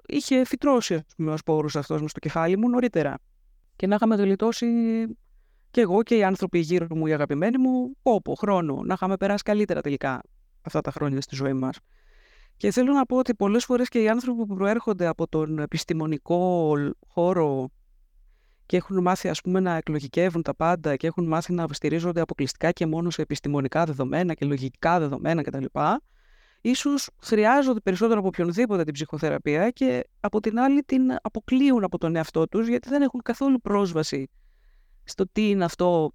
είχε 0.08 0.46
φυτρώσει 0.46 0.94
ας 0.96 1.14
πούμε, 1.16 1.32
ο 1.32 1.38
σπόρους 1.38 1.76
αυτός 1.76 2.02
μου 2.02 2.08
στο 2.08 2.20
κεφάλι 2.20 2.58
μου 2.58 2.70
νωρίτερα 2.70 3.18
και 3.76 3.88
να 3.88 3.96
είχαμε 3.96 4.16
γλιτώσει 4.16 4.68
και 5.72 5.82
εγώ 5.82 6.04
και 6.04 6.16
οι 6.16 6.24
άνθρωποι 6.24 6.60
γύρω 6.60 6.88
μου, 6.90 7.08
οι 7.08 7.14
αγαπημένοι 7.14 7.58
μου, 7.58 7.96
κόπο, 8.02 8.36
χρόνο, 8.36 8.82
να 8.84 8.94
είχαμε 8.94 9.18
περάσει 9.18 9.44
καλύτερα 9.44 9.82
τελικά 9.82 10.22
αυτά 10.62 10.82
τα 10.82 10.92
χρόνια 10.92 11.22
στη 11.22 11.36
ζωή 11.36 11.54
μας. 11.54 11.78
Και 12.58 12.72
θέλω 12.72 12.94
να 12.94 13.06
πω 13.06 13.18
ότι 13.18 13.36
πολλές 13.36 13.66
φορές 13.66 13.90
και 13.90 14.02
οι 14.02 14.10
άνθρωποι 14.10 14.46
που 14.46 14.56
προέρχονται 14.56 15.08
από 15.08 15.28
τον 15.28 15.60
επιστημονικό 15.60 16.74
χώρο 17.08 17.70
και 18.66 18.78
έχουν 18.78 19.02
μάθει 19.02 19.30
ας 19.30 19.42
πούμε 19.42 19.60
να 19.60 19.76
εκλογικεύουν 19.76 20.42
τα 20.42 20.56
πάντα 20.56 20.96
και 20.96 21.08
έχουν 21.08 21.28
μάθει 21.28 21.54
να 21.54 21.68
στηρίζονται 21.72 22.22
αποκλειστικά 22.22 22.72
και 22.72 22.86
μόνο 22.86 23.10
σε 23.10 23.22
επιστημονικά 23.22 23.86
δεδομένα 23.86 24.34
και 24.34 24.46
λογικά 24.46 25.00
δεδομένα 25.00 25.42
κτλ. 25.42 25.66
Ίσως 26.62 27.10
χρειάζονται 27.22 27.80
περισσότερο 27.80 28.20
από 28.20 28.28
οποιονδήποτε 28.28 28.84
την 28.84 28.94
ψυχοθεραπεία 28.94 29.70
και 29.70 30.04
από 30.20 30.40
την 30.40 30.60
άλλη 30.60 30.82
την 30.82 31.16
αποκλείουν 31.22 31.84
από 31.84 31.98
τον 31.98 32.16
εαυτό 32.16 32.48
τους 32.48 32.68
γιατί 32.68 32.90
δεν 32.90 33.02
έχουν 33.02 33.22
καθόλου 33.22 33.62
πρόσβαση 33.62 34.30
στο 35.04 35.26
τι 35.32 35.50
είναι 35.50 35.64
αυτό 35.64 36.12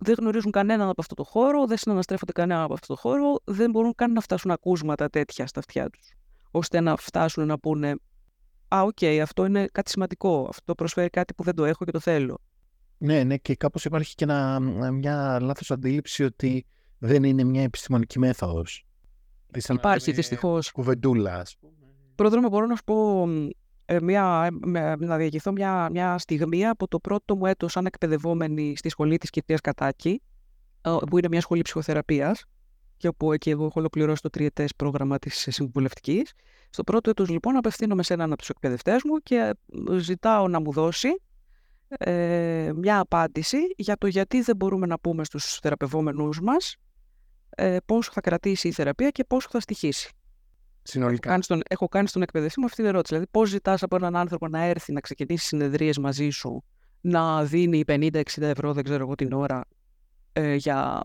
δεν 0.00 0.14
γνωρίζουν 0.18 0.50
κανέναν 0.50 0.88
από 0.88 1.00
αυτό 1.00 1.14
το 1.14 1.24
χώρο, 1.24 1.66
δεν 1.66 1.76
συναναστρέφονται 1.76 2.32
κανέναν 2.32 2.62
από 2.62 2.72
αυτό 2.72 2.86
το 2.86 3.00
χώρο, 3.00 3.40
δεν 3.44 3.70
μπορούν 3.70 3.94
καν 3.94 4.12
να 4.12 4.20
φτάσουν 4.20 4.50
ακούσματα 4.50 5.10
τέτοια 5.10 5.46
στα 5.46 5.58
αυτιά 5.58 5.90
τους, 5.90 6.12
ώστε 6.50 6.80
να 6.80 6.96
φτάσουν 6.96 7.46
να 7.46 7.58
πούνε 7.58 7.94
«Α, 8.68 8.82
οκ, 8.82 9.20
αυτό 9.22 9.44
είναι 9.44 9.66
κάτι 9.72 9.90
σημαντικό, 9.90 10.46
αυτό 10.48 10.74
προσφέρει 10.74 11.10
κάτι 11.10 11.34
που 11.34 11.42
δεν 11.42 11.54
το 11.54 11.64
έχω 11.64 11.84
και 11.84 11.90
το 11.90 12.00
θέλω». 12.00 12.38
Ναι, 12.98 13.24
ναι, 13.24 13.36
και 13.36 13.54
κάπως 13.54 13.84
υπάρχει 13.84 14.14
και 14.14 14.24
ένα, 14.24 14.60
μια 14.92 15.38
λάθος 15.40 15.70
αντίληψη 15.70 16.24
ότι 16.24 16.66
δεν 16.98 17.24
είναι 17.24 17.44
μια 17.44 17.62
επιστημονική 17.62 18.18
μέθοδος. 18.18 18.86
Υπάρχει 19.68 20.12
δυστυχώς. 20.12 20.70
Κουβεντούλας, 20.70 21.40
ας 21.40 21.56
πούμε. 21.60 21.72
Πρόδρομο, 22.14 22.48
μπορώ 22.48 22.66
να 22.66 22.76
σου 22.76 22.84
πω 22.84 23.28
ε, 23.30 23.50
μια, 24.02 24.48
να 24.98 25.16
διηγηθώ 25.16 25.52
μια, 25.52 25.88
μια 25.90 26.18
στιγμή 26.18 26.66
από 26.66 26.88
το 26.88 26.98
πρώτο 26.98 27.36
μου 27.36 27.46
έτος 27.46 27.72
σαν 27.72 27.86
εκπαιδευόμενη 27.86 28.76
στη 28.76 28.88
σχολή 28.88 29.18
της 29.18 29.30
κυρίας 29.30 29.60
Κατάκη, 29.60 30.22
ε, 30.80 30.96
που 31.10 31.18
είναι 31.18 31.28
μια 31.30 31.40
σχολή 31.40 31.62
ψυχοθεραπείας 31.62 32.44
και 32.96 33.08
όπου 33.08 33.32
εκεί 33.32 33.50
εγώ 33.50 33.64
έχω 33.64 33.80
ολοκληρώσει 33.80 34.22
το 34.22 34.30
τριετές 34.30 34.74
πρόγραμμα 34.74 35.18
της 35.18 35.46
συμβουλευτικής. 35.50 36.32
Στο 36.70 36.84
πρώτο 36.84 37.10
έτος 37.10 37.28
λοιπόν 37.28 37.56
απευθύνομαι 37.56 38.02
σε 38.02 38.12
έναν 38.12 38.28
από 38.30 38.38
τους 38.38 38.48
εκπαιδευτές 38.48 39.02
μου 39.04 39.16
και 39.16 39.54
ζητάω 39.98 40.48
να 40.48 40.60
μου 40.60 40.72
δώσει 40.72 41.08
ε, 41.88 42.72
μια 42.74 42.98
απάντηση 42.98 43.58
για 43.76 43.96
το 43.96 44.06
γιατί 44.06 44.40
δεν 44.40 44.56
μπορούμε 44.56 44.86
να 44.86 44.98
πούμε 44.98 45.24
στους 45.24 45.58
θεραπευόμενους 45.58 46.40
μας 46.40 46.76
ε, 47.50 47.76
πόσο 47.86 48.10
θα 48.12 48.20
κρατήσει 48.20 48.68
η 48.68 48.72
θεραπεία 48.72 49.10
και 49.10 49.24
πόσο 49.24 49.48
θα 49.50 49.60
στοιχήσει. 49.60 50.10
Συνολικά. 50.82 51.28
Έχω 51.28 51.30
κάνει, 51.30 51.42
στον, 51.42 51.62
έχω 51.68 51.88
κάνει 51.88 52.08
στον 52.08 52.22
εκπαιδευτή 52.22 52.60
μου 52.60 52.64
αυτή 52.66 52.76
την 52.76 52.86
ερώτηση. 52.86 53.14
Δηλαδή, 53.14 53.30
πώς 53.32 53.48
ζητάς 53.48 53.82
από 53.82 53.96
έναν 53.96 54.16
άνθρωπο 54.16 54.48
να 54.48 54.62
έρθει 54.62 54.92
να 54.92 55.00
ξεκινήσει 55.00 55.46
συνεδρίες 55.46 55.98
μαζί 55.98 56.30
σου, 56.30 56.64
να 57.00 57.44
δίνει 57.44 57.84
50-60 57.86 58.22
ευρώ, 58.36 58.72
δεν 58.72 58.84
ξέρω 58.84 59.02
εγώ 59.02 59.14
την 59.14 59.32
ώρα, 59.32 59.64
ε, 60.32 60.54
για 60.54 61.02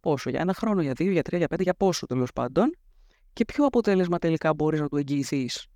πόσο, 0.00 0.30
για 0.30 0.40
ένα 0.40 0.54
χρόνο, 0.54 0.82
για 0.82 0.92
δύο, 0.92 1.10
για 1.12 1.22
τρία, 1.22 1.38
για 1.38 1.48
πέντε, 1.48 1.62
για 1.62 1.74
πόσο 1.74 2.06
τέλος 2.06 2.32
πάντων, 2.32 2.76
και 3.32 3.44
ποιο 3.44 3.64
αποτέλεσμα 3.64 4.18
τελικά 4.18 4.54
μπορείς 4.54 4.80
να 4.80 4.88
του 4.88 4.96
εγγυηθείς; 4.96 5.66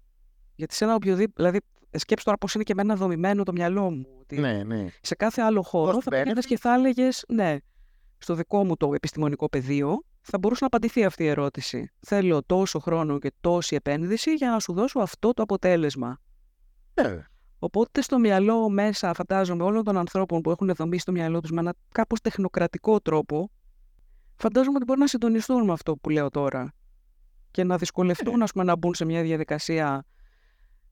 Γιατί 0.54 0.74
σε 0.74 0.84
ένα 0.84 0.94
οποιοδήποτε. 0.94 1.32
Δηλαδή, 1.36 1.58
σκέψτε 1.90 2.22
τώρα 2.24 2.36
πώς 2.38 2.54
είναι 2.54 2.64
και 2.64 2.74
με 2.74 2.82
ένα 2.82 2.96
δομημένο 2.96 3.42
το 3.42 3.52
μυαλό 3.52 3.90
μου. 3.90 4.06
Ότι 4.20 4.38
ναι, 4.38 4.62
ναι. 4.62 4.86
Σε 5.00 5.14
κάθε 5.14 5.42
άλλο 5.42 5.62
χώρο 5.62 6.02
θα 6.02 6.10
πήγαινε 6.10 6.40
και 6.40 6.58
θα 6.58 6.74
έλεγες, 6.74 7.24
ναι, 7.28 7.56
στο 8.18 8.34
δικό 8.34 8.64
μου 8.64 8.76
το 8.76 8.94
επιστημονικό 8.94 9.48
πεδίο, 9.48 10.04
θα 10.26 10.38
μπορούσε 10.38 10.60
να 10.60 10.66
απαντηθεί 10.66 11.04
αυτή 11.04 11.22
η 11.24 11.26
ερώτηση. 11.26 11.92
Θέλω 12.00 12.42
τόσο 12.42 12.78
χρόνο 12.78 13.18
και 13.18 13.32
τόση 13.40 13.74
επένδυση 13.74 14.34
για 14.34 14.50
να 14.50 14.58
σου 14.60 14.72
δώσω 14.72 14.98
αυτό 14.98 15.32
το 15.32 15.42
αποτέλεσμα. 15.42 16.20
Yeah. 16.94 17.04
Ε. 17.04 17.22
Οπότε 17.58 18.02
στο 18.02 18.18
μυαλό 18.18 18.68
μέσα, 18.68 19.14
φαντάζομαι, 19.14 19.62
όλων 19.62 19.84
των 19.84 19.96
ανθρώπων 19.96 20.40
που 20.40 20.50
έχουν 20.50 20.74
δομήσει 20.74 21.04
το 21.04 21.12
μυαλό 21.12 21.40
τους 21.40 21.50
με 21.50 21.60
ένα 21.60 21.74
κάπως 21.88 22.20
τεχνοκρατικό 22.20 23.00
τρόπο, 23.00 23.50
φαντάζομαι 24.36 24.76
ότι 24.76 24.84
μπορεί 24.84 25.00
να 25.00 25.06
συντονιστούν 25.06 25.64
με 25.64 25.72
αυτό 25.72 25.96
που 25.96 26.10
λέω 26.10 26.30
τώρα 26.30 26.74
και 27.50 27.64
να 27.64 27.76
δυσκολευτούν 27.76 28.42
yeah. 28.42 28.46
πούμε, 28.52 28.64
να 28.64 28.76
μπουν 28.76 28.94
σε 28.94 29.04
μια 29.04 29.22
διαδικασία 29.22 30.04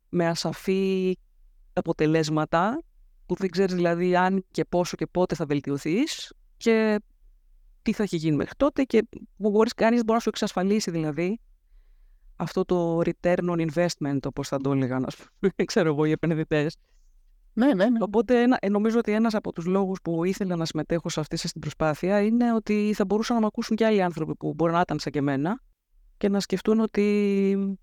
με 0.08 0.26
ασαφή 0.26 1.18
αποτελέσματα 1.72 2.82
που 3.26 3.34
δεν 3.34 3.50
ξέρεις 3.50 3.74
δηλαδή 3.74 4.16
αν 4.16 4.44
και 4.50 4.64
πόσο 4.64 4.96
και 4.96 5.06
πότε 5.06 5.34
θα 5.34 5.46
βελτιωθείς 5.46 6.32
και 6.56 7.00
τι 7.82 7.92
θα 7.92 8.02
έχει 8.02 8.16
γίνει 8.16 8.36
μέχρι 8.36 8.54
τότε 8.56 8.82
και 8.82 9.08
που 9.36 9.50
μπορείς 9.50 9.74
κανείς 9.74 10.00
μπορεί 10.00 10.12
να 10.12 10.18
σου 10.18 10.28
εξασφαλίσει 10.28 10.90
δηλαδή 10.90 11.40
αυτό 12.36 12.64
το 12.64 12.98
return 12.98 13.50
on 13.50 13.68
investment 13.68 14.18
όπως 14.26 14.48
θα 14.48 14.58
το 14.58 14.72
έλεγαν 14.72 15.06
ξέρω 15.64 15.88
εγώ 15.88 16.04
οι 16.04 16.10
επενδυτές. 16.10 16.76
Ναι, 17.54 17.74
ναι, 17.74 17.88
ναι. 17.88 17.98
Οπότε 18.00 18.42
ένα, 18.42 18.58
ε, 18.60 18.68
νομίζω 18.68 18.98
ότι 18.98 19.12
ένας 19.12 19.34
από 19.34 19.52
τους 19.52 19.66
λόγους 19.66 20.00
που 20.02 20.24
ήθελα 20.24 20.56
να 20.56 20.64
συμμετέχω 20.64 21.08
σε 21.08 21.20
αυτή 21.20 21.36
την 21.36 21.60
προσπάθεια 21.60 22.20
είναι 22.20 22.54
ότι 22.54 22.92
θα 22.94 23.04
μπορούσαν 23.04 23.34
να 23.34 23.40
με 23.40 23.46
ακούσουν 23.46 23.76
και 23.76 23.84
άλλοι 23.84 24.02
άνθρωποι 24.02 24.34
που 24.34 24.54
μπορεί 24.54 24.72
να 24.72 24.80
ήταν 24.80 24.98
σαν 24.98 25.12
και 25.12 25.18
εμένα 25.18 25.60
και 26.16 26.28
να 26.28 26.40
σκεφτούν 26.40 26.80
ότι, 26.80 27.76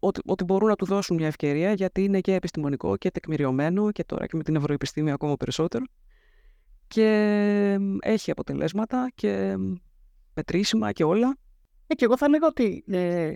ότι, 0.00 0.20
ότι 0.26 0.44
μπορούν 0.44 0.68
να 0.68 0.76
του 0.76 0.84
δώσουν 0.84 1.16
μια 1.16 1.26
ευκαιρία 1.26 1.72
γιατί 1.72 2.04
είναι 2.04 2.20
και 2.20 2.34
επιστημονικό 2.34 2.96
και 2.96 3.10
τεκμηριωμένο 3.10 3.90
και 3.92 4.04
τώρα 4.04 4.26
και 4.26 4.36
με 4.36 4.42
την 4.42 4.56
ευρωεπιστήμια 4.56 5.14
ακόμα 5.14 5.36
περισσότερο 5.36 5.84
και 6.94 7.78
έχει 8.00 8.30
αποτελέσματα 8.30 9.10
και 9.14 9.56
μετρήσιμα 10.34 10.92
και 10.92 11.04
όλα. 11.04 11.36
Ε, 11.86 11.94
και 11.94 12.04
εγώ 12.04 12.16
θα 12.16 12.28
λέγα 12.28 12.46
ότι 12.46 12.84
ε, 12.86 13.34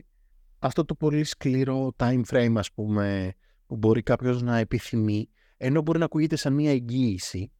αυτό 0.59 0.85
το 0.85 0.95
πολύ 0.95 1.25
σκληρό 1.25 1.93
time 1.97 2.21
frame, 2.31 2.55
ας 2.57 2.73
πούμε, 2.73 3.33
που 3.67 3.77
μπορεί 3.77 4.03
κάποιος 4.03 4.43
να 4.43 4.57
επιθυμεί, 4.57 5.29
ενώ 5.57 5.83
μπορεί 5.83 5.99
να 5.99 6.05
ακούγεται 6.05 6.37
σαν 6.37 6.53
μια 6.53 6.71
εγγύηση. 6.71 7.53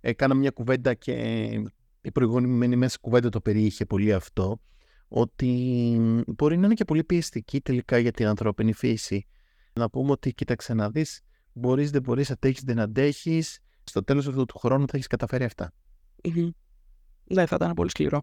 Έκανα 0.00 0.34
μια 0.34 0.50
κουβέντα 0.50 0.94
και 0.94 1.12
η 2.00 2.10
προηγούμενη 2.12 2.76
μέσα 2.76 2.98
κουβέντα 3.00 3.28
το 3.28 3.40
περιείχε 3.40 3.84
πολύ 3.84 4.12
αυτό, 4.12 4.60
ότι 5.08 5.50
μπορεί 6.26 6.56
να 6.56 6.64
είναι 6.66 6.74
και 6.74 6.84
πολύ 6.84 7.04
πιεστική 7.04 7.60
τελικά 7.60 7.98
για 7.98 8.12
την 8.12 8.26
ανθρώπινη 8.26 8.72
φύση. 8.72 9.26
Να 9.72 9.90
πούμε 9.90 10.10
ότι 10.10 10.34
κοίταξε 10.34 10.74
να 10.74 10.90
δεις, 10.90 11.20
μπορείς 11.52 11.90
δεν 11.90 12.02
μπορείς, 12.02 12.30
αντέχεις 12.30 12.62
δεν 12.62 12.80
αντέχεις, 12.80 13.63
στο 13.84 14.04
τέλος 14.04 14.26
αυτού 14.26 14.44
του 14.44 14.58
χρόνου 14.58 14.86
θα 14.86 14.92
έχεις 14.94 15.06
καταφέρει 15.06 15.44
αυτά. 15.44 15.72
Ναι, 17.24 17.46
θα 17.46 17.56
ήταν 17.56 17.74
πολύ 17.74 17.90
σκληρό. 17.90 18.22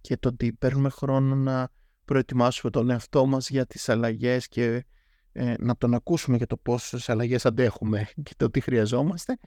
Και 0.00 0.16
το 0.16 0.28
ότι 0.28 0.52
παίρνουμε 0.52 0.88
χρόνο 0.88 1.34
να 1.34 1.68
προετοιμάσουμε 2.04 2.70
τον 2.70 2.90
εαυτό 2.90 3.26
μας 3.26 3.50
για 3.50 3.66
τις 3.66 3.88
αλλαγές 3.88 4.48
και 4.48 4.84
ε, 5.32 5.54
να 5.58 5.76
τον 5.76 5.94
ακούσουμε 5.94 6.36
για 6.36 6.46
το 6.46 6.56
πόσες 6.56 7.08
αλλαγές 7.08 7.46
αντέχουμε 7.46 8.08
και 8.22 8.32
το 8.36 8.50
τι 8.50 8.60
χρειαζόμαστε. 8.60 9.38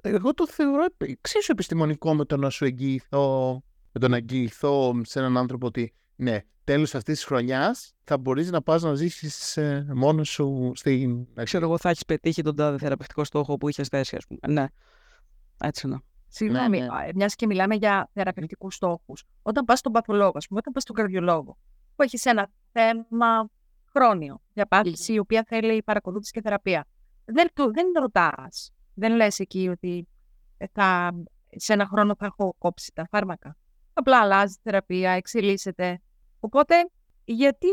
Εγώ 0.00 0.34
το 0.34 0.48
θεωρώ 0.48 0.86
εξίσου 0.96 1.52
επιστημονικό 1.52 2.14
με 2.14 2.24
το 2.24 2.36
να 2.36 2.50
σου 2.50 2.64
εγγυηθώ, 2.64 3.62
με 3.92 4.00
το 4.00 4.08
να 4.08 4.16
εγγυηθώ 4.16 5.00
σε 5.04 5.18
έναν 5.18 5.36
άνθρωπο 5.36 5.66
ότι 5.66 5.94
ναι, 6.20 6.40
τέλος 6.64 6.94
αυτής 6.94 7.14
της 7.14 7.24
χρονιάς 7.24 7.94
θα 8.04 8.18
μπορείς 8.18 8.50
να 8.50 8.62
πας 8.62 8.82
να 8.82 8.94
ζήσεις 8.94 9.56
ε, 9.56 9.86
μόνος 9.94 10.28
σου 10.28 10.72
στην... 10.74 11.26
Ξέρω 11.42 11.64
εγώ 11.64 11.78
θα 11.78 11.88
έχεις 11.88 12.04
πετύχει 12.04 12.42
τον 12.42 12.56
τάδε 12.56 12.78
θεραπευτικό 12.78 13.24
στόχο 13.24 13.56
που 13.56 13.68
είχες 13.68 13.88
θέσει, 13.88 14.16
ας 14.16 14.26
πούμε. 14.26 14.40
Ναι, 14.48 14.66
έτσι 15.60 15.86
είναι. 15.86 16.00
Συγγνώμη, 16.28 16.80
ναι, 16.80 16.86
ναι. 16.86 17.08
μιας 17.14 17.34
και 17.34 17.46
μιλάμε 17.46 17.74
για 17.74 18.10
θεραπευτικούς 18.12 18.74
στόχους. 18.74 19.24
Όταν 19.42 19.64
πας 19.64 19.78
στον 19.78 19.92
παθολόγο, 19.92 20.32
ας 20.34 20.46
πούμε, 20.46 20.58
όταν 20.58 20.72
πας 20.72 20.82
στον 20.82 20.94
καρδιολόγο, 20.94 21.58
που 21.96 22.02
έχεις 22.02 22.24
ένα 22.24 22.50
θέμα 22.72 23.50
χρόνιο 23.92 24.40
για 24.52 24.66
πάθηση, 24.66 25.12
η 25.12 25.18
οποία 25.18 25.44
θέλει 25.48 25.82
παρακολούθηση 25.82 26.32
και 26.32 26.40
θεραπεία. 26.40 26.86
Δεν, 27.24 27.48
δεν 27.54 27.86
ρωτάς. 28.00 28.72
Δεν 28.94 29.14
λες 29.16 29.38
εκεί 29.38 29.68
ότι 29.68 30.08
ε, 30.56 30.66
θα, 30.72 31.12
σε 31.56 31.72
ένα 31.72 31.86
χρόνο 31.86 32.14
θα 32.18 32.26
έχω 32.26 32.54
κόψει 32.58 32.92
τα 32.94 33.06
φάρμακα. 33.10 33.56
Απλά 33.92 34.20
αλλάζει 34.20 34.54
η 34.54 34.60
θεραπεία, 34.62 35.10
εξελίσσεται. 35.10 36.00
Οπότε, 36.40 36.74
γιατί 37.24 37.68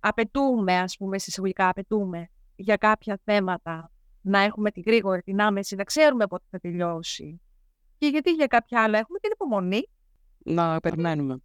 απαιτούμε, 0.00 0.78
ας 0.78 0.96
πούμε, 0.96 1.18
συσσαγωγικά 1.18 1.68
απαιτούμε 1.68 2.28
για 2.56 2.76
κάποια 2.76 3.20
θέματα 3.24 3.92
να 4.20 4.38
έχουμε 4.40 4.70
τη 4.70 4.80
γρήγορη, 4.80 5.22
την 5.22 5.40
άμεση, 5.40 5.74
να 5.74 5.84
ξέρουμε 5.84 6.26
πότε 6.26 6.44
θα 6.50 6.58
τελειώσει; 6.58 7.40
Και 7.98 8.06
γιατί 8.06 8.30
για 8.30 8.46
κάποια 8.46 8.82
άλλα 8.82 8.98
έχουμε 8.98 9.18
την 9.18 9.30
υπομονή. 9.32 9.88
Να 10.38 10.80
περιμένουμε. 10.80 11.42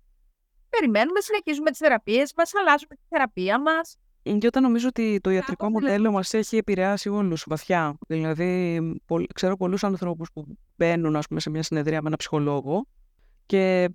Περιμένουμε, 0.69 1.19
συνεχίζουμε 1.19 1.69
τις 1.69 1.79
θεραπείες 1.79 2.33
μας, 2.37 2.51
αλλάζουμε 2.55 2.95
τη 2.95 3.01
θεραπεία 3.09 3.61
μας. 3.61 3.97
Και 4.37 4.47
όταν 4.47 4.63
νομίζω 4.63 4.87
ότι 4.87 5.19
το 5.21 5.29
ιατρικό 5.29 5.65
Κάπως 5.65 5.81
μοντέλο 5.81 6.11
μας 6.11 6.33
έχει 6.33 6.57
επηρεάσει 6.57 7.09
όλους 7.09 7.45
βαθιά. 7.47 7.97
Δηλαδή, 8.07 8.81
πολλ- 9.05 9.33
ξέρω 9.33 9.57
πολλούς 9.57 9.83
ανθρώπους 9.83 10.31
που 10.33 10.45
μπαίνουν 10.75 11.15
ας 11.15 11.27
πούμε, 11.27 11.39
σε 11.39 11.49
μια 11.49 11.63
συνεδρία 11.63 12.01
με 12.01 12.07
ένα 12.07 12.17
ψυχολόγο 12.17 12.87
και 13.45 13.89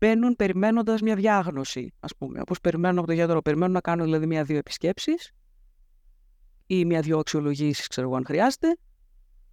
μπαίνουν 0.00 0.36
περιμένοντας 0.36 1.00
μια 1.00 1.14
διάγνωση, 1.14 1.92
ας 2.00 2.16
πούμε. 2.16 2.40
Όπως 2.40 2.60
περιμένουν 2.60 2.98
από 2.98 3.06
το 3.06 3.12
γιατρό. 3.12 3.42
Περιμένουν 3.42 3.72
να 3.72 3.80
κάνουν 3.80 4.04
δηλαδή 4.04 4.26
μια-δύο 4.26 4.56
επισκέψεις 4.56 5.32
ή 6.66 6.84
μια-δύο 6.84 7.18
αξιολογήσεις, 7.18 7.86
ξέρω 7.86 8.06
εγώ 8.06 8.16
αν 8.16 8.24
χρειάζεται, 8.26 8.76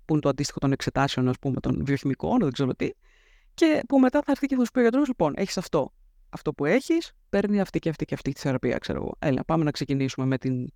που 0.06 0.14
είναι 0.14 0.22
το 0.22 0.30
αντίστοιχο 0.30 0.60
των 0.60 0.72
εξετάσεων, 0.72 1.28
ας 1.28 1.40
πούμε, 1.40 1.60
των 1.60 1.86
βιοχημικών, 1.86 2.40
δεν 2.40 2.52
ξέρω 2.52 2.74
τι. 2.74 2.90
Και 3.54 3.82
που 3.88 4.00
μετά 4.00 4.22
θα 4.22 4.32
έρθει 4.32 4.48
και 4.48 4.56
θα 4.56 4.66
σου 4.66 4.72
πει 4.72 4.80
ο 4.80 4.82
γιατρός, 4.82 5.08
λοιπόν, 5.08 5.34
έχεις 5.36 5.58
αυτό. 5.58 5.94
Αυτό 6.30 6.54
που 6.54 6.66
έχεις, 6.66 7.12
παίρνει 7.30 7.60
αυτή 7.60 7.80
και 7.80 7.90
αυτή 7.90 8.06
και 8.06 8.14
αυτή 8.14 8.32
τη 8.32 8.40
θεραπεία, 8.40 8.78
ξέρω 8.78 9.00
εγώ. 9.02 9.16
Έλα, 9.20 9.44
πάμε 9.44 9.64
να 9.64 9.72
ξεκινήσουμε 9.72 10.26
με 10.26 10.38
την 10.38 10.68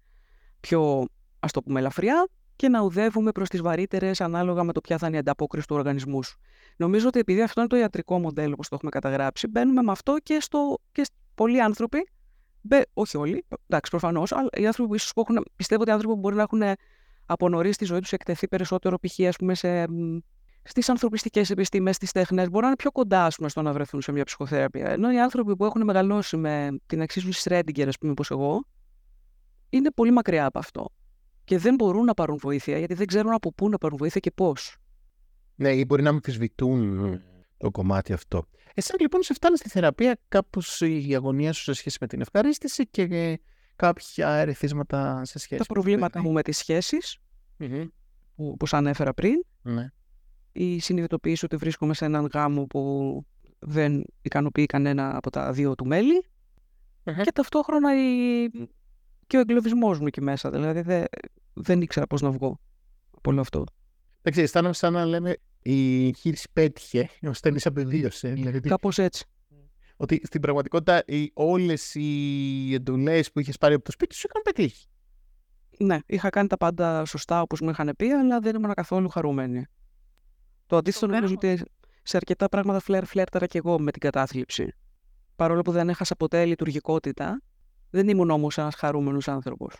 πιο, 0.59 1.05
ας 1.39 1.51
το 1.51 1.63
πούμε, 1.63 1.79
ελαφριά 1.79 2.27
και 2.61 2.69
να 2.69 2.81
ουδεύουμε 2.81 3.31
προς 3.31 3.49
τις 3.49 3.61
βαρύτερες 3.61 4.21
ανάλογα 4.21 4.63
με 4.63 4.73
το 4.73 4.81
ποια 4.81 4.97
θα 4.97 5.07
είναι 5.07 5.15
η 5.15 5.19
ανταπόκριση 5.19 5.67
του 5.67 5.75
οργανισμού 5.75 6.23
σου. 6.23 6.39
Νομίζω 6.77 7.07
ότι 7.07 7.19
επειδή 7.19 7.41
αυτό 7.41 7.59
είναι 7.59 7.69
το 7.69 7.75
ιατρικό 7.75 8.19
μοντέλο, 8.19 8.53
όπως 8.53 8.67
το 8.67 8.75
έχουμε 8.75 8.91
καταγράψει, 8.91 9.47
μπαίνουμε 9.47 9.81
με 9.81 9.91
αυτό 9.91 10.15
και, 10.23 10.37
στο, 10.39 10.77
και 10.91 11.03
σ- 11.03 11.13
πολλοί 11.35 11.61
άνθρωποι, 11.61 12.09
μπε, 12.61 12.81
όχι 12.93 13.17
όλοι, 13.17 13.45
εντάξει 13.67 13.91
προφανώς, 13.91 14.31
αλλά 14.31 14.49
οι 14.53 14.65
άνθρωποι 14.65 14.89
που 14.89 14.95
ίσως 14.95 15.13
που 15.13 15.21
έχουν, 15.21 15.45
πιστεύω 15.55 15.81
ότι 15.81 15.89
οι 15.89 15.93
άνθρωποι 15.93 16.13
που 16.13 16.19
μπορεί 16.19 16.35
να 16.35 16.41
έχουν 16.41 16.61
από 17.25 17.49
νωρίς 17.49 17.75
στη 17.75 17.85
ζωή 17.85 17.99
τους 17.99 18.11
εκτεθεί 18.11 18.47
περισσότερο 18.47 18.97
π.χ. 18.99 19.19
ας 19.27 19.35
πούμε 19.35 19.55
σε, 19.55 19.87
μ, 19.87 20.17
στις 20.63 20.89
ανθρωπιστικές 20.89 21.49
επιστήμες, 21.49 21.95
στις 21.95 22.11
τέχνες, 22.11 22.49
μπορεί 22.49 22.61
να 22.61 22.67
είναι 22.67 22.75
πιο 22.75 22.91
κοντά 22.91 23.25
ας 23.25 23.35
πούμε, 23.35 23.49
στο 23.49 23.61
να 23.61 23.73
βρεθούν 23.73 24.01
σε 24.01 24.11
μια 24.11 24.23
ψυχοθεραπεία. 24.23 24.89
Ενώ 24.89 25.11
οι 25.11 25.19
άνθρωποι 25.19 25.55
που 25.55 25.65
έχουν 25.65 25.83
μεγαλώσει 25.83 26.37
με 26.37 26.77
την 26.85 27.01
εξίσωση 27.01 27.39
Σρέντιγκερ, 27.41 27.87
ας 27.87 27.97
πούμε, 27.97 28.11
όπως 28.11 28.31
εγώ, 28.31 28.65
είναι 29.69 29.91
πολύ 29.91 30.11
μακριά 30.11 30.45
από 30.45 30.59
αυτό. 30.59 30.89
Και 31.51 31.57
δεν 31.57 31.75
μπορούν 31.75 32.05
να 32.05 32.13
πάρουν 32.13 32.37
βοήθεια, 32.37 32.77
γιατί 32.77 32.93
δεν 32.93 33.07
ξέρουν 33.07 33.33
από 33.33 33.53
πού 33.53 33.69
να 33.69 33.77
πάρουν 33.77 33.97
βοήθεια 33.97 34.19
και 34.19 34.31
πώς. 34.31 34.75
Ναι, 35.55 35.71
ή 35.73 35.83
μπορεί 35.87 36.01
να 36.03 36.09
αμφισβητούν 36.09 37.19
το 37.57 37.71
κομμάτι 37.71 38.13
αυτό. 38.13 38.45
Εσύ 38.73 38.93
λοιπόν 38.99 39.23
σε 39.23 39.33
φτάνει 39.33 39.57
στη 39.57 39.69
θεραπεία 39.69 40.19
κάπως 40.27 40.81
η 40.81 41.15
αγωνία 41.15 41.53
σου 41.53 41.63
σε 41.63 41.73
σχέση 41.73 41.97
με 42.01 42.07
την 42.07 42.21
ευχαρίστηση 42.21 42.87
και 42.87 43.01
ε, 43.01 43.35
κάποια 43.75 44.29
ερεθίσματα 44.29 45.25
σε 45.25 45.39
σχέση 45.39 45.59
Τα 45.61 45.73
προβλήματα 45.73 46.21
μου 46.21 46.31
με 46.31 46.41
τις 46.41 46.57
σχέσεις, 46.57 47.17
Μμμ. 47.57 47.83
που, 48.35 48.47
όπως 48.47 48.73
ανέφερα 48.73 49.13
πριν, 49.13 49.43
Ναι. 49.61 49.87
η 50.51 50.79
συνειδητοποίηση 50.79 51.45
ότι 51.45 51.55
βρίσκομαι 51.55 51.93
σε 51.93 52.05
έναν 52.05 52.29
γάμο 52.33 52.65
που 52.65 53.25
δεν 53.59 54.03
ικανοποιεί 54.21 54.65
κανένα 54.65 55.17
από 55.17 55.29
τα 55.29 55.51
δύο 55.51 55.75
του 55.75 55.85
μέλη 55.85 56.25
Μμμ. 57.03 57.21
και 57.21 57.31
ταυτόχρονα 57.31 57.95
η... 57.95 58.49
και 59.31 59.37
ο 59.37 59.39
εγκλωβισμός 59.39 59.99
μου 59.99 60.07
εκεί 60.07 60.21
μέσα. 60.21 60.49
Δηλαδή 60.49 60.81
δεν, 60.81 61.05
δεν 61.53 61.81
ήξερα 61.81 62.07
πώς 62.07 62.21
να 62.21 62.31
βγω 62.31 62.59
από 63.17 63.31
όλο 63.31 63.41
αυτό. 63.41 63.63
Εντάξει, 64.21 64.41
αισθάνομαι 64.41 64.73
σαν 64.73 64.93
να 64.93 65.05
λέμε 65.05 65.35
η 65.61 66.05
εγχείρηση 66.07 66.47
πέτυχε, 66.53 67.09
ο 67.27 67.33
Στένης 67.33 67.65
απεβίωσε. 67.65 68.29
Δηλαδή 68.29 68.57
ότι- 68.57 68.69
Κάπως 68.69 68.97
έτσι. 68.97 69.25
ότι 69.95 70.21
στην 70.23 70.41
πραγματικότητα 70.41 71.03
οι, 71.07 71.31
όλες 71.33 71.95
οι 71.95 72.73
εντολές 72.73 73.31
που 73.31 73.39
είχες 73.39 73.57
πάρει 73.57 73.73
από 73.73 73.83
το 73.83 73.91
σπίτι 73.91 74.15
σου 74.15 74.27
είχαν 74.29 74.41
πετύχει. 74.41 74.85
Ναι, 75.79 75.97
είχα 76.05 76.29
κάνει 76.29 76.47
τα 76.47 76.57
πάντα 76.57 77.05
σωστά 77.05 77.41
όπως 77.41 77.59
μου 77.61 77.69
είχαν 77.69 77.93
πει, 77.97 78.09
αλλά 78.11 78.39
δεν 78.39 78.55
ήμουν 78.55 78.73
καθόλου 78.73 79.09
χαρούμενη. 79.09 79.65
Το 80.65 80.77
αντίθετο 80.77 81.05
Το 81.07 81.11
νομίζω 81.13 81.35
πέρα- 81.37 81.53
ότι 81.53 81.63
σε 82.03 82.17
αρκετά 82.17 82.49
πράγματα 82.49 82.79
φλερ 82.79 83.05
φλέρταρα 83.05 83.45
και 83.45 83.57
εγώ 83.57 83.79
με 83.79 83.91
την 83.91 84.01
κατάθλιψη. 84.01 84.73
Παρόλο 85.35 85.61
που 85.61 85.71
δεν 85.71 85.89
έχασα 85.89 86.15
ποτέ 86.15 86.45
λειτουργικότητα, 86.45 87.41
δεν 87.91 88.07
ήμουν 88.09 88.29
όμως 88.29 88.57
ένας 88.57 88.75
χαρούμενος 88.75 89.27
άνθρωπος. 89.27 89.75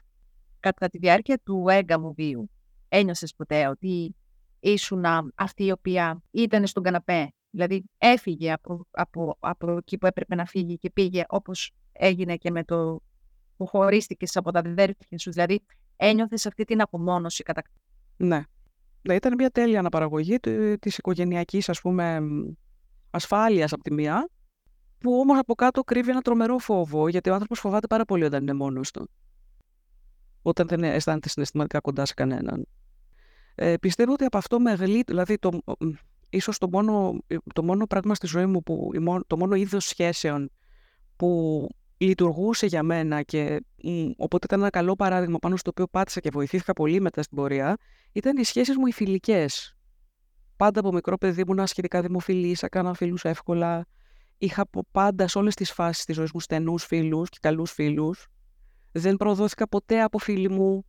Κατά 0.60 0.90
τη 0.90 0.98
διάρκεια 0.98 1.40
του 1.44 1.66
έγκαμου 1.70 2.14
βίου, 2.14 2.50
ένιωσες 2.90 3.36
ποτέ 3.36 3.68
ότι 3.68 4.16
ήσουν 4.60 5.04
αυτή 5.36 5.66
η 5.66 5.72
οποία 5.72 6.22
ήταν 6.32 6.68
στον 6.68 6.84
καναπέ; 6.84 7.34
Δηλαδή 7.50 7.84
έφυγε 7.98 8.52
από, 8.52 8.88
από, 8.92 9.38
από 9.40 9.72
εκεί 9.78 9.98
που 9.98 10.06
έπρεπε 10.06 10.36
να 10.36 10.46
φύγει 10.46 10.78
και 10.78 10.90
πήγε 10.90 11.24
όπως 11.28 11.72
έγινε 11.92 12.36
και 12.36 12.52
με 12.52 12.64
το 12.64 13.02
που 13.58 13.66
χωρίστηκες 13.66 14.36
από 14.36 14.52
τα 14.52 14.60
αδέρφια 14.60 15.18
σου; 15.18 15.32
Δηλαδή 15.32 15.62
ένιωθες 15.96 16.46
αυτή 16.46 16.64
την 16.64 16.82
απομόνωση 16.82 17.44
κατά 17.44 17.62
Ναι. 18.18 18.42
Ναι, 19.02 19.14
ήταν 19.16 19.34
μια 19.38 19.50
τέλεια 19.50 19.80
αναπαραγωγή 19.80 20.40
του- 20.40 20.78
της 20.80 20.98
οικογενειακής, 20.98 21.70
ας 21.70 21.82
πούμε, 21.82 22.20
μ, 22.20 22.52
ασφάλειας 23.10 23.74
από 23.74 23.84
τη 23.84 23.94
μία, 23.94 24.30
που 25.02 25.20
όμως 25.20 25.40
από 25.40 25.56
κάτω 25.56 25.84
κρύβει 25.84 26.10
ένα 26.10 26.22
τρομερό 26.22 26.58
φόβο, 26.58 27.08
γιατί 27.08 27.30
ο 27.30 27.34
άνθρωπος 27.34 27.60
φοβάται 27.60 27.88
πάρα 27.88 28.06
πολύ 28.06 28.24
όταν 28.24 28.42
είναι 28.42 28.54
μόνος 28.54 28.92
του. 28.92 29.10
Όταν 30.42 30.68
δεν 30.68 30.84
αισθάνεται 30.84 31.30
συναισθηματικά 31.30 31.80
κοντά 31.80 32.06
σε 32.06 32.14
κανέναν. 32.14 32.66
Ε, 33.56 33.78
πιστεύω 33.78 34.14
ότι 34.14 34.24
από 34.24 34.38
αυτό 34.38 34.60
με 34.60 34.74
γλύ... 34.74 35.04
δηλαδή 35.08 35.38
το, 35.38 35.52
μ, 35.80 35.90
ίσως 36.30 36.58
το 36.58 36.70
μόνο, 36.70 37.18
το 37.54 37.64
μόνο 37.64 37.88
πράγμα 37.88 38.16
στη 38.16 38.28
ζωή 38.28 38.46
μου, 38.46 38.64
που, 38.64 38.92
η 38.94 39.00
μο- 39.00 39.26
το 39.28 39.38
μόνο 39.38 39.56
είδος 39.56 39.86
σχέσεων 39.86 40.52
που 41.16 41.68
λειτουργούσε 41.98 42.66
για 42.66 42.84
μένα 42.84 43.22
και 43.22 43.64
μ, 43.84 44.10
οπότε 44.18 44.46
ήταν 44.46 44.60
ένα 44.60 44.70
καλό 44.70 44.96
παράδειγμα 44.96 45.38
πάνω 45.38 45.56
στο 45.56 45.70
οποίο 45.70 45.88
πάτησα 45.88 46.20
και 46.20 46.30
βοηθήθηκα 46.34 46.74
πολύ 46.74 47.02
μετά 47.02 47.22
στην 47.22 47.38
πορεία, 47.38 47.78
ήταν 48.12 48.38
οι 48.38 48.44
σχέσεις 48.44 48.78
μου 48.78 48.86
οι 48.88 48.92
φιλικές. 48.92 49.76
Πάντα 50.56 50.80
από 50.80 50.92
μικρό 50.94 51.18
παιδί 51.18 51.42
ήμουν 51.48 51.68
σχετικά 51.68 52.02
δημοφιλής, 52.02 52.64
έκανα 52.64 52.94
φίλους 52.94 53.24
εύκολα. 53.24 53.86
Είχα 54.44 54.62
από 54.62 54.84
πάντα 54.92 55.28
σε 55.28 55.38
όλες 55.38 55.56
τις 55.56 55.72
φάσεις 55.72 56.06
της 56.06 56.16
ζωής 56.16 56.32
μου 56.34 56.40
στενούς 56.40 56.86
φίλους 56.86 57.30
και 57.30 57.38
καλούς 57.42 57.72
φίλους. 57.72 58.28
Δεν 58.92 59.18
προδόθηκα 59.18 59.68
ποτέ 59.68 60.02
από 60.02 60.18
φίλοι 60.18 60.50
μου. 60.50 60.86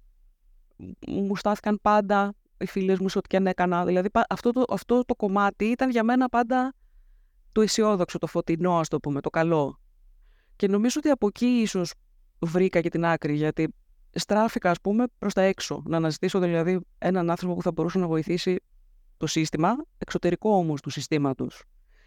Μου 1.07 1.37
στάθηκαν 1.37 1.79
πάντα 1.83 2.35
οι 2.59 2.67
φίλες 2.67 2.99
μου 2.99 3.09
σε 3.09 3.19
ό,τι 3.19 3.29
και 3.29 3.37
αν 3.37 3.47
έκανα. 3.47 3.85
Δηλαδή 3.85 4.11
πα- 4.11 4.27
αυτό 4.29 4.51
το, 4.51 4.65
αυτό 4.69 5.05
το 5.05 5.15
κομμάτι 5.15 5.65
ήταν 5.65 5.91
για 5.91 6.03
μένα 6.03 6.29
πάντα 6.29 6.75
το 7.53 7.61
αισιόδοξο, 7.61 8.19
το 8.19 8.27
φωτεινό, 8.27 8.79
ας 8.79 8.89
το 8.89 9.01
πούμε, 9.01 9.21
το 9.21 9.31
καλό. 9.31 9.81
Και 10.57 10.69
νομίζω 10.69 10.97
ότι 10.99 11.09
από 11.09 11.27
εκεί 11.27 11.47
ίσως 11.47 11.95
βρήκα 12.39 12.81
και 12.81 12.89
την 12.89 13.05
άκρη, 13.05 13.35
γιατί 13.35 13.75
στράφηκα, 14.11 14.71
ας 14.71 14.81
πούμε, 14.81 15.05
προς 15.19 15.33
τα 15.33 15.43
έξω. 15.43 15.83
Να 15.87 15.97
αναζητήσω 15.97 16.39
δηλαδή 16.39 16.81
έναν 16.99 17.31
άνθρωπο 17.31 17.55
που 17.55 17.63
θα 17.63 17.73
μπορούσε 17.73 17.99
να 17.99 18.07
βοηθήσει 18.07 18.57
το 19.17 19.27
σύστημα, 19.27 19.77
εξωτερικό 19.99 20.51
όμως 20.57 20.81
του 20.81 20.91
συστήματος. 20.91 21.63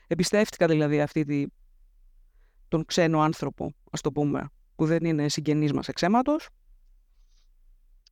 Εμπιστεύτηκα 0.08 0.68
δηλαδή 0.68 1.02
αυτή 1.02 1.24
τη, 1.24 1.46
τον 2.68 2.86
ξένο 2.86 3.20
άνθρωπο, 3.22 3.74
ας 3.91 4.02
το 4.02 4.12
πούμε, 4.12 4.50
που 4.76 4.86
δεν 4.86 5.06
είναι 5.06 5.30
συγγενής 5.30 5.74
μας 5.74 5.88
εξαίματος 5.88 6.50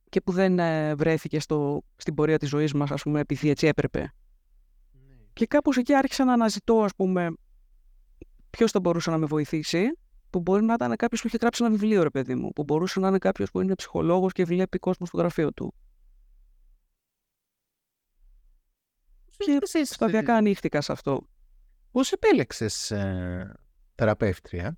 και 0.08 0.20
που 0.20 0.32
δεν 0.32 0.58
ε, 0.58 0.94
βρέθηκε 0.94 1.40
στο, 1.40 1.82
στην 1.96 2.14
πορεία 2.14 2.38
της 2.38 2.48
ζωής 2.48 2.72
μας, 2.72 2.90
ας 2.90 3.02
πούμε, 3.02 3.20
επειδή 3.20 3.48
έτσι 3.48 3.66
έπρεπε. 3.66 4.12
Και 5.32 5.46
κάπως 5.46 5.76
εκεί 5.76 5.94
άρχισα 5.94 6.24
να 6.24 6.32
αναζητώ, 6.32 6.82
ας 6.82 6.94
πούμε, 6.94 7.30
ποιος 8.50 8.70
θα 8.70 8.80
μπορούσε 8.80 9.10
να 9.10 9.18
με 9.18 9.26
βοηθήσει, 9.26 9.98
που 10.30 10.40
μπορεί 10.40 10.64
να 10.64 10.74
ήταν 10.74 10.96
κάποιος 10.96 11.20
που 11.20 11.26
είχε 11.26 11.36
γράψει 11.40 11.64
ένα 11.64 11.72
βιβλίο, 11.72 12.02
ρε 12.02 12.10
παιδί 12.10 12.34
μου, 12.34 12.52
που 12.52 12.64
μπορούσε 12.64 13.00
να 13.00 13.08
είναι 13.08 13.18
κάποιος 13.18 13.50
που 13.50 13.60
είναι 13.60 13.74
ψυχολόγος 13.74 14.32
και 14.32 14.44
βλέπει 14.44 14.78
κόσμο 14.78 15.06
στο 15.06 15.16
γραφείο 15.16 15.52
του. 15.52 15.74
Και 19.36 19.84
σταδιακά 19.84 20.34
ανοίχτηκα 20.34 20.80
σε 20.80 20.92
αυτό. 20.92 21.26
Πώς 21.94 22.12
επέλεξες 22.12 22.90
ε, 22.90 23.54
θεραπεύτρια; 23.94 24.76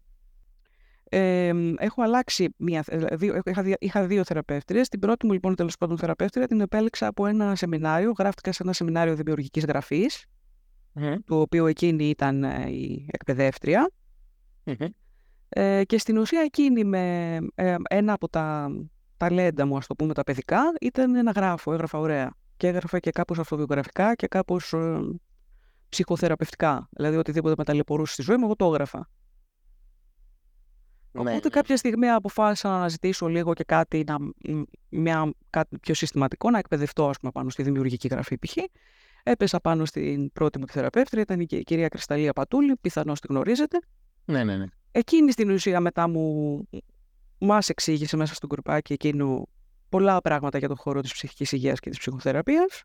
Ε, 1.04 1.52
έχω 1.78 2.02
αλλάξει 2.02 2.54
μία. 2.56 2.84
ε, 2.86 3.16
Δύο, 3.16 3.40
είχα, 3.44 3.62
δια- 3.62 3.76
είχα 3.80 4.06
δύο 4.06 4.24
θεραπεύτριες. 4.24 4.88
Την 4.88 5.00
πρώτη 5.00 5.26
μου 5.26 5.32
λοιπόν 5.32 5.54
τέλος 5.54 5.76
πάντων 5.76 5.98
θεραπεύτρια 5.98 6.46
την 6.46 6.60
επέλεξα 6.60 7.06
από 7.06 7.26
ένα 7.26 7.54
σεμινάριο. 7.56 8.12
Γράφτηκα 8.18 8.52
σε 8.52 8.62
ένα 8.62 8.72
σεμινάριο 8.72 9.14
δημιουργικής 9.14 9.64
γραφής, 9.64 10.24
το 11.24 11.40
οποίο 11.40 11.66
εκείνη 11.66 12.08
ήταν 12.08 12.44
ε, 12.44 12.70
η 12.70 13.06
εκπαιδεύτρια. 13.12 13.90
Ε, 15.48 15.84
και 15.84 15.98
στην 15.98 16.18
ουσία 16.18 16.40
εκείνη 16.40 16.84
με 16.84 17.36
ε, 17.54 17.76
ένα 17.90 18.12
από 18.12 18.28
τα 18.28 18.68
ταλέντα 19.16 19.66
μου, 19.66 19.76
ας 19.76 19.86
το 19.86 19.94
πούμε 19.94 20.14
τα 20.14 20.22
παιδικά, 20.22 20.60
ήταν 20.80 21.10
να 21.24 21.30
γράφω, 21.30 21.72
έγραφα 21.72 21.98
ωραία. 21.98 22.30
Και 22.56 22.68
έγραφα 22.68 22.98
και 22.98 23.10
κάπως 23.10 23.38
αυτοβιογραφικά 23.38 24.14
και 24.14 24.26
κάπως 24.26 24.72
ε, 24.72 25.00
ψυχοθεραπευτικά. 25.88 26.88
Δηλαδή 26.90 27.16
οτιδήποτε 27.16 27.54
με 27.58 27.64
ταλαιπωρούσε 27.64 28.12
στη 28.12 28.22
ζωή 28.22 28.36
μου, 28.36 28.44
εγώ 28.44 28.56
το 28.56 28.64
έγραφα. 28.66 29.08
Ναι, 31.12 31.20
Οπότε 31.20 31.40
ναι. 31.42 31.48
κάποια 31.48 31.76
στιγμή 31.76 32.08
αποφάσισα 32.08 32.68
να 32.68 32.76
αναζητήσω 32.76 33.26
λίγο 33.26 33.52
και 33.52 33.64
κάτι, 33.64 34.04
να, 34.06 34.18
μ, 34.20 34.62
μια, 34.88 35.32
κάτι 35.50 35.78
πιο 35.78 35.94
συστηματικό, 35.94 36.50
να 36.50 36.58
εκπαιδευτώ 36.58 37.08
ας 37.08 37.18
πούμε, 37.18 37.32
πάνω 37.32 37.50
στη 37.50 37.62
δημιουργική 37.62 38.08
γραφή 38.08 38.38
π.χ. 38.38 38.56
Έπεσα 39.22 39.60
πάνω 39.60 39.84
στην 39.84 40.32
πρώτη 40.32 40.58
μου 40.58 40.66
θεραπεύτρια, 40.68 41.22
ήταν 41.22 41.40
η 41.40 41.46
κ- 41.46 41.62
κυρία 41.62 41.88
Κρυσταλία 41.88 42.32
Πατούλη, 42.32 42.76
πιθανώς 42.80 43.20
τη 43.20 43.26
γνωρίζετε. 43.30 43.78
Ναι, 44.24 44.44
ναι, 44.44 44.56
ναι. 44.56 44.66
Εκείνη 44.90 45.32
στην 45.32 45.50
ουσία 45.50 45.80
μετά 45.80 46.08
μου 46.08 46.68
μας 47.38 47.68
εξήγησε 47.68 48.16
μέσα 48.16 48.34
στο 48.34 48.46
γκρουπάκι 48.46 48.92
εκείνου 48.92 49.48
πολλά 49.88 50.20
πράγματα 50.20 50.58
για 50.58 50.68
τον 50.68 50.76
χώρο 50.76 51.00
της 51.00 51.12
ψυχικής 51.12 51.52
υγείας 51.52 51.80
και 51.80 51.90
της 51.90 51.98
ψυχοθεραπείας. 51.98 52.82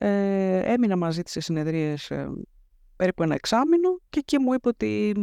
Ε, 0.00 0.72
έμεινα 0.72 0.96
μαζί 0.96 1.22
της 1.22 1.32
σε 1.32 1.40
συνεδρίες 1.40 2.10
ε, 2.10 2.30
περίπου 2.96 3.22
ένα 3.22 3.34
εξάμεινο 3.34 3.98
και 4.10 4.18
εκεί 4.18 4.38
μου 4.38 4.52
είπε 4.52 4.68
ότι 4.68 5.14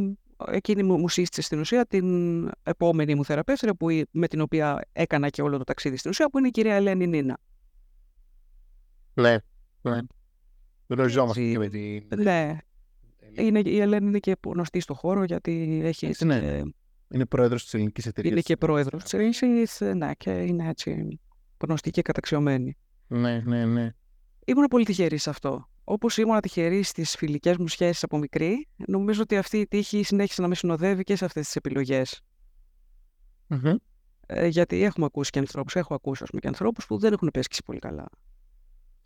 εκείνη 0.48 0.84
μου, 0.84 0.98
μου 0.98 1.10
σύστησε 1.10 1.42
στην 1.42 1.60
ουσία 1.60 1.86
την 1.86 2.50
επόμενη 2.64 3.16
μου 3.16 3.26
θεραπεύτρια 3.26 3.76
που, 3.76 3.88
με 4.12 4.28
την 4.28 4.42
οποία 4.42 4.82
έκανα 4.92 5.30
και 5.30 5.42
όλο 5.42 5.58
το 5.58 5.64
ταξίδι 5.64 5.98
στην 5.98 6.12
ουσία 6.12 6.30
που 6.30 6.38
είναι 6.38 6.48
η 6.48 6.52
κυρία 6.52 6.76
Ελένη 6.76 7.08
Νίνα. 7.08 7.38
Ναι, 9.14 9.38
ναι. 9.82 10.00
Γνωριζόμαστε 10.88 11.52
και 11.52 11.58
με 11.58 11.68
την... 11.68 12.08
Ναι. 12.16 12.58
Είναι, 13.38 13.60
η 13.60 13.80
Ελένη 13.80 14.08
είναι 14.08 14.20
και 14.20 14.36
γνωστή 14.46 14.80
στο 14.80 14.94
χώρο 14.94 15.24
γιατί 15.24 15.82
έχει... 15.84 16.06
Έτσι, 16.06 16.26
ναι. 16.26 16.62
Είναι 17.10 17.26
πρόεδρος 17.26 17.64
της 17.64 17.74
ελληνικής 17.74 18.06
εταιρείας. 18.06 18.34
Είναι 18.34 18.42
και 18.42 18.58
πρόεδρος 18.58 19.04
της 19.04 19.14
ελληνικής, 19.14 19.82
ναι, 19.96 20.12
και 20.18 20.32
είναι 20.32 20.70
έτσι 20.70 21.20
γνωστή 21.64 21.90
και 21.90 22.02
καταξιωμένη. 22.02 22.78
Ναι, 23.08 23.42
ναι, 23.46 23.66
ναι. 23.66 23.90
Ήμουν 24.46 24.66
πολύ 24.68 24.86
τυχερή 24.86 25.18
σε 25.18 25.30
αυτό. 25.30 25.70
Όπως 25.84 26.18
ήμουν 26.18 26.40
τυχερή 26.40 26.84
στις 26.84 27.16
φιλικές 27.16 27.58
μου 27.58 27.68
σχέσεις 27.68 28.04
από 28.04 28.18
μικρή, 28.18 28.68
νομίζω 28.76 29.22
ότι 29.22 29.38
αυτή 29.38 29.58
η 29.58 29.68
τύχη 29.68 30.04
συνέχισε 30.04 30.42
να 30.42 30.48
με 30.48 30.56
συνοδεύει 30.56 31.04
και 31.04 31.16
σε 31.16 31.26
αυτές 31.26 31.46
τις 31.46 31.56
επιλογές. 31.56 32.22
Mm-hmm. 33.50 33.76
Ε, 34.26 34.48
γιατί 34.48 34.84
έχουμε 34.84 35.06
ακούσει 35.06 35.32
και 35.32 35.40
ανθρώπους, 35.40 35.76
έχω 35.76 35.94
ακούσει 35.94 36.24
ας 36.24 36.30
πούμε, 36.30 36.42
και 36.42 36.48
ανθρώπους 36.48 36.86
που 36.86 36.98
δεν 36.98 37.14
έχουν 37.14 37.30
πέσει 37.34 37.64
πολύ 37.66 37.80
καλά 37.80 38.06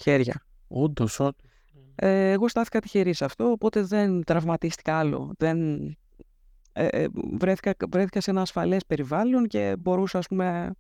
χέρια. 0.04 0.44
Όντως, 0.68 1.20
όντως. 1.20 1.52
Ε, 1.96 2.32
εγώ 2.32 2.48
στάθηκα 2.48 2.80
τυχερή 2.80 3.14
σε 3.14 3.26
αυτό, 3.26 3.52
οπότε 3.52 3.82
δεν 3.82 4.24
τραυματίστηκα 4.24 4.98
άλλο. 4.98 5.34
Δεν... 5.38 5.88
Ε, 6.74 6.86
ε, 6.86 7.08
βρέθηκα, 7.38 7.74
βρέθηκα 7.92 8.22
σε 8.22 8.32
ένα 8.32 8.42
ασφαλές 8.42 8.86
περιβάλλον 8.86 9.48
και 9.48 9.76
μπορούσα, 9.80 10.18
ας 10.18 10.28
πούμε, 10.28 10.72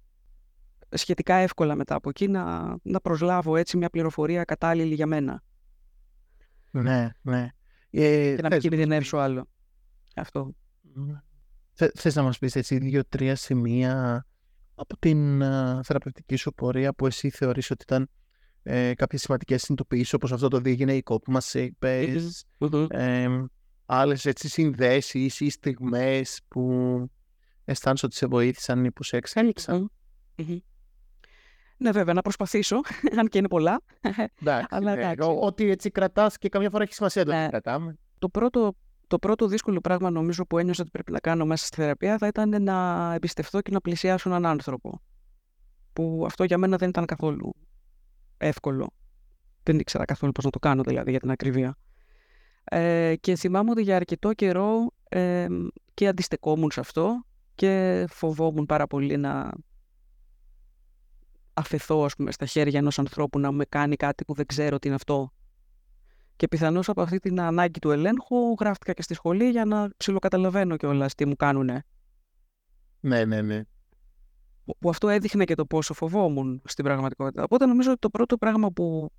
σχετικά 0.91 1.35
εύκολα 1.35 1.75
μετά 1.75 1.95
από 1.95 2.09
εκεί 2.09 2.27
να, 2.27 2.75
να 2.81 2.99
προσλάβω 3.01 3.55
έτσι 3.55 3.77
μια 3.77 3.89
πληροφορία 3.89 4.43
κατάλληλη 4.43 4.93
για 4.93 5.05
μένα. 5.05 5.43
Ναι, 6.71 7.09
ναι. 7.21 7.49
Ε, 7.89 8.35
και 8.35 8.41
να 8.41 8.49
μην 8.49 8.59
κινδυνεύσω 8.59 9.17
άλλο. 9.17 9.47
Αυτό. 10.15 10.53
Θε, 11.73 11.89
θες 11.95 12.15
να 12.15 12.21
μας 12.21 12.37
πεις 12.37 12.55
έτσι 12.55 12.77
δύο-τρία 12.77 13.35
σημεία 13.35 14.25
από 14.75 14.97
την 14.97 15.41
uh, 15.43 15.79
θεραπευτική 15.83 16.35
σου 16.35 16.53
πορεία 16.53 16.93
που 16.93 17.05
εσύ 17.05 17.29
θεωρείς 17.29 17.71
ότι 17.71 17.83
ήταν 17.83 18.09
ε, 18.63 18.93
κάποιες 18.93 19.21
σημαντικές 19.21 19.61
συνειδητοποιήσεις 19.61 20.13
όπως 20.13 20.31
αυτό 20.31 20.47
το 20.47 20.59
διεγενεϊκό 20.59 21.19
που 21.19 21.31
μας 21.31 21.53
είπες 21.53 22.45
ε, 22.87 23.27
άλλες 23.85 24.25
έτσι 24.25 24.49
συνδέσεις 24.49 25.39
ή 25.39 25.49
στιγμές 25.49 26.41
που 26.47 26.63
αισθάνεσαι 27.65 28.05
ότι 28.05 28.15
σε 28.15 28.25
βοήθησαν 28.25 28.85
ή 28.85 28.91
που 28.91 29.03
σε 29.03 29.17
εξέλιξαν; 29.17 29.91
Ναι, 31.81 31.91
βέβαια, 31.91 32.13
να 32.13 32.21
προσπαθήσω, 32.21 32.81
αν 33.19 33.27
και 33.27 33.37
είναι 33.37 33.47
πολλά. 33.47 33.81
Εντάξει, 34.41 34.67
Αλλά, 34.69 34.95
ναι, 34.95 35.13
Ότι 35.41 35.69
έτσι 35.69 35.89
κρατάς 35.89 36.37
και 36.37 36.49
καμιά 36.49 36.69
φορά 36.69 36.83
έχει 36.83 36.93
σημασία 36.93 37.25
το 37.25 37.31
ναι. 37.31 37.47
κρατάμε. 37.47 37.97
Το 38.19 38.29
πρώτο, 38.29 38.75
το 39.07 39.19
πρώτο 39.19 39.47
δύσκολο 39.47 39.79
πράγμα 39.79 40.09
νομίζω 40.09 40.45
που 40.45 40.57
ένιωσα 40.57 40.81
ότι 40.81 40.91
πρέπει 40.91 41.11
να 41.11 41.19
κάνω 41.19 41.45
μέσα 41.45 41.65
στη 41.65 41.75
θεραπεία 41.75 42.17
θα 42.17 42.27
ήταν 42.27 42.63
να 42.63 43.11
εμπιστευτώ 43.13 43.61
και 43.61 43.71
να 43.71 43.81
πλησιάσω 43.81 44.29
έναν 44.29 44.45
άνθρωπο. 44.45 45.01
Που 45.93 46.23
αυτό 46.25 46.43
για 46.43 46.57
μένα 46.57 46.77
δεν 46.77 46.89
ήταν 46.89 47.05
καθόλου 47.05 47.55
εύκολο. 48.37 48.89
Δεν 49.63 49.79
ήξερα 49.79 50.05
καθόλου 50.05 50.31
πώς 50.31 50.43
να 50.43 50.49
το 50.49 50.59
κάνω 50.59 50.83
δηλαδή 50.83 51.11
για 51.11 51.19
την 51.19 51.31
ακριβία. 51.31 51.77
Ε, 52.63 53.15
και 53.19 53.35
θυμάμαι 53.35 53.71
ότι 53.71 53.81
για 53.81 53.95
αρκετό 53.95 54.33
καιρό 54.33 54.91
ε, 55.09 55.47
και 55.93 56.07
αντιστεκόμουν 56.07 56.71
σε 56.71 56.79
αυτό 56.79 57.25
και 57.55 58.05
φοβόμουν 58.09 58.65
πάρα 58.65 58.87
πολύ 58.87 59.17
να 59.17 59.51
αφαιθώ 61.59 62.03
ας 62.03 62.15
πούμε, 62.15 62.31
στα 62.31 62.45
χέρια 62.45 62.79
ενός 62.79 62.99
ανθρώπου 62.99 63.39
να 63.39 63.51
με 63.51 63.65
κάνει 63.65 63.95
κάτι 63.95 64.25
που 64.25 64.33
δεν 64.33 64.45
ξέρω 64.45 64.79
τι 64.79 64.87
είναι 64.87 64.95
αυτό. 64.95 65.33
Και 66.35 66.47
πιθανώς 66.47 66.89
από 66.89 67.01
αυτή 67.01 67.19
την 67.19 67.41
ανάγκη 67.41 67.79
του 67.79 67.91
ελέγχου 67.91 68.55
γράφτηκα 68.59 68.93
και 68.93 69.01
στη 69.01 69.13
σχολή 69.13 69.49
για 69.49 69.65
να 69.65 69.89
ψιλοκαταλαβαίνω 69.97 70.77
κιόλας 70.77 71.15
τι 71.15 71.25
μου 71.25 71.35
κάνουνε. 71.35 71.83
Ναι, 72.99 73.25
ναι, 73.25 73.41
ναι. 73.41 73.61
Που 74.79 74.89
αυτό 74.89 75.09
έδειχνε 75.09 75.43
και 75.43 75.55
το 75.55 75.65
πόσο 75.65 75.93
φοβόμουν 75.93 76.61
στην 76.65 76.83
πραγματικότητα. 76.83 77.43
Οπότε 77.43 77.65
νομίζω 77.65 77.89
ότι 77.91 77.99
το 77.99 78.09
πρώτο 78.09 78.37
πράγμα 78.37 78.71
που 78.71 79.11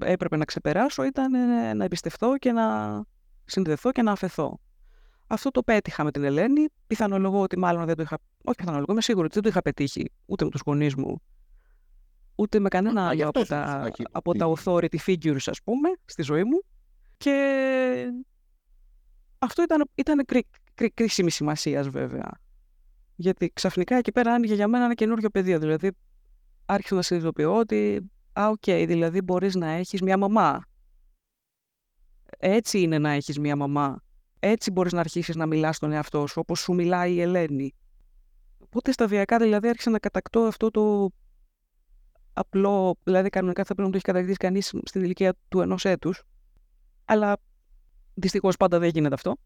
έπρεπε 0.00 0.36
να 0.36 0.44
ξεπεράσω 0.44 1.04
ήταν 1.04 1.34
ε, 1.34 1.74
να 1.74 1.84
εμπιστευτώ 1.84 2.34
και 2.38 2.52
να 2.52 3.02
συνδεθώ 3.44 3.92
και 3.92 4.02
να 4.02 4.12
αφαιθώ. 4.12 4.58
Αυτό 5.26 5.50
το 5.50 5.62
πέτυχα 5.62 6.04
με 6.04 6.10
την 6.10 6.24
Ελένη. 6.24 6.66
Πιθανολογώ 6.86 7.40
ότι 7.40 7.58
μάλλον 7.58 7.86
δεν 7.86 7.96
το 7.96 8.02
είχα. 8.02 8.18
Όχι 8.44 8.56
πιθανολογώ, 8.56 8.92
είμαι 8.92 9.02
σίγουρη 9.02 9.24
ότι 9.24 9.34
δεν 9.34 9.42
το 9.42 9.48
είχα 9.48 9.62
πετύχει 9.62 10.10
ούτε 10.26 10.44
με 10.44 10.50
τους 10.50 10.60
γονείς 10.66 10.94
μου, 10.94 11.22
ούτε 12.36 12.58
με 12.58 12.68
κανένα 12.68 13.08
άλλο 13.08 13.28
από, 13.28 13.46
τα, 13.46 13.90
από 14.10 14.34
τα 14.34 14.52
authority 14.54 14.96
figures, 15.06 15.44
ας 15.46 15.62
πούμε, 15.64 15.88
στη 16.04 16.22
ζωή 16.22 16.44
μου. 16.44 16.62
Και 17.16 18.12
αυτό 19.38 19.62
ήταν, 19.62 19.84
ήταν 19.94 20.24
κρί, 20.24 20.46
κρί, 20.74 20.90
κρίσιμη 20.90 21.30
σημασία 21.30 21.82
βέβαια. 21.82 22.30
Γιατί 23.16 23.50
ξαφνικά 23.54 23.96
εκεί 23.96 24.12
πέρα 24.12 24.32
άνοιγε 24.32 24.54
για 24.54 24.68
μένα 24.68 24.84
ένα 24.84 24.94
καινούριο 24.94 25.30
πεδίο. 25.30 25.58
Δηλαδή, 25.58 25.90
άρχισα 26.66 26.94
να 26.94 27.02
συνειδητοποιώ 27.02 27.56
ότι, 27.56 28.10
α, 28.32 28.48
OK, 28.48 28.62
okay, 28.66 28.84
δηλαδή 28.86 29.20
μπορείς 29.20 29.54
να 29.54 29.70
έχεις 29.70 30.02
μια 30.02 30.16
μαμά. 30.16 30.62
Έτσι 32.38 32.80
είναι 32.80 32.98
να 32.98 33.10
έχεις 33.10 33.38
μια 33.38 33.56
μαμά. 33.56 34.02
Έτσι 34.38 34.70
μπορείς 34.70 34.92
να 34.92 35.00
αρχίσεις 35.00 35.36
να 35.36 35.46
μιλάς 35.46 35.76
στον 35.76 35.92
εαυτό 35.92 36.26
σου, 36.26 36.40
όπως 36.40 36.60
σου 36.60 36.72
μιλάει 36.72 37.14
η 37.14 37.20
Ελένη. 37.20 37.74
Οπότε 38.58 38.92
σταδιακά 38.92 39.38
δηλαδή 39.38 39.68
άρχισα 39.68 39.90
να 39.90 39.98
κατακτώ 39.98 40.40
αυτό 40.40 40.70
το 40.70 41.10
απλό, 42.36 42.96
δηλαδή 43.04 43.28
κανονικά 43.28 43.64
θα 43.64 43.74
πρέπει 43.74 43.82
να 43.82 43.90
το 43.90 43.96
έχει 43.96 44.04
κατακτήσει 44.04 44.36
κανείς 44.36 44.74
στην 44.84 45.02
ηλικία 45.02 45.34
του 45.48 45.60
ενός 45.60 45.84
έτους. 45.84 46.22
Αλλά 47.04 47.36
δυστυχώς 48.14 48.56
πάντα 48.56 48.78
δεν 48.78 48.88
γίνεται 48.88 49.14
αυτό. 49.14 49.36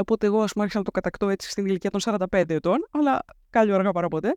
Οπότε 0.00 0.26
εγώ, 0.26 0.42
ας 0.42 0.52
πούμε, 0.52 0.62
άρχισα 0.62 0.78
να 0.78 0.84
το 0.84 0.90
κατακτώ 0.90 1.28
έτσι 1.28 1.50
στην 1.50 1.66
ηλικία 1.66 1.90
των 1.90 2.00
45 2.04 2.50
ετών, 2.50 2.88
αλλά 2.90 3.24
κάλλιο 3.50 3.74
αργά 3.74 3.92
παρά 3.92 4.08
ποτέ. 4.08 4.36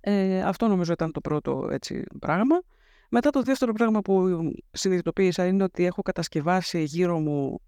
Ε, 0.00 0.42
αυτό 0.42 0.68
νομίζω 0.68 0.92
ήταν 0.92 1.12
το 1.12 1.20
πρώτο 1.20 1.68
έτσι, 1.70 2.04
πράγμα. 2.18 2.60
Μετά 3.08 3.30
το 3.30 3.42
δεύτερο 3.42 3.72
πράγμα 3.72 4.00
που 4.00 4.40
συνειδητοποίησα 4.70 5.46
είναι 5.46 5.62
ότι 5.62 5.84
έχω 5.84 6.02
κατασκευάσει 6.02 6.82
γύρω 6.82 7.18
μου, 7.18 7.60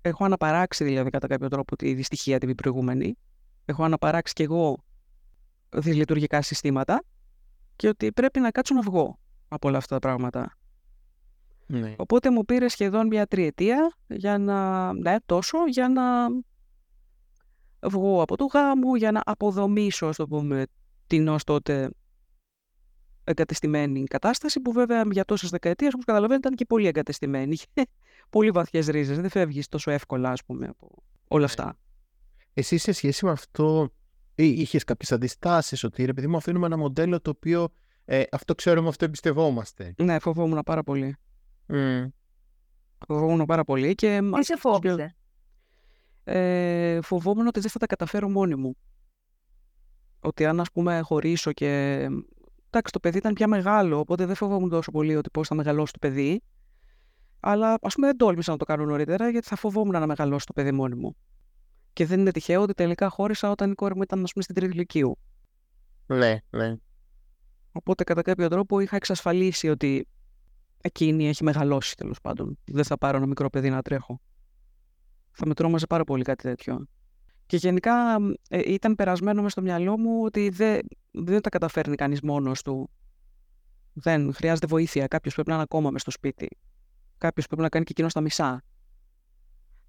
έχω 0.00 0.24
αναπαράξει 0.24 0.84
δηλαδή 0.84 1.10
κατά 1.10 1.26
κάποιο 1.26 1.48
τρόπο 1.48 1.76
τη 1.76 1.94
δυστυχία 1.94 2.38
την 2.38 2.54
προηγούμενη. 2.54 3.18
Έχω 3.64 3.84
αναπαράξει 3.84 4.32
κι 4.32 4.42
εγώ 4.42 4.84
δυσλειτουργικά 5.68 6.42
συστήματα 6.42 7.02
και 7.76 7.88
ότι 7.88 8.12
πρέπει 8.12 8.40
να 8.40 8.50
κάτσω 8.50 8.74
να 8.74 8.80
βγω 8.80 9.18
από 9.48 9.68
όλα 9.68 9.78
αυτά 9.78 9.98
τα 9.98 10.08
πράγματα. 10.08 10.56
Ναι. 11.66 11.94
Οπότε 11.96 12.30
μου 12.30 12.44
πήρε 12.44 12.68
σχεδόν 12.68 13.06
μια 13.06 13.26
τριετία 13.26 13.96
για 14.06 14.38
να, 14.38 14.92
ναι, 14.92 15.16
τόσο, 15.26 15.58
για 15.68 15.88
να 15.88 16.28
βγω 17.88 18.22
από 18.22 18.36
το 18.36 18.44
γάμο, 18.44 18.96
για 18.96 19.12
να 19.12 19.22
αποδομήσω, 19.24 20.06
ας 20.06 20.16
το 20.16 20.26
πούμε, 20.28 20.66
την 21.06 21.28
ως 21.28 21.44
τότε 21.44 21.90
εγκατεστημένη 23.24 24.04
κατάσταση, 24.04 24.60
που 24.60 24.72
βέβαια 24.72 25.02
για 25.10 25.24
τόσες 25.24 25.50
δεκαετίες, 25.50 25.92
όπως 25.92 26.04
καταλαβαίνετε, 26.04 26.46
ήταν 26.46 26.58
και 26.58 26.64
πολύ 26.64 26.86
εγκατεστημένη. 26.86 27.56
πολύ 28.30 28.50
βαθιές 28.50 28.86
ρίζες, 28.86 29.18
δεν 29.20 29.30
φεύγεις 29.30 29.68
τόσο 29.68 29.90
εύκολα, 29.90 30.30
ας 30.30 30.44
πούμε, 30.44 30.66
από 30.66 31.02
όλα 31.28 31.40
ναι. 31.40 31.46
αυτά. 31.46 31.78
Εσύ 32.54 32.76
σε 32.76 32.92
σχέση 32.92 33.24
με 33.24 33.30
αυτό 33.30 33.92
είχες 34.44 34.84
κάποιες 34.84 35.12
αντιστάσεις 35.12 35.84
ότι 35.84 36.04
ρε 36.04 36.12
παιδί 36.12 36.26
μου 36.26 36.36
αφήνουμε 36.36 36.66
ένα 36.66 36.76
μοντέλο 36.76 37.20
το 37.20 37.30
οποίο 37.30 37.68
ε, 38.04 38.22
αυτό 38.30 38.54
ξέρουμε, 38.54 38.88
αυτό 38.88 39.04
εμπιστευόμαστε. 39.04 39.94
Ναι, 39.96 40.18
φοβόμουν 40.18 40.62
πάρα 40.64 40.82
πολύ. 40.82 41.16
Mm. 41.68 42.06
Φοβόμουν 43.06 43.44
πάρα 43.44 43.64
πολύ 43.64 43.94
και... 43.94 44.20
Τι 44.34 44.44
σε 44.44 44.56
φόβησε; 44.56 45.16
Ε, 46.24 47.00
φοβόμουν 47.00 47.46
ότι 47.46 47.60
δεν 47.60 47.70
θα 47.70 47.78
τα 47.78 47.86
καταφέρω 47.86 48.28
μόνη 48.28 48.54
μου. 48.54 48.76
Ότι 50.20 50.46
αν 50.46 50.60
ας 50.60 50.70
πούμε 50.72 51.00
χωρίσω 51.00 51.52
και... 51.52 52.00
Εντάξει, 52.66 52.92
το 52.92 53.00
παιδί 53.00 53.18
ήταν 53.18 53.34
πια 53.34 53.48
μεγάλο, 53.48 53.98
οπότε 53.98 54.26
δεν 54.26 54.34
φοβόμουν 54.34 54.70
τόσο 54.70 54.90
πολύ 54.90 55.16
ότι 55.16 55.30
πώς 55.30 55.48
θα 55.48 55.54
μεγαλώσει 55.54 55.92
το 55.92 55.98
παιδί. 55.98 56.42
Αλλά 57.40 57.78
ας 57.82 57.94
πούμε 57.94 58.06
δεν 58.06 58.16
τόλμησα 58.16 58.50
να 58.50 58.56
το 58.56 58.64
κάνω 58.64 58.84
νωρίτερα 58.84 59.28
γιατί 59.28 59.46
θα 59.46 59.56
φοβόμουν 59.56 59.92
να 59.92 60.06
μεγαλώσει 60.06 60.46
το 60.46 60.52
παιδί 60.52 60.72
μόνη 60.72 60.94
μου. 60.94 61.16
Και 61.96 62.06
δεν 62.06 62.20
είναι 62.20 62.30
τυχαίο 62.30 62.62
ότι 62.62 62.74
τελικά 62.74 63.08
χώρισα 63.08 63.50
όταν 63.50 63.70
η 63.70 63.74
κόρη 63.74 63.96
μου 63.96 64.02
ήταν 64.02 64.22
ας 64.22 64.32
πούμε, 64.32 64.44
στην 64.44 64.54
τρίτη 64.54 64.72
ηλικίου. 64.72 65.18
Ναι, 66.06 66.38
ναι. 66.50 66.76
Οπότε 67.72 68.04
κατά 68.04 68.22
κάποιο 68.22 68.48
τρόπο 68.48 68.80
είχα 68.80 68.96
εξασφαλίσει 68.96 69.68
ότι 69.68 70.08
εκείνη 70.80 71.28
έχει 71.28 71.44
μεγαλώσει 71.44 71.96
τέλος 71.96 72.20
πάντων. 72.20 72.58
Δεν 72.64 72.84
θα 72.84 72.98
πάρω 72.98 73.16
ένα 73.16 73.26
μικρό 73.26 73.50
παιδί 73.50 73.70
να 73.70 73.82
τρέχω. 73.82 74.20
Θα 75.30 75.46
με 75.46 75.54
τρόμαζε 75.54 75.86
πάρα 75.86 76.04
πολύ 76.04 76.24
κάτι 76.24 76.42
τέτοιο. 76.42 76.86
Και 77.46 77.56
γενικά 77.56 78.16
ε, 78.48 78.72
ήταν 78.72 78.94
περασμένο 78.94 79.42
μες 79.42 79.52
στο 79.52 79.62
μυαλό 79.62 79.98
μου 79.98 80.22
ότι 80.24 80.48
δεν, 80.48 80.80
δεν 81.10 81.40
τα 81.40 81.48
καταφέρνει 81.48 81.96
κανείς 81.96 82.20
μόνος 82.20 82.62
του. 82.62 82.90
Δεν 83.92 84.34
χρειάζεται 84.34 84.66
βοήθεια. 84.66 85.06
Κάποιος 85.06 85.34
πρέπει 85.34 85.48
να 85.48 85.54
είναι 85.54 85.62
ακόμα 85.62 85.90
μες 85.90 86.00
στο 86.00 86.10
σπίτι. 86.10 86.48
Κάποιος 87.18 87.46
πρέπει 87.46 87.62
να 87.62 87.68
κάνει 87.68 87.84
και 87.84 87.92
εκείνος 87.92 88.12
τα 88.12 88.20
μισά 88.20 88.62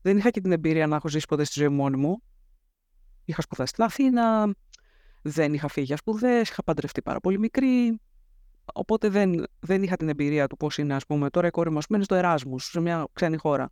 δεν 0.08 0.18
είχα 0.18 0.30
και 0.30 0.41
την 0.41 0.51
εμπειρία 0.51 0.88
να 0.88 0.95
έχω 0.95 1.08
ζήσει 1.08 1.26
ποτέ 1.28 1.43
στη 1.43 1.60
ζωή 1.60 1.70
μόνη 1.70 1.97
μου. 1.97 2.22
Είχα 3.26 3.41
σπουδάσει 3.41 3.70
στην 3.70 3.84
Αθήνα, 3.84 4.53
δεν 5.22 5.53
είχα 5.53 5.68
φύγει 5.68 5.86
για 5.86 5.97
σπουδές, 5.97 6.49
είχα 6.49 6.64
παντρευτεί 6.64 7.01
πάρα 7.01 7.20
πολύ 7.20 7.39
μικρή. 7.39 7.99
Οπότε 8.74 9.10
δεν, 9.10 9.43
δεν 9.60 9.84
είχα 9.84 9.95
την 9.95 10.10
εμπειρία 10.10 10.47
του 10.47 10.58
πώς 10.58 10.78
είναι, 10.78 10.93
ας 10.93 11.05
πούμε. 11.05 11.30
Τώρα 11.30 11.47
η 11.47 11.49
κόρη 11.49 11.72
μου 11.72 11.80
μένει 11.89 12.03
στο 12.03 12.16
Εράσμους, 12.16 12.66
σε 12.66 12.80
μια 12.80 13.08
ξένη 13.14 13.38
χώρα. 13.38 13.70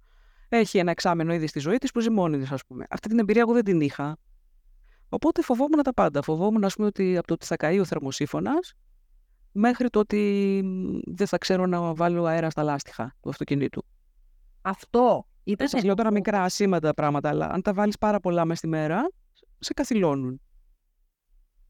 Έχει 0.49 0.77
ένα 0.77 0.91
εξάμενο 0.91 1.33
ήδη 1.33 1.47
στη 1.47 1.59
ζωή 1.59 1.77
της 1.77 1.91
που 1.91 1.99
ζει 1.99 2.09
μόνη 2.09 2.37
της, 2.37 2.51
ας 2.51 2.65
πούμε. 2.65 2.85
Αυτή 2.89 3.09
την 3.09 3.19
εμπειρία 3.19 3.41
εγώ 3.41 3.53
δεν 3.53 3.63
την 3.63 3.81
είχα. 3.81 4.17
Οπότε 5.09 5.41
φοβόμουν 5.41 5.83
τα 5.83 5.93
πάντα. 5.93 6.21
Φοβόμουν, 6.21 6.63
ας 6.63 6.75
πούμε, 6.75 6.87
ότι 6.87 7.17
από 7.17 7.27
το 7.27 7.33
ότι 7.33 7.45
θα 7.45 7.55
καεί 7.55 7.79
ο 7.79 7.85
θερμοσύφωνας 7.85 8.73
μέχρι 9.51 9.89
το 9.89 9.99
ότι 9.99 10.63
δεν 11.05 11.27
θα 11.27 11.37
ξέρω 11.37 11.65
να 11.65 11.93
βάλω 11.93 12.25
αέρα 12.25 12.49
στα 12.49 12.63
λάστιχα 12.63 13.15
του 13.21 13.29
αυτοκινήτου. 13.29 13.85
Αυτό 14.61 15.25
ήταν. 15.45 15.67
Σας 15.67 15.83
λέω 15.83 15.93
τώρα 15.93 16.11
μικρά 16.11 16.41
ασήμαντα 16.43 16.93
πράγματα, 16.93 17.29
αλλά 17.29 17.49
αν 17.49 17.61
τα 17.61 17.73
βάλεις 17.73 17.97
πάρα 17.97 18.19
πολλά 18.19 18.45
μέσα 18.45 18.57
στη 18.57 18.67
μέρα, 18.67 19.09
σε 19.59 19.73
καθυλώνουν. 19.73 20.41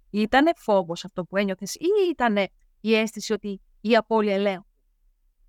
Ήτανε 0.10 0.52
φόβος 0.56 1.06
αυτό 1.06 1.26
που 1.26 1.38
ένιωθες 1.38 1.76
ή 1.76 1.88
ήτανε 2.12 2.48
η 2.82 2.96
αίσθηση 2.96 3.34
ότι 3.34 3.62
η 3.82 3.96
απώλεια 3.96 4.34
ελέγχου; 4.34 4.66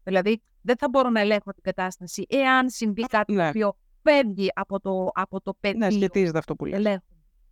Δηλαδή, 0.03 0.43
δεν 0.63 0.77
θα 0.79 0.89
μπορώ 0.89 1.09
να 1.11 1.21
ελέγχω 1.21 1.53
την 1.53 1.63
κατάσταση 1.63 2.27
εάν 2.29 2.71
συμβεί 2.71 3.03
κάτι 3.03 3.33
Ναι. 3.33 3.43
το 3.43 3.49
οποίο 3.49 3.77
φεύγει 4.03 4.49
από 4.55 4.81
το, 4.81 5.11
από 5.15 5.41
το 5.41 5.55
πεδίο 5.61 5.79
Ναι, 5.79 5.91
σχετίζεται 5.91 6.39
αυτό 6.39 6.55
που 6.57 6.65
λέει. 6.65 6.79
ελέγχου. 6.79 7.05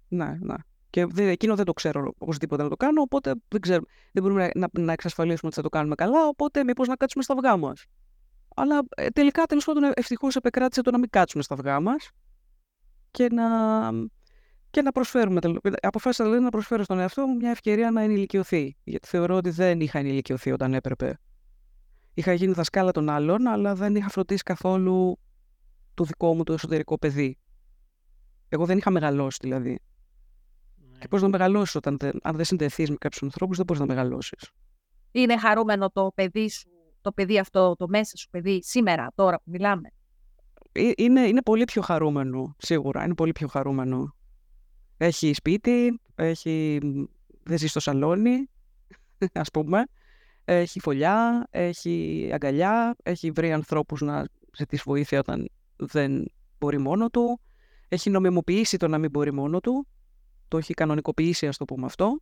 Ναι, 0.09 0.37
ναι. 0.41 0.55
Και 0.91 1.07
δε, 1.07 1.29
εκείνο 1.31 1.55
δεν 1.55 1.65
το 1.65 1.73
ξέρω 1.73 2.13
οπωσδήποτε 2.19 2.63
να 2.63 2.69
το 2.69 2.77
κάνω, 2.77 3.01
οπότε 3.01 3.35
δεν, 3.49 3.61
ξέρω, 3.61 3.85
δεν 4.13 4.23
μπορούμε 4.23 4.51
να, 4.55 4.69
να, 4.73 4.83
να 4.85 4.93
εξασφαλίσουμε 4.93 5.47
ότι 5.47 5.55
θα 5.55 5.63
το 5.63 5.69
κάνουμε 5.69 5.95
καλά, 5.95 6.27
οπότε 6.27 6.65
μήπως 6.65 6.89
να 6.89 6.97
κάτσουμε 6.97 7.23
στα 7.25 7.35
αυγά 7.35 7.57
μας. 7.57 7.85
Αλλά 8.55 8.83
ε, 8.97 9.09
τελικά, 9.09 9.45
τέλος 9.45 9.65
πάντων, 9.65 9.93
ευτυχώς 9.95 10.37
επεκράτησε 10.37 10.83
το 10.83 10.91
να 10.91 10.99
μην 10.99 11.11
κάτσουμε 11.11 11.43
στα 11.43 11.55
αυγά 11.55 11.81
μας 11.81 12.09
και 13.11 13.29
να, 13.33 13.49
και 14.71 14.83
να 14.83 14.93
προσφέρουμε. 14.93 15.41
τελ- 15.41 15.87
Αποφάσισα 15.87 16.25
δηλαδή 16.25 16.43
να 16.43 16.49
προσφέρω 16.51 16.83
στον 16.83 16.99
εαυτό 16.99 17.27
μου 17.27 17.37
μια 17.37 17.51
ευκαιρία 17.51 17.91
να 17.91 18.01
ενηλικιωθεί. 18.03 18.77
Γιατί 18.85 19.07
θεωρώ 19.09 19.37
ότι 19.37 19.51
δεν 19.51 19.81
είχα 19.81 19.99
ενηλικιωθεί 19.99 20.53
όταν 20.53 20.75
έπρεπε. 20.75 21.19
Είχα 22.15 22.33
γίνει 22.33 22.53
δασκάλα 22.53 22.91
των 22.91 23.09
άλλων, 23.09 23.47
αλλά 23.47 23.75
δεν 23.75 23.95
είχα 23.97 24.09
φροντίσει 24.09 24.43
καθόλου 24.43 25.19
το 25.95 26.05
δικό 26.05 26.35
μου 26.35 26.43
το 26.43 26.53
εσωτερικό 26.53 26.99
παιδί. 26.99 27.39
Εγώ 28.49 28.67
δεν 28.67 28.79
είχα 28.79 28.91
μεγαλώσει 28.91 29.39
δηλαδή. 29.43 29.79
Και 30.99 31.09
πώς 31.09 31.23
να 31.23 31.29
μεγαλώσεις 31.29 31.75
όταν 31.75 31.97
δεν, 31.99 32.19
αν 32.23 32.37
δεν 32.37 32.45
συνδεθείς 32.45 32.91
με 32.91 32.97
κάποιους 33.01 33.23
ανθρώπους, 33.23 33.57
δεν 33.57 33.67
μπορείς 33.67 33.83
να 33.83 33.89
μεγαλώσεις. 33.89 34.51
Είναι 35.11 35.39
χαρούμενο 35.39 35.91
το 35.91 36.13
παιδί 36.15 36.51
σου, 36.51 36.69
το 37.05 37.13
παιδί 37.13 37.39
αυτό, 37.39 37.75
το 37.77 37.89
μέσα 37.89 38.17
σου 38.17 38.29
παιδί, 38.31 38.63
σήμερα, 38.63 39.13
τώρα 39.15 39.37
που 39.37 39.51
μιλάμε; 39.51 39.89
Ε, 40.73 40.91
Είναι, 40.97 41.21
είναι 41.21 41.43
πολύ 41.43 41.65
πιο 41.65 41.83
χαρούμενο, 41.83 42.55
σίγουρα. 42.59 43.05
Είναι 43.05 43.15
πολύ 43.15 43.33
πιο 43.33 43.49
χαρούμενο. 43.49 44.15
Έχει 44.97 45.33
σπίτι, 45.33 46.01
έχει, 46.15 46.79
δεν 47.43 47.59
ζει 47.59 47.67
στο 47.67 47.81
σαλόνι, 47.81 48.51
ας 49.33 49.51
πούμε. 49.51 49.85
Έχει 50.45 50.81
φωλιά, 50.81 51.47
έχει 51.51 52.31
αγκαλιά, 52.33 52.97
έχει 53.03 53.31
βρει 53.31 53.53
ανθρώπους 53.53 54.01
να 54.01 54.25
ζητήσει 54.57 54.83
βοήθεια 54.87 55.19
όταν 55.19 55.49
δεν 55.77 56.25
μπορεί 56.59 56.79
μόνο 56.79 57.11
του. 57.11 57.41
Έχει 57.89 58.11
νομιμοποιήσει 58.11 58.77
το 58.77 58.89
να 58.89 58.99
μην 58.99 59.11
μπορεί 59.11 59.33
μόνο 59.33 59.61
του. 59.61 59.87
Το 60.49 60.59
έχει 60.59 60.75
κανονικοποιήσει, 60.75 61.47
ας 61.47 61.57
το 61.57 61.65
πούμε 61.65 61.87
αυτό. 61.87 62.21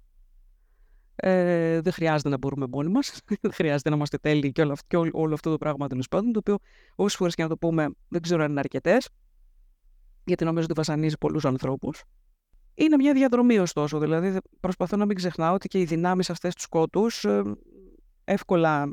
Ε, 1.16 1.80
δεν 1.80 1.92
χρειάζεται 1.92 2.28
να 2.28 2.38
μπορούμε 2.38 2.66
μόνοι 2.72 2.88
μας. 2.90 3.20
δεν 3.42 3.52
χρειάζεται 3.52 3.88
να 3.90 3.96
είμαστε 3.96 4.18
τέλειοι 4.18 4.52
και 4.52 4.62
όλο, 4.62 4.72
αυτό- 4.72 4.86
και 4.88 4.96
όλο, 4.96 5.10
όλο 5.14 5.34
αυτό 5.34 5.50
το 5.50 5.58
πράγμα 5.58 5.86
τέλος 5.86 6.08
πάντων, 6.08 6.32
το 6.32 6.38
οποίο 6.38 6.56
όσες 6.94 7.16
φορές 7.18 7.34
και 7.34 7.42
να 7.42 7.48
το 7.48 7.56
πούμε, 7.56 7.88
δεν 8.08 8.20
ξέρω 8.22 8.42
αν 8.42 8.50
είναι 8.50 8.60
αρκετές, 8.60 9.08
γιατί 10.24 10.44
νομίζω 10.44 10.64
ότι 10.64 10.74
βασανίζει 10.74 11.16
πολλούς 11.20 11.44
ανθρώπους. 11.44 12.02
Είναι 12.74 12.96
μια 12.96 13.12
διαδρομή, 13.12 13.58
ωστόσο. 13.58 13.98
Δηλαδή, 13.98 14.28
δε- 14.30 14.38
προσπαθώ 14.60 14.96
να 14.96 15.06
μην 15.06 15.16
ξεχνάω 15.16 15.54
ότι 15.54 15.68
και 15.68 15.80
οι 15.80 15.84
δυνάμεις 15.84 16.30
αυτές 16.30 16.54
τους 16.54 16.62
σκότου 16.62 17.06
εύκολα 18.24 18.90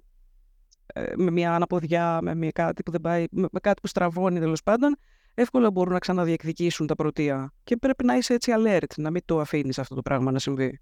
ε, 0.94 1.14
με 1.18 1.32
μια 1.32 1.56
αναποδιά, 1.56 2.20
με, 2.22 2.36
μια 2.36 2.52
κάτι 2.52 2.84
που 2.84 2.92
δεν 2.92 3.02
πάει, 3.02 3.26
με, 3.32 3.48
με 3.52 3.60
κάτι 3.60 3.82
που 3.82 3.88
στραβώνει 3.88 4.40
τέλος 4.40 4.64
πάντων, 4.64 4.96
εύκολα 5.34 5.72
μπορούν 5.72 5.94
να 5.94 6.00
ξαναδιεκδικήσουν 6.00 6.88
τα 6.88 6.96
πρωτεία. 6.96 7.54
Και 7.64 7.78
πρέπει 7.78 8.06
να 8.06 8.16
είσαι 8.16 8.34
έτσι 8.34 8.52
alert, 8.56 8.94
να 8.98 9.12
μην 9.12 9.22
το 9.26 9.40
αφήνεις 9.40 9.80
αυτό 9.80 9.96
το 9.96 10.02
πράγμα 10.02 10.32
να 10.32 10.40
συμβεί. 10.40 10.80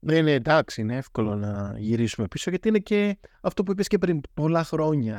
Ναι, 0.00 0.20
ναι, 0.22 0.32
εντάξει, 0.32 0.80
είναι 0.80 0.96
εύκολο 0.96 1.36
να 1.36 1.74
γυρίσουμε 1.78 2.26
πίσω 2.28 2.50
γιατί 2.50 2.68
είναι 2.68 2.78
και 2.78 3.18
αυτό 3.40 3.62
που 3.62 3.72
είπες 3.72 3.86
και 3.86 3.98
πριν 3.98 4.20
πολλά 4.34 4.64
χρόνια 4.64 5.18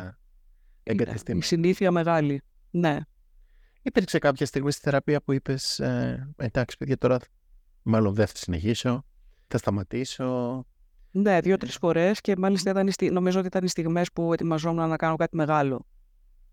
Είναι 0.84 1.02
εγκατεστημένο. 1.02 1.44
η 1.44 1.48
συνήθεια 1.48 1.92
μεγάλη. 1.92 2.42
Ναι. 2.72 2.98
Υπήρξε 3.82 4.20
κάποια 4.20 4.46
στιγμή 4.46 4.72
στη 4.72 4.82
θεραπεία 4.84 5.22
που 5.22 5.32
είπες 5.32 5.80
ε, 5.80 6.34
εντάξει 6.38 6.78
παιδιά 6.78 6.98
τώρα 6.98 7.20
μάλλον 7.82 8.14
δεν 8.14 8.28
θα 8.28 8.36
συνεχίσω, 8.36 9.06
θα 9.48 9.58
σταματήσω. 9.58 10.66
Ναι, 11.12 11.40
δύο-τρεις 11.40 11.76
φορές 11.76 12.22
και 12.22 12.36
μάλιστα 12.38 12.70
ήταν, 12.70 12.88
οι 12.88 12.92
στι- 12.92 13.12
νομίζω 13.12 13.38
ότι 13.38 13.48
ήταν 13.48 13.64
οι 13.64 13.68
στιγμές 13.68 14.12
που 14.12 14.34
ετοιμαζόμουν 14.34 14.90
να 14.90 14.96
κάνω 14.96 15.16
κάτι 15.16 15.36
μεγάλο. 15.36 15.86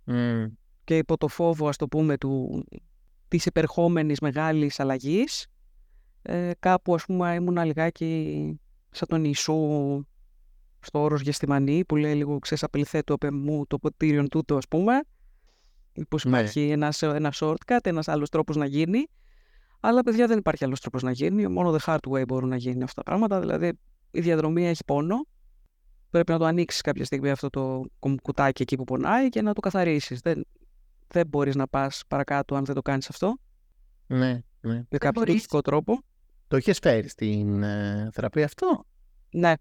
Μμ, 0.05 0.45
και 0.85 0.97
υπό 0.97 1.17
το 1.17 1.29
φόβο, 1.29 1.69
ας 1.69 1.77
το 1.77 1.89
πούμε, 1.89 2.19
του, 2.19 2.65
της 3.29 3.47
υπερχόμενης 3.47 4.21
μεγάλης 4.21 4.81
αλλαγής, 4.81 5.47
ε, 6.23 6.51
κάπου, 6.59 6.95
ας 6.95 7.05
πούμε, 7.05 7.35
ήμουν 7.35 7.65
λιγάκι 7.65 8.61
σαν 8.91 9.09
τον 9.09 9.25
Ιησού 9.25 9.55
στο 10.81 11.03
όρος 11.03 11.21
Γεστημανή, 11.21 11.85
που 11.85 11.97
λέει 11.97 12.15
λίγο, 12.15 12.39
ξέρεις, 12.39 12.63
απελθέτω 12.63 13.15
απ' 13.15 13.33
μου 13.33 13.67
το 13.67 13.79
ποτήριον 13.79 14.29
τούτο, 14.29 14.57
ας 14.57 14.69
πούμε, 14.69 15.01
πως 16.09 16.25
Ναι. 16.25 16.31
υπάρχει 16.39 16.71
ένας, 16.71 17.03
ένας 17.03 17.39
shortcut, 17.43 17.79
ένας 17.83 18.09
άλλος 18.09 18.29
τρόπος 18.29 18.57
να 18.57 18.67
γίνει, 18.67 19.07
αλλά, 19.81 20.03
παιδιά, 20.03 20.27
δεν 20.27 20.39
υπάρχει 20.39 20.65
άλλος 20.65 20.81
τρόπος 20.81 21.03
να 21.03 21.11
γίνει, 21.11 21.49
μόνο 21.49 21.77
the 21.77 21.85
hard 21.85 22.11
way 22.11 22.27
μπορούν 22.27 22.49
να 22.49 22.57
γίνουν 22.57 22.83
αυτά 22.83 23.03
τα 23.03 23.11
πράγματα, 23.11 23.41
δηλαδή 23.41 23.73
η 24.11 24.21
διαδρομή 24.21 24.67
έχει 24.67 24.85
πόνο, 24.85 25.27
πρέπει 26.11 26.33
να 26.33 26.39
το 26.39 26.45
ανοίξεις 26.45 26.81
κάποια 26.81 27.05
στιγμή 27.05 27.31
αυτό 27.31 27.51
το 27.51 27.85
κομ- 27.99 28.21
κουτάκι 28.23 28.63
εκεί 28.63 28.77
που 28.77 28.85
πονάει 28.85 29.29
και 29.29 29.43
να 29.43 29.53
το 29.53 29.61
καθαρίσεις. 29.61 30.21
Δεν, 30.21 30.45
δεν 31.09 31.27
μπορείς 31.27 31.55
να 31.55 31.69
πας 31.69 32.03
παρακάτω 32.09 32.55
αν 32.55 32.65
δεν 32.65 32.75
το 32.75 32.83
κάνεις 32.83 33.09
αυτό. 33.09 33.39
Ναι, 34.07 34.41
ναι. 34.61 34.75
με 34.75 34.99
κάποιο 34.99 35.11
μπορείς. 35.11 35.33
λογικό 35.35 35.61
τρόπο. 35.61 36.03
Το 36.49 36.57
είχες 36.57 36.79
φέρει 36.79 37.09
στην 37.09 37.63
ε, 37.63 38.09
θεραπεία 38.13 38.45
αυτό; 38.45 38.85
Ναι. 39.31 39.53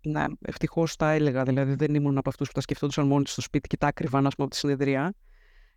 Ναι, 0.00 0.24
ευτυχώς 0.40 0.96
τα 0.96 1.10
έλεγα. 1.10 1.42
Δηλαδή 1.42 1.74
δεν 1.74 1.94
ήμουν 1.94 2.18
από 2.18 2.28
αυτούς 2.28 2.48
που 2.48 2.54
τα 2.54 2.60
σκεφτόντουσαν 2.60 3.06
μόνοι 3.06 3.22
τους 3.22 3.32
στο 3.32 3.40
σπίτι 3.40 3.68
και 3.68 3.76
τα 3.76 3.86
άκρυβαν, 3.86 4.26
ας 4.26 4.34
πούμε, 4.34 4.46
από 4.46 4.54
τη 4.54 4.56
συνεδρία. 4.56 5.14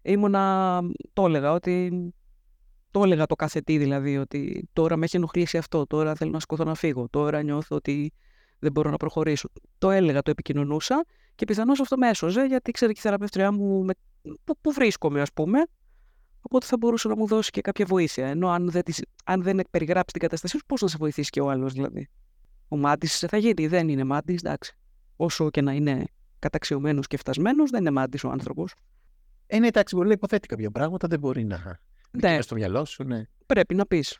Ήμουνα. 0.01 0.81
Το 1.13 1.25
έλεγα 1.25 1.51
ότι. 1.51 2.13
Το 2.91 3.03
έλεγα 3.03 3.25
το 3.25 3.35
κάθε 3.35 3.61
τι 3.61 3.77
δηλαδή, 3.77 4.17
ότι 4.17 4.69
τώρα 4.73 4.95
με 4.97 5.05
έχει 5.05 5.15
ενοχλήσει 5.15 5.57
αυτό, 5.57 5.85
τώρα 5.85 6.15
θέλω 6.15 6.31
να 6.31 6.39
σκοτώ 6.39 6.63
να 6.63 6.75
φύγω, 6.75 7.07
τώρα 7.09 7.41
νιώθω 7.41 7.75
ότι 7.75 8.13
δεν 8.59 8.71
μπορώ 8.71 8.89
να 8.89 8.97
προχωρήσω. 8.97 9.49
Το 9.77 9.89
έλεγα, 9.89 10.21
το 10.21 10.31
επικοινωνούσα 10.31 11.05
και 11.35 11.45
πιθανώς 11.45 11.79
αυτό 11.79 11.97
με 11.97 12.09
έσωζε, 12.09 12.45
γιατί 12.45 12.71
ξέρει 12.71 12.93
και 12.93 12.99
η 12.99 13.01
θεραπεύτριά 13.01 13.51
μου 13.51 13.83
με... 13.83 13.93
που, 14.43 14.57
που 14.61 14.71
βρίσκομαι, 14.71 15.21
ας 15.21 15.33
πούμε. 15.33 15.59
Οπότε 16.41 16.65
θα 16.65 16.77
μπορούσε 16.77 17.07
να 17.07 17.15
μου 17.15 17.27
δώσει 17.27 17.49
και 17.49 17.61
κάποια 17.61 17.85
βοήθεια. 17.85 18.27
Ενώ 18.27 18.49
αν 18.49 18.69
δεν, 18.69 18.83
της... 18.83 19.01
αν 19.25 19.41
δεν 19.43 19.59
περιγράψει 19.69 20.13
την 20.13 20.21
κατάστασή 20.21 20.57
σου, 20.57 20.65
πώς 20.65 20.81
να 20.81 20.87
σε 20.87 20.97
βοηθήσει 20.99 21.29
και 21.29 21.41
ο 21.41 21.49
άλλος 21.49 21.73
δηλαδή. 21.73 22.09
Ο 22.67 22.77
μάτι 22.77 23.07
θα 23.07 23.37
γίνει, 23.37 23.67
δεν 23.67 23.89
είναι 23.89 24.03
μάτι, 24.03 24.33
εντάξει. 24.33 24.77
Όσο 25.15 25.49
και 25.49 25.61
να 25.61 25.73
είναι 25.73 26.05
καταξιωμένος 26.39 27.07
και 27.07 27.17
φτασμένος, 27.17 27.69
δεν 27.69 27.79
είναι 27.79 27.91
μάτι 27.91 28.27
ο 28.27 28.29
άνθρωπος. 28.29 28.73
Ε, 29.47 29.59
ναι, 29.59 29.67
εντάξει, 29.67 29.95
μπορεί 29.95 30.07
να 30.07 30.13
υποθέτει 30.13 30.47
κάποια 30.47 30.71
πράγματα, 30.71 31.07
δεν 31.07 31.19
μπορεί 31.19 31.43
να. 31.43 31.79
Ναι, 32.11 32.29
Ναι. 32.29 32.41
στο 32.41 32.55
μυαλό 32.55 32.85
σου, 32.85 33.03
ναι. 33.03 33.23
πρέπει 33.45 33.75
να 33.75 33.85
πεις 33.85 34.19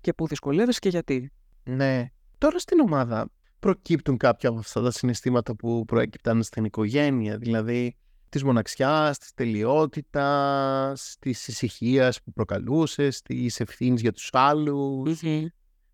και 0.00 0.12
πού 0.12 0.26
δυσκολεύεσαι 0.26 0.78
και 0.78 0.88
γιατί. 0.88 1.32
Ναι. 1.64 2.10
Τώρα 2.38 2.58
στην 2.58 2.80
ομάδα 2.80 3.28
προκύπτουν 3.58 4.16
κάποια 4.16 4.48
από 4.48 4.58
αυτά 4.58 4.82
τα 4.82 4.90
συναισθήματα 4.90 5.54
που 5.56 5.84
προέκυπταν 5.84 6.42
στην 6.42 6.64
οικογένεια, 6.64 7.38
δηλαδή 7.38 7.96
της 8.36 8.44
μοναξιάς, 8.44 9.18
της 9.18 9.34
τελειότητας, 9.34 11.16
της 11.18 11.48
ησυχίας 11.48 12.22
που 12.22 12.32
προκαλούσες, 12.32 13.22
της 13.22 13.60
ευθύνης 13.60 14.00
για 14.00 14.12
τους 14.12 14.28
άλλους. 14.32 15.22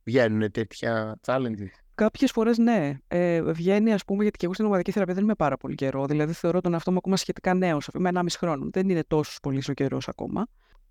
Βγαίνουν 0.04 0.50
τέτοια 0.50 1.18
challenges. 1.26 1.70
Κάποιες 1.94 2.30
φορές 2.30 2.58
ναι. 2.58 2.98
Ε, 3.08 3.42
βγαίνει, 3.42 3.92
ας 3.92 4.04
πούμε, 4.04 4.22
γιατί 4.22 4.38
και 4.38 4.44
εγώ 4.44 4.54
στην 4.54 4.66
ομαδική 4.66 4.90
θεραπεία 4.90 5.14
δεν 5.14 5.22
είμαι 5.24 5.34
πάρα 5.34 5.56
πολύ 5.56 5.74
καιρό. 5.74 6.06
Δηλαδή, 6.06 6.32
θεωρώ 6.32 6.60
τον 6.60 6.72
εαυτό 6.72 6.90
μου 6.90 6.96
ακόμα 6.96 7.16
σχετικά 7.16 7.54
νέος. 7.54 7.88
Είμαι 7.94 8.08
1,5 8.08 8.36
χρόνο. 8.38 8.68
Δεν 8.72 8.88
είναι 8.88 9.04
τόσο 9.06 9.38
πολύ 9.42 9.62
ο 9.68 9.72
καιρός 9.72 10.08
ακόμα. 10.08 10.46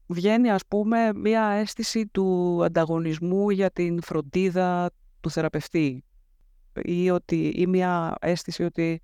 Βγαίνει, 0.08 0.52
ας 0.52 0.66
πούμε, 0.68 1.14
μια 1.14 1.44
αίσθηση 1.44 2.08
του 2.08 2.60
ανταγωνισμού 2.64 3.50
για 3.50 3.72
την 3.72 4.02
φροντίδα 4.02 4.92
του 5.20 5.30
θεραπευτή. 5.30 6.04
Ή, 6.84 7.10
ότι, 7.10 7.48
ή 7.56 7.68
μια 7.68 8.16
αίσθηση 8.22 8.64
ότι 8.64 9.02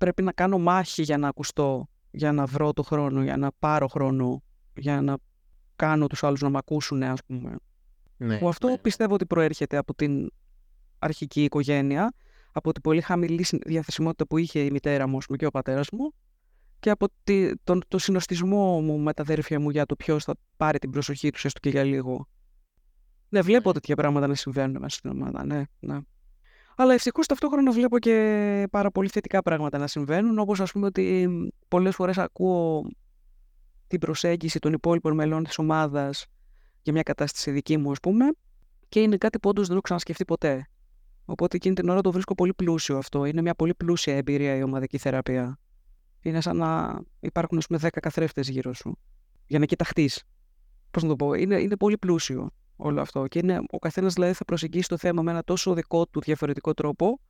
πρέπει 0.00 0.22
να 0.22 0.32
κάνω 0.32 0.58
μάχη 0.58 1.02
για 1.02 1.18
να 1.18 1.28
ακουστώ, 1.28 1.88
για 2.10 2.32
να 2.32 2.46
βρω 2.46 2.72
το 2.72 2.82
χρόνο, 2.82 3.22
για 3.22 3.36
να 3.36 3.50
πάρω 3.58 3.86
χρόνο, 3.86 4.42
για 4.76 5.00
να 5.00 5.16
κάνω 5.76 6.06
τους 6.06 6.22
άλλους 6.24 6.40
να 6.40 6.48
με 6.50 6.58
ακούσουν, 6.58 7.02
ας 7.02 7.24
πούμε. 7.26 7.56
Ναι, 8.16 8.38
Που 8.38 8.48
αυτό 8.48 8.68
ναι. 8.68 8.78
πιστεύω 8.78 9.14
ότι 9.14 9.26
προέρχεται 9.26 9.76
από 9.76 9.94
την 9.94 10.30
αρχική 10.98 11.44
οικογένεια, 11.44 12.12
από 12.52 12.72
την 12.72 12.82
πολύ 12.82 13.00
χαμηλή 13.00 13.42
συν- 13.42 13.62
διαθεσιμότητα 13.66 14.26
που 14.26 14.38
είχε 14.38 14.60
η 14.60 14.70
μητέρα 14.70 15.06
μου 15.06 15.16
ας 15.16 15.24
πούμε, 15.26 15.38
και 15.38 15.46
ο 15.46 15.50
πατέρας 15.50 15.90
μου 15.90 16.14
και 16.78 16.90
από 16.90 17.06
τη, 17.24 17.56
τον, 17.64 17.82
το 17.88 17.98
συνοστισμό 17.98 18.80
μου 18.80 18.98
με 18.98 19.12
τα 19.12 19.22
αδέρφια 19.22 19.60
μου 19.60 19.70
για 19.70 19.86
το 19.86 19.96
ποιος 19.96 20.24
θα 20.24 20.34
πάρει 20.56 20.78
την 20.78 20.90
προσοχή 20.90 21.30
τους 21.30 21.44
έστω 21.44 21.60
και 21.60 21.68
για 21.70 21.82
λίγο. 21.84 22.28
Ναι, 23.28 23.40
βλέπω 23.40 23.72
τέτοια 23.72 23.96
πράγματα 23.96 24.26
να 24.26 24.34
συμβαίνουν 24.34 24.80
μέσα 24.80 24.96
στην 24.96 25.10
ομάδα. 25.10 25.44
Ναι, 25.44 25.62
ναι. 25.80 25.98
Αλλά 26.80 26.94
ευτυχώς 26.94 27.26
ταυτόχρονα 27.26 27.72
βλέπω 27.72 27.98
και 27.98 28.66
πάρα 28.70 28.90
πολύ 28.90 29.08
θετικά 29.08 29.42
πράγματα 29.42 29.78
να 29.78 29.86
συμβαίνουν. 29.86 30.38
Όπως 30.38 30.60
ας 30.60 30.72
πούμε 30.72 30.86
ότι 30.86 31.28
πολλές 31.68 31.94
φορές 31.94 32.18
ακούω 32.18 32.86
την 33.86 33.98
προσέγγιση 33.98 34.58
των 34.58 34.72
υπόλοιπων 34.72 35.14
μελών 35.14 35.44
της 35.44 35.58
ομάδας 35.58 36.26
για 36.82 36.92
μια 36.92 37.02
κατάσταση 37.02 37.50
δική 37.50 37.76
μου, 37.76 37.90
ας 37.90 38.00
πούμε, 38.00 38.24
και 38.88 39.00
είναι 39.00 39.16
κάτι 39.16 39.38
που 39.38 39.48
όντως 39.48 39.64
δεν 39.64 39.72
έχω 39.72 39.82
ξανασκεφτεί 39.82 40.24
ποτέ. 40.24 40.68
Οπότε 41.24 41.56
εκείνη 41.56 41.74
την 41.74 41.88
ώρα 41.88 42.00
το 42.00 42.12
βρίσκω 42.12 42.34
πολύ 42.34 42.54
πλούσιο 42.54 42.96
αυτό. 42.96 43.24
Είναι 43.24 43.42
μια 43.42 43.54
πολύ 43.54 43.74
πλούσια 43.74 44.16
εμπειρία 44.16 44.56
η 44.56 44.62
ομαδική 44.62 44.98
θεραπεία. 44.98 45.58
Είναι 46.20 46.40
σαν 46.40 46.56
να 46.56 47.00
υπάρχουν, 47.20 47.58
ας 47.58 47.66
πούμε, 47.66 47.78
10 47.78 47.88
καθρέφτες 48.00 48.48
γύρω 48.48 48.72
σου. 48.72 48.98
Για 49.46 49.58
να 49.58 49.64
κοιταχτείς. 49.64 50.22
Πώς 50.90 51.02
να 51.02 51.08
το 51.08 51.16
πω, 51.16 51.34
είναι, 51.34 51.60
είναι 51.60 51.76
πολύ 51.76 51.98
πλούσιο 51.98 52.50
όλο 52.80 53.00
αυτό. 53.00 53.26
Και 53.26 53.38
είναι, 53.38 53.60
ο 53.70 53.78
καθένας 53.78 54.12
δηλαδή 54.14 54.32
θα 54.32 54.44
προσεγγίσει 54.44 54.88
το 54.88 54.96
θέμα 54.96 55.22
με 55.22 55.30
ένα 55.30 55.44
τόσο 55.44 55.74
δικό 55.74 56.06
του 56.06 56.20
διαφορετικό 56.20 56.74
τρόπο, 56.74 57.20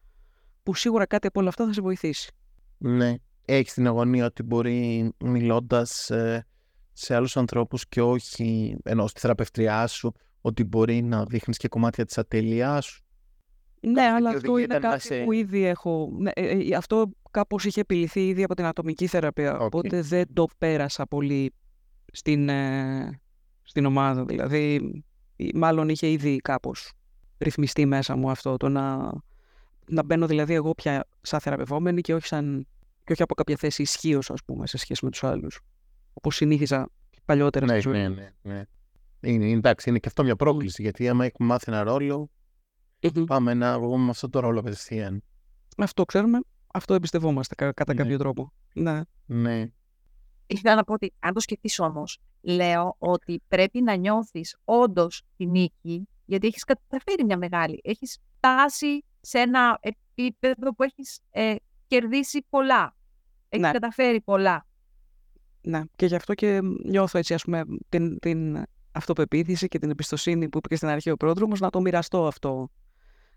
που 0.63 0.75
σίγουρα 0.75 1.07
κάτι 1.07 1.27
από 1.27 1.41
όλα 1.41 1.49
αυτά 1.49 1.67
θα 1.67 1.73
σε 1.73 1.81
βοηθήσει. 1.81 2.33
Ναι. 2.79 3.15
Έχεις 3.45 3.73
την 3.73 3.87
αγωνία 3.87 4.25
ότι 4.27 4.43
μπορεί 4.43 5.13
μιλώντας 5.19 6.11
ε, 6.11 6.47
σε 6.93 7.15
άλλους 7.15 7.37
ανθρώπους 7.37 7.89
και 7.89 8.03
όχι 8.03 8.77
ενώ 8.83 9.07
στη 9.07 9.21
θεραπευτριά 9.21 9.87
σου, 9.87 10.13
ότι 10.41 10.65
μπορεί 10.65 11.03
να 11.03 11.25
δείχνεις 11.25 11.57
και 11.57 11.69
κομμάτια 11.69 12.05
της 12.05 12.19
ατέλειάς 12.19 12.85
σου; 12.85 13.05
Ναι, 13.81 14.03
αλλά 14.03 14.31
αυτό 14.31 14.59
είναι 14.59 14.79
κάτι 14.79 15.23
που 15.25 15.33
ήδη 15.33 15.65
έχω. 15.65 16.11
Ναι, 16.19 16.31
ε, 16.35 16.49
ε, 16.49 16.75
αυτό 16.77 17.11
κάπως 17.31 17.65
είχε 17.65 17.81
επιληθεί 17.81 18.27
ήδη 18.27 18.43
από 18.43 18.55
την 18.55 18.65
ατομική 18.65 19.07
θεραπεία. 19.07 19.59
Οπότε 19.59 20.03
δεν 20.03 20.27
το 20.33 20.47
πέρασα 20.59 21.07
πολύ 21.07 21.55
στην, 22.13 22.49
ε, 22.49 23.21
στην 23.63 23.85
ομάδα. 23.85 24.25
Δηλαδή, 24.25 24.93
μάλλον 25.55 25.89
είχε 25.89 26.11
ήδη 26.11 26.37
κάπως 26.37 26.93
ρυθμιστεί 27.39 27.87
μέσα 27.87 28.17
μου 28.17 28.31
αυτό. 28.31 28.57
Το 28.57 28.69
να, 28.69 29.13
να 29.87 30.03
μπαίνω 30.03 30.27
δηλαδή 30.27 30.55
εγώ 30.55 30.75
πια 30.75 31.07
σαν 31.21 31.41
θεραπευόμενη 31.41 32.01
και 32.01 32.15
όχι, 32.15 32.27
σαν, 32.27 32.67
και 33.05 33.13
όχι 33.13 33.23
από 33.23 33.35
κάποια 33.35 33.57
θέση 33.57 33.83
ισχύως, 33.83 34.31
ας 34.31 34.45
πούμε, 34.45 34.67
σε 34.67 34.79
σχέση 34.79 35.05
με 35.05 35.11
τους 35.11 35.25
άλλους. 35.25 35.61
Όπως 36.13 36.35
συνήθιζα 36.37 36.89
παλιότερα 37.25 37.67
ναι, 37.67 37.73
στη 37.73 37.81
ζωή. 37.81 37.99
Ναι, 37.99 38.09
ναι, 38.09 38.33
ναι. 38.43 38.65
Είναι, 39.21 39.51
εντάξει, 39.51 39.89
είναι 39.89 39.99
και 39.99 40.09
αυτό 40.09 40.23
μια 40.23 40.37
πρόκληση. 40.37 40.83
Γιατί 40.83 41.09
άμα 41.09 41.25
έχουμε 41.25 41.49
μάθει 41.49 41.65
ένα 41.67 41.83
ρόλο, 41.83 42.31
πάμε 43.27 43.55
να 43.55 43.79
βγούμε 43.79 44.05
με 44.05 44.11
αυτό 44.11 44.29
το 44.29 44.41
ρόλο 44.41 44.61
απευθείαν. 44.61 45.23
Αυτό 45.77 46.05
ξέρουμε. 46.05 46.39
Αυτό 46.73 46.95
εμπιστευόμαστε 46.95 47.55
κατά 47.55 47.85
ναι. 47.87 48.03
κάποιο 48.03 48.19
τρόπο. 48.19 48.53
Ναι. 48.75 49.01
ναι. 49.27 49.67
Ήθελα 50.47 50.75
να 50.75 50.85
πω 50.85 50.93
ότι 50.93 51.13
αν 51.19 51.35
το 51.35 51.41
σκεφτείς 51.41 51.79
όμως, 51.79 52.19
λέω 52.41 52.97
ότι 52.99 53.43
πρέπει 53.49 53.83
να 53.83 53.95
νιώθεις 53.95 54.57
όντως 54.65 55.23
τη 55.37 55.47
νίκη, 55.47 56.09
γιατί 56.25 56.47
έχεις 56.47 56.65
καταφέρει 56.65 57.25
μια 57.25 57.37
μεγάλη. 57.37 57.81
Έχεις 57.83 58.19
φτάσει 58.37 59.05
σε 59.21 59.39
ένα 59.39 59.79
επίπεδο 59.81 60.75
που 60.75 60.83
έχεις 60.83 61.21
ε, 61.31 61.55
κερδίσει 61.87 62.47
πολλά. 62.51 62.97
Έχεις 63.49 63.67
ναι. 63.67 63.73
καταφέρει 63.73 64.21
πολλά. 64.21 64.67
Ναι, 65.63 65.83
και 65.97 66.07
γι' 66.07 66.15
αυτό 66.15 66.35
και 66.35 66.61
νιώθω 66.85 67.19
έτσι, 67.19 67.35
ας 67.35 67.45
πούμε, 67.45 67.65
την, 67.89 68.19
την 68.19 68.65
αυτοπεποίθηση 68.93 69.69
και 69.69 69.79
την 69.79 69.91
εμπιστοσύνη 69.91 70.49
που 70.49 70.59
είπε 70.59 70.69
και 70.69 70.77
στην 70.77 70.89
αρχή 70.89 71.11
ο 71.11 71.17
πρόδρομος 71.17 71.61
να 71.61 71.71
το 71.71 71.81
μοιραστώ 71.81 72.27
αυτό. 72.27 72.71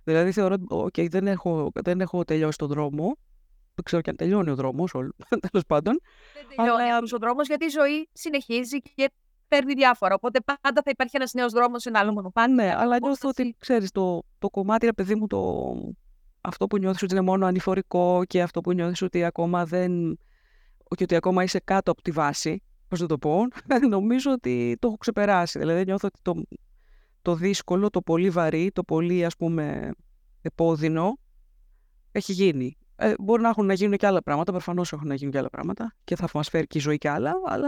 Δηλαδή 0.04 0.32
θεωρώ 0.32 0.56
ότι 0.70 1.04
okay, 1.04 1.10
δεν, 1.10 1.28
έχω, 1.28 1.72
δεν 1.74 2.02
έχω 2.02 2.24
τελειώσει 2.24 2.58
τον 2.58 2.68
δρόμο. 2.68 3.18
Δεν 3.76 3.84
ξέρω 3.86 4.02
και 4.02 4.10
αν 4.10 4.16
τελειώνει 4.16 4.50
ο 4.50 4.56
δρόμος, 4.56 4.92
τέλος 5.50 5.66
πάντων. 5.68 6.00
Δεν 6.34 6.46
τελειώνει 6.56 6.82
αλλά... 6.82 6.98
ο 7.14 7.18
δρόμος 7.18 7.48
γιατί 7.48 7.66
η 7.66 7.70
ζωή 7.70 8.10
συνεχίζει 8.14 8.80
και 8.80 9.12
παίρνει 9.48 9.74
διάφορα. 9.74 10.16
Οπότε 10.16 10.40
πάντα 10.42 10.82
θα 10.84 10.90
υπάρχει 10.92 11.16
ένας 11.16 11.34
νέος 11.34 11.52
δρόμος, 11.52 11.86
ένα 11.86 12.00
άλλο 12.00 12.12
μονοπάτι. 12.12 12.52
Ναι, 12.52 12.74
αλλά 12.76 12.98
νιώθω 13.00 13.30
ότι 13.30 13.56
ξέρεις 13.60 13.92
το, 13.92 14.24
το 14.40 14.50
κομμάτι, 14.50 14.86
ρε 14.86 14.94
παιδί 14.94 15.16
μου, 15.16 15.28
το, 15.28 15.74
αυτό 16.42 16.68
που 16.68 16.78
νιώθεις 16.78 17.04
ότι 17.04 17.14
είναι 17.14 17.24
μόνο 17.24 17.46
ανηφορικό 17.46 18.22
και 18.28 18.42
αυτό 18.42 18.62
που 18.62 18.74
νιώθεις 18.74 19.02
ότι 19.02 19.24
ακόμα 19.24 19.66
δεν. 19.66 20.18
και 20.96 21.04
ότι 21.04 21.16
ακόμα 21.16 21.44
είσαι 21.44 21.60
κάτω 21.60 21.92
από 21.92 22.02
τη 22.02 22.12
βάση, 22.12 22.64
πώς 22.88 23.00
να 23.00 23.08
το 23.08 23.18
πω, 23.18 23.48
νομίζω 23.90 24.32
ότι 24.32 24.78
το 24.80 24.88
έχω 24.88 24.98
ξεπεράσει. 24.98 25.60
Δηλαδή 25.60 25.84
νιώθω 25.84 26.08
ότι 26.08 26.20
το, 26.22 26.44
το 27.22 27.36
δύσκολο, 27.36 27.90
το 27.90 28.02
πολύ 28.02 28.30
βαρύ, 28.30 28.72
το 28.72 28.84
πολύ 28.84 29.26
ας 29.26 29.36
πούμε 29.36 29.92
επώδυνο 30.42 31.18
έχει 32.12 32.34
γίνει. 32.34 32.78
Ε, 32.96 33.14
μπορεί 33.20 33.42
να 33.42 33.50
έχουν 33.50 33.66
να 33.66 33.74
γίνουν 33.74 33.98
και 33.98 34.08
άλλα 34.08 34.22
πράγματα, 34.22 34.52
προφανώς 34.52 34.92
έχουν 34.94 35.08
να 35.08 35.16
γίνουν 35.16 35.32
και 35.32 35.38
άλλα 35.38 35.50
πράγματα 35.50 35.96
και 36.04 36.16
θα 36.16 36.28
μας 36.34 36.50
φέρει 36.50 36.68
και 36.68 36.78
η 36.78 36.82
ζωή 36.82 36.98
και 36.98 37.10
άλλα, 37.10 37.34
αλλά 37.46 37.68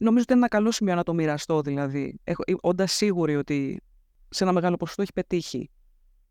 νομίζω 0.00 0.22
ότι 0.22 0.32
είναι 0.32 0.40
ένα 0.40 0.48
καλό 0.48 0.70
σημείο 0.70 0.94
να 0.94 1.02
το 1.02 1.14
μοιραστώ, 1.14 1.60
δηλαδή, 1.60 2.20
όντας 2.60 2.92
σίγουρη 2.92 3.36
ότι 3.36 3.80
σε 4.28 4.44
ένα 4.44 4.52
μεγάλο 4.52 4.76
ποσοστό 4.76 5.02
έχει 5.02 5.12
πετύχει. 5.12 5.70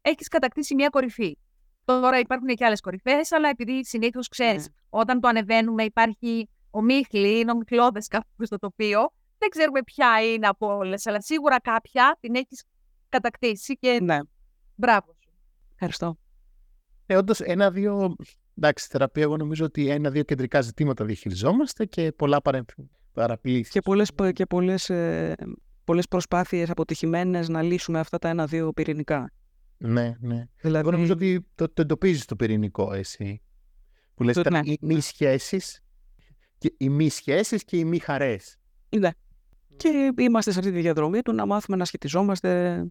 Έχεις 0.02 0.28
κατακτήσει 0.28 0.76
μια 0.76 0.90
κορυφή. 0.90 1.38
Τώρα 1.86 2.20
υπάρχουν 2.20 2.48
και 2.48 2.66
άλλες 2.66 2.82
κορυφές, 2.82 3.32
αλλά 3.32 3.50
επειδή 3.50 3.86
συνήθως 3.86 4.28
ξέρεις, 4.28 4.68
ναι. 4.68 4.74
όταν 4.90 5.20
το 5.20 5.28
ανεβαίνουμε 5.28 5.84
υπάρχει 5.84 6.50
ο 6.72 6.82
Μίχλη, 6.82 7.40
είναι 7.40 7.52
ο 7.52 7.56
Μιχλώδε 7.56 8.00
κάπου 8.10 8.46
στο 8.46 8.58
τοπίο. 8.58 9.14
Δεν 9.38 9.50
ξέρουμε 9.50 9.84
ποια 9.84 10.34
είναι 10.34 10.48
από 10.48 10.76
όλες, 10.76 11.06
αλλά 11.06 11.22
σίγουρα 11.22 11.60
κάποια 11.60 12.18
την 12.20 12.36
έχεις 12.36 12.64
κατακτήσει 13.10 13.78
και. 13.78 14.00
Ναι. 14.02 14.20
Μπράβο 14.76 15.16
σου. 15.20 15.30
Ευχαριστώ. 15.74 16.18
Ε, 17.10 17.16
Όντως, 17.16 17.40
ένα-δύο. 17.40 18.16
Εντάξει, 18.58 18.88
θεραπεία, 18.90 19.24
εγώ 19.24 19.38
νομίζω 19.38 19.66
ότι 19.66 19.90
ένα-δύο 19.90 20.24
κεντρικά 20.24 20.62
ζητήματα 20.62 21.06
διαχειριζόμαστε 21.06 21.86
και 21.86 22.12
πολλά 22.12 22.42
παραπλήσει. 23.14 23.72
Και 23.72 23.80
πολλές 23.80 24.12
και 24.34 24.46
πολλές, 24.46 24.90
ε, 24.90 25.36
πολλές 25.84 26.08
προσπάθειες 26.08 26.70
αποτυχημένες 26.70 27.50
να 27.50 27.62
λύσουμε 27.62 28.00
αυτά 28.00 28.18
τα 28.18 28.30
ένα-δύο 28.30 28.74
πυρηνικά. 28.74 29.32
Ναι, 29.78 30.16
ναι. 30.20 30.48
Δηλαδή... 30.62 30.88
Εγώ 30.88 30.92
νομίζω 30.92 31.14
ότι 31.14 31.46
το, 31.56 31.70
το 31.74 31.82
εντοπίζεις 31.82 32.26
το 32.26 32.36
πυρηνικό 32.36 32.94
εσύ. 32.94 33.42
Που 34.14 34.24
λες 34.24 34.36
ναι. 34.50 34.60
οι 34.64 34.78
μη 34.82 35.00
σχέσεις 35.00 35.82
και 36.58 36.74
οι 36.78 36.90
μη 36.90 37.10
σχέσεις 37.10 37.64
και 37.64 37.78
οι 37.78 37.84
μη 37.84 38.00
χαρές. 38.00 38.58
Ναι. 38.98 39.10
Και 39.78 40.14
είμαστε 40.18 40.52
σε 40.52 40.60
αυτή 40.60 40.72
τη 40.72 40.80
διαδρομή 40.82 41.22
του 41.22 41.34
να 41.34 41.46
μάθουμε 41.46 41.78
να 41.78 41.86
σχετιζόμαστε 41.86 42.84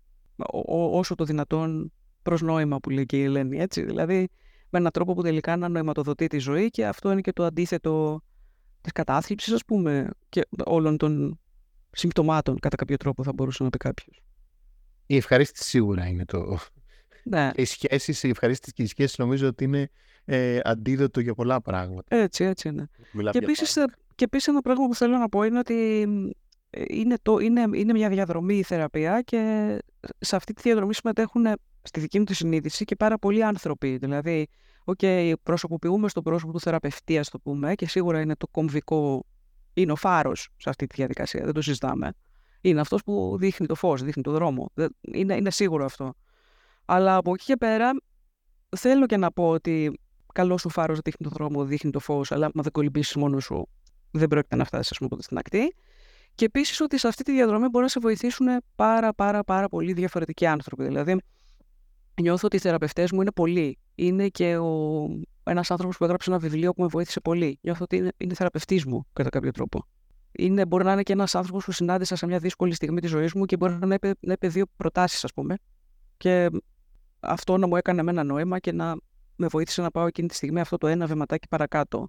όσο 0.72 1.14
το 1.14 1.24
δυνατόν 1.24 1.92
προς 2.26 2.42
νόημα 2.42 2.78
που 2.80 2.90
λέει 2.90 3.06
και 3.06 3.16
η 3.16 3.22
Ελένη, 3.22 3.58
έτσι. 3.58 3.82
Δηλαδή 3.82 4.28
με 4.70 4.78
έναν 4.78 4.90
τρόπο 4.90 5.14
που 5.14 5.22
τελικά 5.22 5.56
να 5.56 5.68
νοηματοδοτεί 5.68 6.26
τη 6.26 6.38
ζωή 6.38 6.70
και 6.70 6.86
αυτό 6.86 7.10
είναι 7.10 7.20
και 7.20 7.32
το 7.32 7.44
αντίθετο 7.44 8.22
της 8.80 8.92
κατάθλιψης, 8.92 9.52
ας 9.52 9.64
πούμε, 9.64 10.10
και 10.28 10.46
όλων 10.64 10.96
των 10.96 11.40
συμπτωμάτων 11.90 12.58
κατά 12.58 12.76
κάποιο 12.76 12.96
τρόπο 12.96 13.22
θα 13.22 13.32
μπορούσε 13.32 13.62
να 13.62 13.68
πει 13.68 13.78
κάποιος. 13.78 14.22
Η 15.06 15.16
ευχαρίστηση 15.16 15.68
σίγουρα 15.68 16.06
είναι 16.06 16.24
το... 16.24 16.38
Ναι. 17.28 17.50
Οι 17.54 17.64
σχέσεις, 17.64 18.22
οι 18.22 18.28
ευχαρίστηση 18.28 18.72
και 18.72 18.82
οι 18.82 18.86
σχέσεις 18.86 19.18
νομίζω 19.18 19.46
ότι 19.46 19.64
είναι 19.64 19.90
ε, 20.24 20.60
αντίδοτο 20.62 21.20
για 21.20 21.34
πολλά 21.34 21.60
πράγματα. 21.60 22.16
Έτσι, 22.16 22.44
έτσι 22.44 22.68
είναι. 22.68 22.88
και 23.30 23.38
επίσης, 23.38 23.72
και 24.14 24.24
επίσης 24.24 24.48
ένα 24.48 24.60
πράγμα 24.60 24.86
που 24.86 24.94
θέλω 24.94 25.16
να 25.16 25.28
πω 25.28 25.42
είναι 25.42 25.58
ότι 25.58 26.00
ε, 26.00 26.30
είναι, 26.88 27.16
το, 27.22 27.38
είναι, 27.38 27.60
είναι 27.72 27.92
μια 27.92 28.08
διαδρομή 28.08 28.54
η 28.54 28.62
θεραπεία 28.62 29.20
και 29.20 29.78
σε 30.18 30.36
αυτή 30.36 30.52
τη 30.52 30.62
διαδρομή 30.62 30.94
συμμετέχουν 30.94 31.46
στη 31.82 32.00
δική 32.00 32.18
μου 32.18 32.24
τη 32.24 32.34
συνείδηση 32.34 32.84
και 32.84 32.96
πάρα 32.96 33.18
πολλοί 33.18 33.44
άνθρωποι. 33.44 33.96
Δηλαδή, 33.96 34.46
okay, 34.84 35.32
προσωποποιούμε 35.42 36.08
στο 36.08 36.22
πρόσωπο 36.22 36.52
του 36.52 36.60
θεραπευτή, 36.60 37.18
ας 37.18 37.28
το 37.28 37.38
πούμε, 37.38 37.74
και 37.74 37.88
σίγουρα 37.88 38.20
είναι 38.20 38.36
το 38.36 38.46
κομβικό, 38.46 39.26
είναι 39.74 39.92
ο 39.92 39.96
φάρος 39.96 40.48
σε 40.56 40.68
αυτή 40.68 40.86
τη 40.86 40.94
διαδικασία, 40.96 41.44
δεν 41.44 41.52
το 41.52 41.62
συζητάμε. 41.62 42.12
Είναι 42.60 42.80
αυτός 42.80 43.02
που 43.02 43.36
δείχνει 43.38 43.66
το 43.66 43.74
φως, 43.74 44.02
δείχνει 44.02 44.22
το 44.22 44.30
δρόμο. 44.30 44.72
Είναι, 45.00 45.34
είναι 45.34 45.50
σίγουρο 45.50 45.84
αυτό. 45.84 46.14
Αλλά 46.84 47.16
από 47.16 47.32
εκεί 47.32 47.44
και 47.44 47.56
πέρα, 47.56 47.90
θέλω 48.76 49.06
και 49.06 49.16
να 49.16 49.32
πω 49.32 49.48
ότι 49.48 50.00
καλός 50.32 50.60
σου 50.60 50.68
φάρος 50.68 50.98
δείχνει 50.98 51.28
το 51.28 51.34
δρόμο, 51.34 51.64
δείχνει 51.64 51.90
το 51.90 51.98
φως, 51.98 52.32
αλλά 52.32 52.50
μα 52.54 52.62
δεν 52.62 52.72
κολυμπήσεις 52.72 53.16
μόνος 53.16 53.44
σου, 53.44 53.68
δεν 54.10 54.28
πρόκειται 54.28 54.56
να 54.56 54.64
φτάσεις, 54.64 54.90
ας 54.90 54.96
πούμε, 54.96 55.08
ποτέ 55.08 55.22
στην 55.22 55.38
ακτή. 55.38 55.74
Και 56.36 56.44
επίσης 56.44 56.80
ότι 56.80 56.98
σε 56.98 57.08
αυτή 57.08 57.22
τη 57.22 57.32
διαδρομή 57.32 57.68
μπορεί 57.68 57.84
να 57.84 57.90
σε 57.90 58.00
βοηθήσουν 58.00 58.46
πάρα, 58.74 59.14
πάρα, 59.14 59.44
πάρα 59.44 59.68
πολύ 59.68 59.92
διαφορετικοί 59.92 60.46
άνθρωποι. 60.46 60.84
Δηλαδή, 60.84 61.20
νιώθω 62.20 62.46
ότι 62.46 62.56
οι 62.56 62.58
θεραπευτές 62.58 63.12
μου 63.12 63.20
είναι 63.20 63.32
πολλοί. 63.32 63.78
Είναι 63.94 64.28
και 64.28 64.56
ο... 64.56 65.08
ένας 65.44 65.70
άνθρωπος 65.70 65.96
που 65.96 66.04
έγραψε 66.04 66.30
ένα 66.30 66.38
βιβλίο 66.38 66.72
που 66.72 66.82
με 66.82 66.88
βοήθησε 66.88 67.20
πολύ. 67.20 67.58
Νιώθω 67.62 67.84
ότι 67.84 67.96
είναι, 67.96 68.12
είναι 68.16 68.34
θεραπευτής 68.34 68.84
μου 68.84 69.06
κατά 69.12 69.28
κάποιο 69.28 69.50
τρόπο. 69.50 69.86
Είναι, 70.32 70.66
μπορεί 70.66 70.84
να 70.84 70.92
είναι 70.92 71.02
και 71.02 71.12
ένας 71.12 71.34
άνθρωπος 71.34 71.64
που 71.64 71.72
συνάντησα 71.72 72.16
σε 72.16 72.26
μια 72.26 72.38
δύσκολη 72.38 72.74
στιγμή 72.74 73.00
της 73.00 73.10
ζωής 73.10 73.32
μου 73.32 73.44
και 73.44 73.56
μπορεί 73.56 73.78
να 73.86 73.94
είπε, 73.94 74.12
να 74.20 74.32
είπε 74.32 74.48
δύο 74.48 74.64
προτάσεις, 74.76 75.24
ας 75.24 75.32
πούμε. 75.32 75.56
Και 76.16 76.50
αυτό 77.20 77.56
να 77.56 77.66
μου 77.66 77.76
έκανε 77.76 78.10
ένα 78.10 78.24
νόημα 78.24 78.58
και 78.58 78.72
να 78.72 78.96
με 79.36 79.46
βοήθησε 79.46 79.82
να 79.82 79.90
πάω 79.90 80.06
εκείνη 80.06 80.28
τη 80.28 80.34
στιγμή 80.34 80.60
αυτό 80.60 80.76
το 80.76 80.86
ένα 80.86 81.06
βηματάκι 81.06 81.48
παρακάτω. 81.48 82.08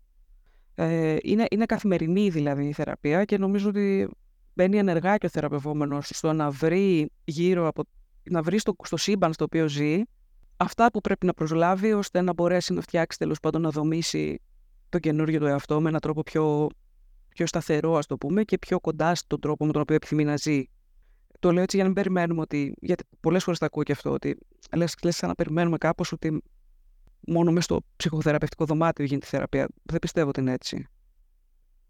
Ε, 0.80 1.16
είναι, 1.22 1.46
είναι 1.52 1.66
καθημερινή 1.66 2.30
δηλαδή 2.30 2.68
η 2.68 2.74
θεραπεία 2.74 3.26
και 3.26 3.38
νομίζω 3.38 3.70
ότι 3.70 4.10
μπαίνει 4.54 4.78
ενεργά 4.78 5.18
και 5.18 5.26
ο 5.26 5.30
θεραπευόμενος 5.30 6.10
στο 6.14 6.34
να 6.34 6.52
βρει 6.52 7.12
γύρω 7.24 7.68
από 7.68 7.84
να 8.24 8.42
βρει 8.42 8.60
στο, 8.60 8.76
στο 8.84 8.98
σύμπαν 8.98 9.34
στο 9.34 9.44
οποίο 9.44 9.68
ζει 9.68 10.02
αυτά 10.58 10.92
που 10.92 11.02
πρέπει 11.02 11.26
να 11.26 11.34
προσλάβει 11.34 11.94
ώστε 11.94 12.22
να 12.22 12.34
μπορέσει 12.34 12.74
να 12.74 12.82
φτιάξει 12.82 13.18
τέλος 13.18 13.40
πάντων 13.40 13.62
να 13.62 13.70
δομήσει 13.70 14.42
το 14.90 15.00
καινούργιο 15.00 15.40
του 15.40 15.46
εαυτό 15.46 15.82
με 15.82 15.90
έναν 15.90 16.02
τρόπο 16.02 16.24
πιο, 16.24 16.68
πιο 17.30 17.46
σταθερό, 17.46 17.96
ας 17.96 18.06
το 18.06 18.18
πούμε, 18.18 18.44
και 18.44 18.58
πιο 18.58 18.80
κοντά 18.80 19.16
στον 19.16 19.40
τρόπο 19.40 19.66
με 19.66 19.72
τον 19.72 19.82
οποίο 19.82 19.96
επιθυμεί 19.96 20.24
να 20.24 20.36
ζει. 20.36 20.64
το 21.40 21.52
λέω 21.52 21.64
έτσι 21.64 21.76
για 21.76 21.86
να 21.86 21.92
μην 21.92 22.04
περιμένουμε 22.04 22.42
ότι. 22.42 22.74
Γιατί 22.82 23.04
πολλές 23.20 23.44
φορές 23.44 23.60
τα 23.60 23.66
ακούω 23.66 23.84
και 23.84 23.92
αυτό, 23.92 24.12
ότι 24.12 24.38
λες 24.76 24.96
σαν 25.08 25.30
να 25.30 25.36
περιμένουμε 25.36 25.78
κάπως 25.78 26.12
ότι 26.12 26.42
μόνο 27.28 27.52
μέσα 27.52 27.62
στο 27.62 27.80
ψυχοθεραπευτικό 27.96 28.66
δωμάτιο 28.66 29.06
γίνεται 29.06 29.26
η 29.26 29.30
θεραπεία. 29.30 29.68
Δεν 29.84 30.00
πιστεύω 30.00 30.30
ότι 30.30 30.40
είναι 30.40 30.52
έτσι. 30.54 30.88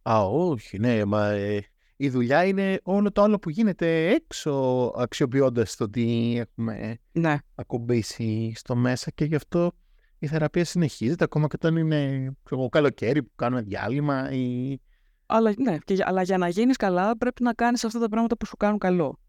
Α, 0.09 0.21
όχι, 0.25 0.79
ναι, 0.79 1.05
μα 1.05 1.27
ε, 1.29 1.63
η 1.97 2.09
δουλειά 2.09 2.45
είναι 2.45 2.79
όλο 2.83 3.11
το 3.11 3.21
άλλο 3.21 3.39
που 3.39 3.49
γίνεται 3.49 4.07
έξω 4.09 4.51
αξιοποιώντας 4.97 5.75
το 5.75 5.83
ότι 5.83 6.35
έχουμε 6.39 6.97
Ναι. 7.11 7.37
ακουμπήσει 7.55 8.51
στο 8.55 8.75
μέσα 8.75 9.11
και 9.11 9.25
γι' 9.25 9.35
αυτό 9.35 9.71
η 10.19 10.27
θεραπεία 10.27 10.65
συνεχίζεται 10.65 11.23
ακόμα 11.23 11.47
και 11.47 11.55
όταν 11.55 11.75
είναι 11.77 12.07
ξέρω 12.43 12.59
εγώ, 12.61 12.69
καλοκαίρι 12.69 13.23
που 13.23 13.31
κάνουμε 13.35 13.61
διάλειμμα 13.61 14.31
ή... 14.31 14.77
Αλλά, 15.25 15.53
ναι, 15.57 15.77
και, 15.85 15.93
για- 15.93 16.05
αλλά 16.07 16.21
για 16.21 16.37
να 16.37 16.47
γίνεις 16.47 16.75
καλά 16.77 17.17
πρέπει 17.17 17.43
να 17.43 17.53
κάνεις 17.53 17.83
αυτά 17.83 17.99
τα 17.99 18.09
πράγματα 18.09 18.37
που 18.37 18.45
σου 18.45 18.57
κάνουν 18.57 18.77
καλό. 18.77 19.19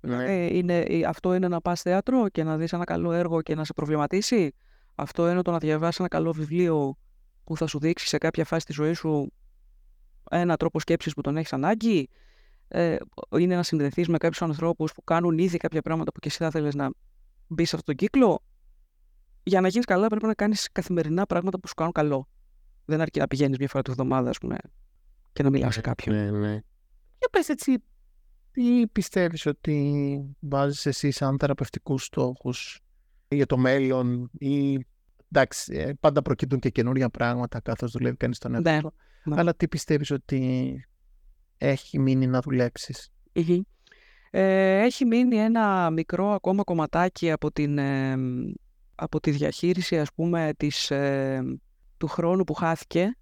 Ναι. 0.00 0.24
Ε, 0.24 0.56
είναι, 0.56 0.78
ε, 0.78 1.04
αυτό 1.04 1.34
είναι 1.34 1.48
να 1.48 1.60
πας 1.60 1.82
θέατρο 1.82 2.28
και 2.28 2.44
να 2.44 2.56
δεις 2.56 2.72
ένα 2.72 2.84
καλό 2.84 3.12
έργο 3.12 3.42
και 3.42 3.54
να 3.54 3.64
σε 3.64 3.72
προβληματίσει; 3.72 4.54
Αυτό 4.94 5.30
είναι 5.30 5.42
το 5.42 5.50
να 5.50 5.58
διαβάσεις 5.58 5.98
ένα 5.98 6.08
καλό 6.08 6.32
βιβλίο 6.32 6.96
που 7.44 7.56
θα 7.56 7.66
σου 7.66 7.78
δείξει 7.78 8.06
σε 8.06 8.18
κάποια 8.18 8.44
φάση 8.44 8.66
της 8.66 8.74
ζωής 8.74 8.98
σου 8.98 9.32
ένα 10.30 10.56
τρόπο 10.56 10.80
σκέψης 10.80 11.14
που 11.14 11.20
τον 11.20 11.36
έχεις 11.36 11.52
ανάγκη. 11.52 12.08
Ε, 12.68 12.96
είναι 13.38 13.56
να 13.56 13.62
συνδεθείς 13.62 14.08
με 14.08 14.18
κάποιους 14.18 14.42
ανθρώπους 14.42 14.92
που 14.92 15.04
κάνουν 15.04 15.38
ήδη 15.38 15.56
κάποια 15.56 15.82
πράγματα 15.82 16.12
που 16.12 16.20
και 16.20 16.28
εσύ 16.28 16.38
θα 16.38 16.46
ήθελες 16.46 16.74
να 16.74 16.90
μπεις 17.46 17.68
σε 17.68 17.76
αυτόν 17.76 17.96
τον 17.96 18.08
κύκλο. 18.08 18.42
Για 19.42 19.60
να 19.60 19.68
γίνεις 19.68 19.86
καλά 19.86 20.06
πρέπει 20.06 20.26
να 20.26 20.34
κάνεις 20.34 20.68
καθημερινά 20.72 21.26
πράγματα 21.26 21.60
που 21.60 21.68
σου 21.68 21.74
κάνουν 21.74 21.92
καλό. 21.92 22.28
Δεν 22.84 23.00
αρκεί 23.00 23.18
να 23.18 23.26
πηγαίνεις 23.26 23.58
μια 23.58 23.68
φορά 23.68 23.82
τη 23.82 23.90
εβδομάδα, 23.90 24.30
ας 24.30 24.38
πούμε, 24.38 24.56
και 25.32 25.42
να 25.42 25.50
μιλάς 25.50 25.74
σε 25.74 25.80
κάποιον. 25.80 26.16
Ναι, 26.16 26.30
ναι. 26.30 26.52
Για 27.18 27.28
πες 27.30 27.48
έτσι, 27.48 27.82
τι 28.50 28.86
πιστεύεις 28.86 29.46
ότι 29.46 30.36
βάζεις 30.40 30.86
εσύ 30.86 31.10
σαν 31.10 31.36
θεραπευτικούς 31.38 32.04
στόχους 32.04 32.80
για 33.28 33.46
το 33.46 33.56
μέλλον 33.56 34.30
ή 34.38 34.86
εντάξει, 35.32 35.74
ε, 35.76 35.92
πάντα 36.00 36.22
προκύπτουν 36.22 36.58
και 36.58 36.70
καινούργια 36.70 37.08
πράγματα 37.10 37.60
καθώς 37.60 37.90
δουλεύει 37.92 38.16
κανείς 38.16 38.36
στον 38.36 38.50
Ναι, 38.50 38.70
εαυτό. 38.70 38.92
ναι. 39.24 39.34
Αλλά 39.38 39.54
τι 39.54 39.68
πιστεύεις 39.68 40.10
ότι 40.10 40.74
έχει 41.58 41.98
μείνει 41.98 42.26
να 42.26 42.40
δουλέψεις; 42.40 43.12
Μμμ. 43.32 43.60
Ε, 44.30 44.78
έχει 44.82 45.04
μείνει 45.04 45.36
ένα 45.36 45.90
μικρό 45.90 46.30
ακόμα 46.30 46.62
κομματάκι 46.64 47.30
από, 47.30 47.52
την, 47.52 47.78
ε, 47.78 48.16
από 48.94 49.20
τη 49.20 49.30
διαχείριση 49.30 49.98
ας 49.98 50.12
πούμε 50.14 50.52
της, 50.56 50.90
ε, 50.90 51.42
του 51.96 52.06
χρόνου 52.06 52.44
που 52.44 52.54
χάθηκε 52.54 53.16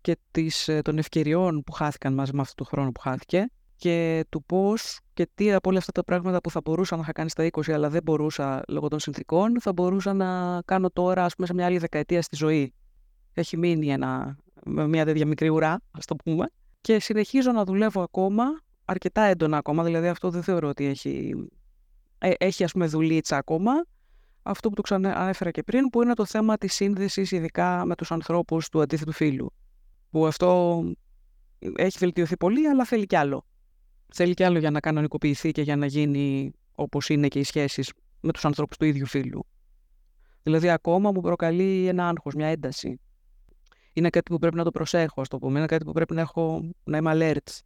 και 0.00 0.16
της, 0.30 0.68
ε, 0.68 0.82
των 0.82 0.98
ευκαιριών 0.98 1.62
που 1.62 1.72
χάθηκαν 1.72 2.14
μαζί 2.14 2.34
με 2.34 2.40
αυτό 2.40 2.54
το 2.54 2.64
χρόνο 2.64 2.92
που 2.92 3.00
χάθηκε 3.00 3.48
και 3.78 4.24
του 4.28 4.44
πώς 4.44 5.00
και 5.14 5.28
τι 5.34 5.52
από 5.52 5.68
όλα 5.68 5.78
αυτά 5.78 5.92
τα 5.92 6.04
πράγματα 6.04 6.40
που 6.40 6.50
θα 6.50 6.60
μπορούσα 6.64 6.96
να 6.96 7.02
είχα 7.02 7.12
κάνει 7.12 7.30
στα 7.30 7.48
20 7.50 7.72
αλλά 7.72 7.88
δεν 7.88 8.02
μπορούσα 8.02 8.62
λόγω 8.68 8.88
των 8.88 8.98
συνθήκων 8.98 9.60
θα 9.60 9.72
μπορούσα 9.72 10.12
να 10.12 10.60
κάνω 10.64 10.90
τώρα 10.90 11.24
ας 11.24 11.34
πούμε 11.34 11.46
σε 11.46 11.54
μια 11.54 11.66
άλλη 11.66 11.78
δεκαετία 11.78 12.22
στη 12.22 12.36
ζωή. 12.36 12.74
Έχει 13.32 13.56
μείνει 13.56 13.90
ένα, 13.90 14.36
μια 14.64 15.04
τέτοια 15.04 15.26
μικρή 15.26 15.48
ουρά, 15.48 15.80
ας 15.90 16.04
το 16.04 16.14
πούμε. 16.14 16.46
Και 16.80 17.00
συνεχίζω 17.00 17.52
να 17.52 17.64
δουλεύω 17.64 18.02
ακόμα 18.02 18.44
αρκετά 18.84 19.22
έντονα 19.22 19.56
ακόμα, 19.56 19.84
δηλαδή 19.84 20.08
αυτό 20.08 20.30
δεν 20.30 20.42
θεωρώ 20.42 20.68
ότι 20.68 20.84
έχει, 20.84 21.34
ε, 22.18 22.30
έχει 22.38 22.64
ας 22.64 22.72
πούμε 22.72 22.86
δουλίτσα 22.86 23.36
ακόμα. 23.36 23.72
Αυτό 24.42 24.68
που 24.68 24.74
το 24.74 24.82
ξαναέφερα 24.82 25.50
και 25.50 25.62
πριν, 25.62 25.88
που 25.88 26.02
είναι 26.02 26.14
το 26.14 26.24
θέμα 26.24 26.56
της 26.56 26.74
σύνδεσης 26.74 27.30
ειδικά 27.30 27.84
με 27.84 27.94
τους 27.94 28.12
ανθρώπους 28.12 28.68
του 28.68 28.80
αντίθετου 28.80 29.12
φύλου. 29.12 29.52
Που 30.10 30.26
αυτό 30.26 30.82
έχει 31.76 31.98
βελτιωθεί 31.98 32.36
πολύ, 32.36 32.66
αλλά 32.66 32.84
θέλει 32.84 33.06
κι 33.06 33.16
άλλο. 33.16 33.44
Θέλει 34.12 34.34
κι 34.34 34.44
άλλο 34.44 34.58
για 34.58 34.70
να 34.70 34.80
κανονικοποιηθεί 34.80 35.50
και 35.50 35.62
για 35.62 35.76
να 35.76 35.86
γίνει 35.86 36.52
όπως 36.74 37.08
είναι 37.08 37.28
και 37.28 37.38
οι 37.38 37.42
σχέσεις 37.44 37.92
με 38.20 38.32
τους 38.32 38.44
ανθρώπους 38.44 38.76
του 38.76 38.84
ίδιου 38.84 39.06
φύλου. 39.06 39.46
Δηλαδή 40.42 40.70
ακόμα 40.70 41.10
μου 41.12 41.20
προκαλεί 41.20 41.86
ένα 41.86 42.08
άγχος, 42.08 42.34
μια 42.34 42.46
ένταση. 42.46 43.00
Είναι 43.92 44.10
κάτι 44.10 44.30
που 44.30 44.38
πρέπει 44.38 44.56
να 44.56 44.64
το 44.64 44.70
προσέχω, 44.70 45.20
ας 45.20 45.28
το 45.28 45.38
πούμε. 45.38 45.58
Είναι 45.58 45.66
κάτι 45.66 45.84
που 45.84 45.92
πρέπει 45.92 46.14
να, 46.14 46.20
έχω, 46.20 46.70
να 46.84 46.96
είμαι 46.96 47.12
alert 47.14 47.60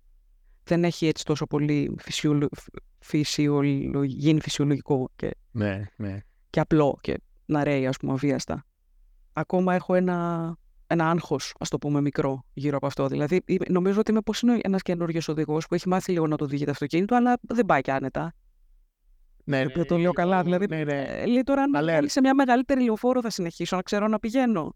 δεν 0.65 0.85
έχει 0.85 1.07
έτσι 1.07 1.25
τόσο 1.25 1.47
πολύ 1.47 1.95
φυσιολο... 1.99 2.49
φυσιολο... 2.99 4.03
γίνει 4.05 4.41
φυσιολογικό 4.41 5.09
και, 5.17 5.31
Ναι, 5.51 5.85
ναι. 5.97 6.19
και 6.51 6.61
απλό 6.61 6.99
και 7.01 7.21
να 7.47 7.65
ρέει 7.65 7.87
ας 7.87 7.97
πούμε 7.97 8.13
αβίαστα. 8.13 8.65
Ακόμα 9.33 9.75
έχω 9.75 9.95
ένα, 9.95 10.57
ένα 10.93 11.11
άγχος, 11.11 11.55
ας 11.59 11.69
το 11.69 11.79
πούμε 11.79 12.01
μικρό, 12.01 12.45
γύρω 12.53 12.77
από 12.77 12.87
αυτό. 12.87 13.07
Δηλαδή 13.07 13.41
είμαι- 13.45 13.69
νομίζω 13.69 14.01
ότι 14.01 14.11
είμαι 14.11 14.21
πώς 14.21 14.41
είναι 14.41 14.59
ένας 14.63 14.83
καινούριος 14.83 15.29
οδηγός 15.29 15.67
που 15.67 15.75
έχει 15.75 15.89
μάθει 15.89 16.13
λίγο 16.13 16.27
να 16.27 16.37
το 16.37 16.45
οδηγεί 16.45 16.65
το 16.65 16.71
αυτοκίνητο 16.71 17.15
αλλά 17.17 17.35
δεν 17.43 17.67
πάει 17.67 17.81
και 17.81 17.93
άνετα. 17.93 18.33
ναι, 19.45 19.67
Δεν 19.67 19.87
το 19.87 19.97
λέω 19.97 20.13
καλά, 20.13 20.43
δηλαδή 20.43 20.67
Ναι, 20.69 20.85
ναι. 20.85 21.03
ε, 21.03 21.27
λέει 21.27 21.43
τώρα 21.43 21.63
αν 21.63 21.71
με 21.71 21.79
Alert. 21.79 21.83
βγάλει 21.83 22.09
σε 22.09 22.21
μια 22.21 22.35
μεγαλύτερη 22.35 22.83
λεωφόρο 22.85 23.21
θα 23.21 23.31
συνεχίσω 23.31 23.77
να 23.77 23.83
ξέρω 23.83 24.09
να 24.09 24.19
πηγαίνω. 24.19 24.75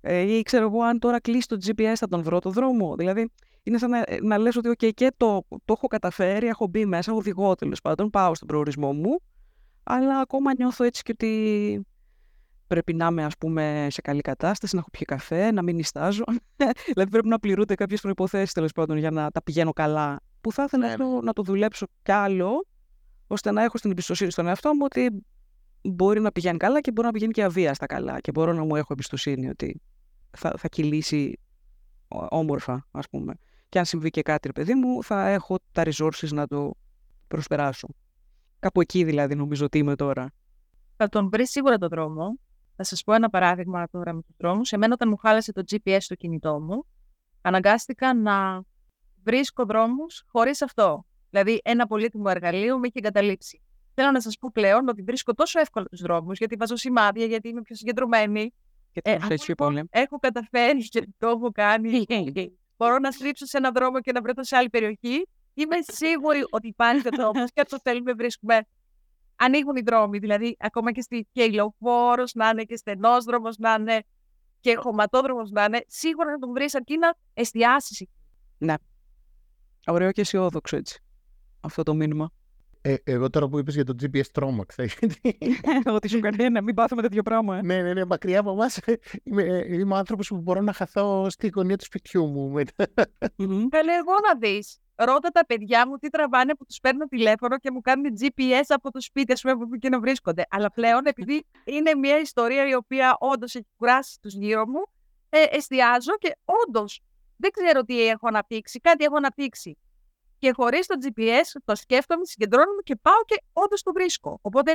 Ε, 0.00 0.36
ή 0.36 0.42
ξέρω 0.42 0.64
εγώ 0.64 0.82
αν 0.82 0.98
τώρα 0.98 1.20
κλείσει 1.20 1.46
το 1.48 1.56
GPS 1.66 1.92
θα 1.94 2.08
τον 2.08 2.22
βρω 2.22 2.38
το 2.38 2.50
δρόμο. 2.50 2.96
Δηλαδή 2.96 3.30
είναι 3.62 3.78
σαν 3.78 3.90
να, 3.90 4.04
να 4.22 4.38
λες 4.38 4.56
ότι 4.56 4.70
okay, 4.78 4.90
και 4.94 5.12
το, 5.16 5.44
το 5.48 5.72
έχω 5.76 5.86
καταφέρει, 5.86 6.46
έχω 6.46 6.66
μπει 6.66 6.86
μέσα, 6.86 7.12
οδηγώ 7.12 7.54
τέλος 7.54 7.80
πάντων, 7.80 8.10
πάω 8.10 8.34
στον 8.34 8.48
προορισμό 8.48 8.92
μου, 8.92 9.20
αλλά 9.82 10.18
ακόμα 10.18 10.54
νιώθω 10.54 10.84
έτσι 10.84 11.02
και 11.02 11.12
ότι 11.12 11.86
πρέπει 12.72 12.94
να 12.94 13.06
είμαι 13.06 13.24
ας 13.24 13.36
πούμε 13.38 13.86
σε 13.90 14.00
καλή 14.00 14.20
κατάσταση, 14.20 14.74
να 14.74 14.80
έχω 14.80 14.90
πιει 14.90 15.04
καφέ, 15.04 15.52
να 15.52 15.62
μην 15.62 15.76
νιστάζω. 15.76 16.24
δηλαδή 16.92 17.10
πρέπει 17.10 17.28
να 17.28 17.38
πληρούνται 17.38 17.74
κάποιες 17.74 18.00
προϋποθέσεις 18.00 18.52
τέλος 18.52 18.72
πάντων 18.72 18.96
για 18.96 19.10
να 19.10 19.30
τα 19.30 19.42
πηγαίνω 19.42 19.72
καλά. 19.72 20.20
Που 20.40 20.52
θα 20.52 20.62
ήθελα 20.62 20.86
Ναι, 20.86 20.92
αυτό 20.92 21.20
να 21.22 21.32
το 21.32 21.42
δουλέψω 21.42 21.86
κι 22.02 22.12
άλλο, 22.12 22.66
ώστε 23.26 23.50
να 23.50 23.62
έχω 23.62 23.78
στην 23.78 23.90
εμπιστοσύνη 23.90 24.30
στον 24.30 24.46
εαυτό 24.46 24.74
μου 24.74 24.80
ότι 24.84 25.24
μπορεί 25.82 26.20
να 26.20 26.32
πηγαίνει 26.32 26.56
καλά 26.56 26.80
και 26.80 26.92
μπορεί 26.92 27.06
να 27.06 27.12
πηγαίνει 27.12 27.32
και 27.32 27.42
αβίαστα 27.42 27.86
καλά 27.86 28.20
και 28.20 28.30
μπορώ 28.30 28.52
να 28.52 28.64
μου 28.64 28.76
έχω 28.76 28.92
εμπιστοσύνη 28.92 29.48
ότι 29.48 29.80
θα, 30.30 30.54
θα 30.58 30.68
κυλήσει 30.68 31.38
ο- 32.08 32.36
όμορφα, 32.36 32.86
ας 32.90 33.08
πούμε. 33.08 33.34
Και 33.68 33.78
αν 33.78 33.84
συμβεί 33.84 34.10
και 34.10 34.22
κάτι, 34.22 34.46
ρε 34.46 34.52
παιδί 34.52 34.74
μου, 34.74 35.02
θα 35.02 35.28
έχω 35.28 35.58
τα 35.72 35.82
resources 35.84 36.28
να 36.30 36.46
το 36.46 36.72
προσπεράσω. 37.28 37.88
Κάπου 38.58 38.80
εκεί 38.80 39.04
δηλαδή 39.04 39.34
νομίζω 39.34 39.64
ότι 39.64 39.78
είμαι 39.78 39.94
τώρα. 39.96 40.32
Θα 40.96 41.08
τον 41.08 41.28
βρεις 41.28 41.50
σίγουρα 41.50 41.78
τον 41.78 41.88
δρόμο. 41.88 42.38
Θα 42.76 42.84
σας 42.84 43.02
πω 43.02 43.12
ένα 43.12 43.30
παράδειγμα 43.30 43.88
τώρα 43.90 44.12
με 44.12 44.20
του 44.22 44.34
δρόμου. 44.38 44.60
Εμένα, 44.70 44.92
όταν 44.92 45.08
μου 45.08 45.16
χάλασε 45.16 45.52
το 45.52 45.62
GPS 45.70 45.96
στο 46.00 46.14
κινητό 46.14 46.60
μου, 46.60 46.86
αναγκάστηκα 47.42 48.14
να 48.14 48.62
βρίσκω 49.24 49.64
δρόμους 49.64 50.24
χωρίς 50.26 50.62
αυτό. 50.62 51.06
Δηλαδή, 51.30 51.60
ένα 51.64 51.86
πολύτιμο 51.86 52.24
εργαλείο 52.28 52.78
με 52.78 52.86
είχε 52.86 52.98
εγκαταλείψει. 52.98 53.62
Θέλω 53.94 54.10
να 54.10 54.20
σας 54.20 54.38
πω 54.38 54.50
πλέον 54.52 54.88
ότι 54.88 55.02
βρίσκω 55.02 55.34
τόσο 55.34 55.60
εύκολα 55.60 55.86
τους 55.86 56.00
δρόμους, 56.00 56.38
γιατί 56.38 56.56
βάζω 56.56 56.76
σημάδια, 56.76 57.24
γιατί 57.26 57.48
είμαι 57.48 57.60
πιο 57.62 57.74
συγκεντρωμένη. 57.76 58.52
Και 58.92 59.00
Ε, 59.04 59.10
ε, 59.10 59.14
αυτό 59.14 59.32
έτσι 59.32 59.48
λοιπόν 59.48 59.74
πολύ. 59.74 59.86
έχω 59.90 60.18
καταφέρει 60.18 60.88
και 60.88 61.08
το 61.18 61.28
έχω 61.28 61.50
κάνει. 61.50 62.04
Μπορώ 62.76 62.98
να 62.98 63.10
στρίψω 63.10 63.46
σε 63.46 63.56
έναν 63.56 63.72
δρόμο 63.74 64.00
και 64.00 64.12
να 64.12 64.20
βρεθώ 64.22 64.44
σε 64.44 64.56
άλλη 64.56 64.68
περιοχή. 64.70 65.28
Είμαι 65.54 65.76
σίγουρη 65.80 66.44
ότι 66.50 66.68
υπάρχει 66.68 67.08
ο 67.08 67.10
δρόμος 67.16 67.52
και 67.52 67.60
αν 67.60 67.66
το 67.68 67.78
θέλουμε, 67.82 68.12
βρίσκουμε. 68.12 68.66
Ανοίγουν 69.44 69.76
οι 69.76 69.80
δρόμοι. 69.80 70.18
Δηλαδή, 70.18 70.56
ακόμα 70.58 70.92
και 70.92 71.00
στη 71.00 71.28
και 71.32 71.42
ηλοφόρο 71.42 72.24
να 72.34 72.48
είναι 72.48 72.62
και 72.62 72.76
στενό 72.76 73.22
δρόμο 73.22 73.48
να 73.58 73.74
είναι 73.74 74.04
και 74.60 74.74
χωματόδρομος 74.74 75.50
να 75.50 75.64
είναι, 75.64 75.84
σίγουρα 75.86 76.30
θα 76.30 76.38
τον 76.38 76.52
βρεις 76.52 76.74
αρκεί 76.74 76.98
να 76.98 77.14
εστιάσεις. 77.34 78.06
Ωραίο 79.86 80.12
και 80.12 80.20
αισιόδοξο 80.20 80.76
έτσι. 80.76 81.02
Αυτό 81.60 81.82
το 81.82 81.94
μήνυμα. 81.94 82.30
Ε, 82.84 82.94
εγώ 83.04 83.30
τώρα 83.30 83.48
που 83.48 83.58
είπες 83.58 83.74
για 83.74 83.84
το 83.84 83.94
GPS 84.02 84.26
τρόμαξα. 84.32 84.84
γιατί- 84.84 85.38
ότι 85.96 86.08
σου 86.08 86.20
κάνει 86.20 86.48
να 86.50 86.62
μην 86.62 86.74
πάθουμε 86.74 87.02
τέτοιο 87.02 87.22
πράγμα. 87.22 87.56
Ε. 87.56 87.62
ναι, 87.62 87.82
ναι, 87.82 87.92
ναι, 87.92 88.04
μακριά 88.04 88.40
από 88.40 88.50
εμάς 88.50 88.78
είμαι, 89.22 89.64
είμαι 89.68 89.96
άνθρωπος 89.96 90.28
που 90.28 90.36
μπορώ 90.40 90.60
να 90.60 90.72
χαθώ 90.72 91.30
στη 91.30 91.48
γωνία 91.54 91.76
του 91.76 91.84
σπιτιού 91.84 92.26
μου. 92.26 92.48
μετά. 92.50 92.86
Μμμ. 93.36 93.68
Καλέ, 93.68 93.92
εγώ 93.92 94.12
να 94.26 94.38
δεις. 94.38 94.76
Ρώτα 94.94 95.28
τα 95.28 95.46
παιδιά 95.46 95.88
μου 95.88 95.96
τι 95.96 96.08
τραβάνε 96.08 96.54
που 96.54 96.64
τους 96.64 96.78
παίρνω 96.80 97.04
τηλέφωνο 97.06 97.58
και 97.58 97.70
μου 97.70 97.80
κάνουν 97.80 98.06
GPS 98.20 98.64
από 98.68 98.90
το 98.90 99.00
σπίτι, 99.00 99.32
ας 99.32 99.40
πούμε, 99.40 99.52
από 99.52 99.68
που 99.68 99.76
και 99.76 99.88
να 99.88 100.00
βρίσκονται. 100.00 100.44
Αλλά 100.50 100.70
πλέον, 100.70 101.00
επειδή 101.06 101.44
είναι 101.64 101.94
μια 101.94 102.18
ιστορία 102.20 102.68
η 102.68 102.74
οποία 102.74 103.16
όντως 103.18 103.54
έχει 103.54 103.66
κουράσει 103.76 104.18
τους 104.20 104.34
γύρω 104.34 104.66
μου, 104.68 104.82
ε, 105.28 105.56
εστιάζω 105.56 106.12
και 106.18 106.36
όντως 106.44 107.00
δεν 107.36 107.50
ξέρω 107.50 107.82
τι 107.82 108.06
έχω 108.08 108.28
αναπτύξει. 108.28 108.80
Κάτι 108.80 109.04
έχω 109.04 109.16
αναπτύξει. 109.16 109.78
Και 110.42 110.52
χωρίς 110.54 110.86
το 110.86 110.94
GPS 111.02 111.60
το 111.64 111.74
σκέφτομαι, 111.74 112.24
συγκεντρώνομαι 112.24 112.82
και 112.84 112.96
πάω 113.02 113.24
και 113.24 113.42
όντως 113.52 113.82
το 113.82 113.92
βρίσκω. 113.92 114.38
Οπότε. 114.42 114.72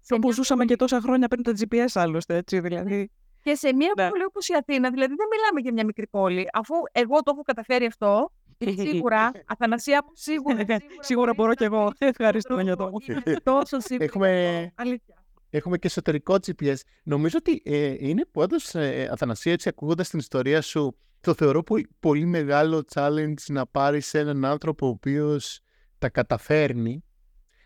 σε 0.00 0.14
Όπου 0.14 0.26
μια 0.26 0.34
ζούσαμε 0.34 0.64
και 0.64 0.76
τόσα 0.76 1.00
χρόνια 1.00 1.28
πριν 1.28 1.42
το 1.42 1.52
GPS 1.58 1.86
άλλωστε, 1.94 2.36
έτσι, 2.36 2.60
δηλαδή. 2.60 3.10
και 3.42 3.54
σε 3.54 3.74
μια 3.74 3.92
Ναι. 3.96 4.08
πόλη 4.08 4.24
όπως 4.24 4.48
η 4.48 4.54
Αθήνα, 4.54 4.90
δηλαδή 4.90 5.14
δεν 5.14 5.26
μιλάμε 5.30 5.60
για 5.60 5.72
μια 5.72 5.84
μικρή 5.84 6.06
πόλη. 6.06 6.48
Αφού 6.52 6.74
εγώ 6.92 7.16
το 7.22 7.30
έχω 7.34 7.42
καταφέρει 7.42 7.84
αυτό, 7.86 8.32
σίγουρα, 8.76 9.30
Αθανασία 9.52 10.02
μου, 10.06 10.10
σίγουρα. 10.14 10.64
Σίγουρα 11.08 11.34
μπορώ 11.34 11.54
κι 11.54 11.64
εγώ. 11.64 11.92
Ευχαριστώ 11.98 12.60
για 12.60 12.76
το. 12.76 12.90
Είμαι 13.06 13.36
τόσο 13.42 13.80
σίγουρη. 13.80 14.04
Έχουμε- 14.04 14.72
Αλήθεια. 14.74 15.14
Έχουμε 15.50 15.78
και 15.78 15.86
εσωτερικό 15.86 16.34
GPS. 16.46 16.76
Νομίζω 17.02 17.36
ότι 17.40 17.62
ε, 17.64 17.94
είναι 17.98 18.24
που 18.32 18.40
όντως, 18.40 18.74
ε, 18.74 19.08
Αθανασία, 19.12 19.52
έτσι 19.52 19.68
ακούγοντας 19.68 20.08
την 20.08 20.18
ιστορία 20.18 20.60
σου, 20.62 20.96
το 21.20 21.34
θεωρώ 21.34 21.62
πολύ, 21.62 21.88
πολύ 22.00 22.24
μεγάλο 22.24 22.84
challenge 22.94 23.42
να 23.48 23.66
πάρεις 23.66 24.14
έναν 24.14 24.44
άνθρωπο 24.44 24.86
ο 24.86 24.88
οποίος 24.88 25.60
τα 25.98 26.08
καταφέρνει 26.08 27.02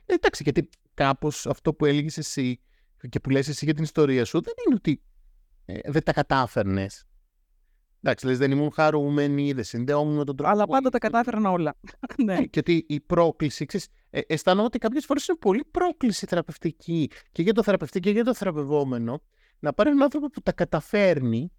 εντάξει, 0.07 0.43
γιατί 0.43 0.69
κάπως 0.95 1.47
αυτό 1.47 1.75
που 1.75 1.85
έλεγες 1.85 2.19
εσύ 2.19 2.61
και 3.09 3.21
που 3.21 3.31
λες 3.31 3.49
εσύ 3.49 3.65
για 3.65 3.75
την 3.75 3.83
ιστορία 3.83 4.25
σου 4.25 4.41
δεν 4.41 4.55
είναι 4.67 4.75
ότι 4.75 5.03
ε, 5.65 5.91
δεν 5.91 6.03
τα 6.03 6.13
κατάφερνες. 6.13 7.07
Εντάξει, 8.05 8.27
λες, 8.27 8.39
δεν 8.39 8.51
ήμουν 8.51 8.73
χαρούμενη, 8.73 9.53
δεν 9.53 9.65
συνδεόμουν 9.65 10.17
με 10.17 10.25
τον 10.25 10.37
τρόπο. 10.37 10.53
Αλλά 10.53 10.67
πάντα 10.67 10.91
τα 10.91 10.99
κατάφερνα 10.99 11.51
όλα. 11.51 11.75
ναι. 12.25 12.45
Και 12.45 12.59
ότι 12.59 12.85
η 12.89 13.01
πρόκληση, 13.01 13.65
ξέρεις, 13.65 13.87
ε, 14.11 14.21
αισθάνομαι 14.27 14.67
ότι 14.67 14.79
κάποιες 14.79 15.05
φορές 15.05 15.27
είναι 15.27 15.39
πολύ 15.41 15.65
πρόκληση 15.71 16.27
θεραπευτική 16.27 17.11
και 17.33 17.43
για 17.43 17.53
το 17.53 17.63
θεραπευτή 17.63 18.01
και 18.01 18.11
για 18.11 18.25
το 18.25 18.35
θεραπευόμενο 18.35 19.23
να 19.59 19.73
πάρει 19.73 19.91
έναν 19.91 20.03
άνθρωπο 20.03 20.29
που 20.29 20.41
τα 20.41 20.53
καταφέρνει 20.53 21.53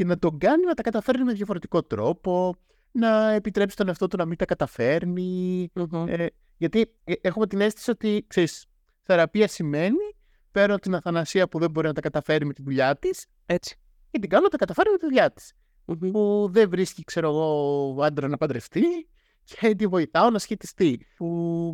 και 0.00 0.06
να 0.06 0.18
τον 0.18 0.38
κάνει 0.38 0.64
να 0.64 0.74
τα 0.74 0.82
καταφέρνει 0.82 1.24
με 1.24 1.32
διαφορετικό 1.32 1.82
τρόπο, 1.82 2.54
να 2.90 3.30
επιτρέψει 3.30 3.76
τον 3.76 3.88
εαυτό 3.88 4.06
του 4.06 4.16
να 4.16 4.24
μην 4.24 4.36
τα 4.36 4.44
καταφέρνει. 4.44 5.70
Ε, 6.06 6.26
γιατί 6.56 6.94
ε, 7.04 7.12
έχουμε 7.20 7.46
την 7.46 7.60
αίσθηση 7.60 7.90
ότι, 7.90 8.24
ξέρεις, 8.26 8.66
θεραπεία 9.02 9.48
σημαίνει 9.48 10.14
παίρνω 10.50 10.76
την 10.76 10.94
Αθανασία 10.94 11.48
που 11.48 11.58
δεν 11.58 11.70
μπορεί 11.70 11.86
να 11.86 11.92
τα 11.92 12.00
καταφέρει 12.00 12.46
με 12.46 12.52
τη 12.52 12.62
δουλειά 12.62 12.96
της. 12.96 13.26
Έτσι. 13.46 13.76
Και 14.10 14.18
την 14.18 14.28
κάνω 14.28 14.42
να 14.42 14.48
τα 14.48 14.56
καταφέρει 14.56 14.90
με 14.90 14.96
τη 14.96 15.04
δουλειά 15.04 15.32
της. 15.32 15.52
Που 15.84 16.48
δεν 16.52 16.70
βρίσκει, 16.70 17.04
ξέρω 17.04 17.28
εγώ, 17.28 17.96
άντρα 18.02 18.28
να 18.28 18.36
παντρευτεί 18.36 19.08
και 19.60 19.74
τη 19.74 19.86
βοηθάω 19.86 20.30
να 20.30 20.38
σχετιστεί. 20.38 21.06
Που 21.16 21.72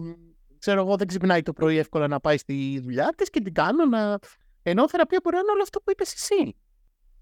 ξέρω 0.59 0.81
εγώ, 0.81 0.97
δεν 0.97 1.07
ξυπνάει 1.07 1.43
το 1.43 1.53
πρωί 1.53 1.77
εύκολα 1.77 2.09
να 2.09 2.21
πάει 2.21 2.37
στη 2.37 2.81
δουλειά 2.83 3.13
της 3.17 3.31
και 3.31 3.41
την 3.41 3.55
κάνω 3.55 3.85
να. 3.85 4.19
Ενώ 4.63 4.89
θεραπεία 4.89 5.21
μπορεί 5.23 5.37
να 5.37 5.43
είναι 5.43 5.53
όλο 5.53 5.63
αυτό 5.63 5.81
που 5.81 5.91
είπες 5.91 6.13
εσύ. 6.13 6.57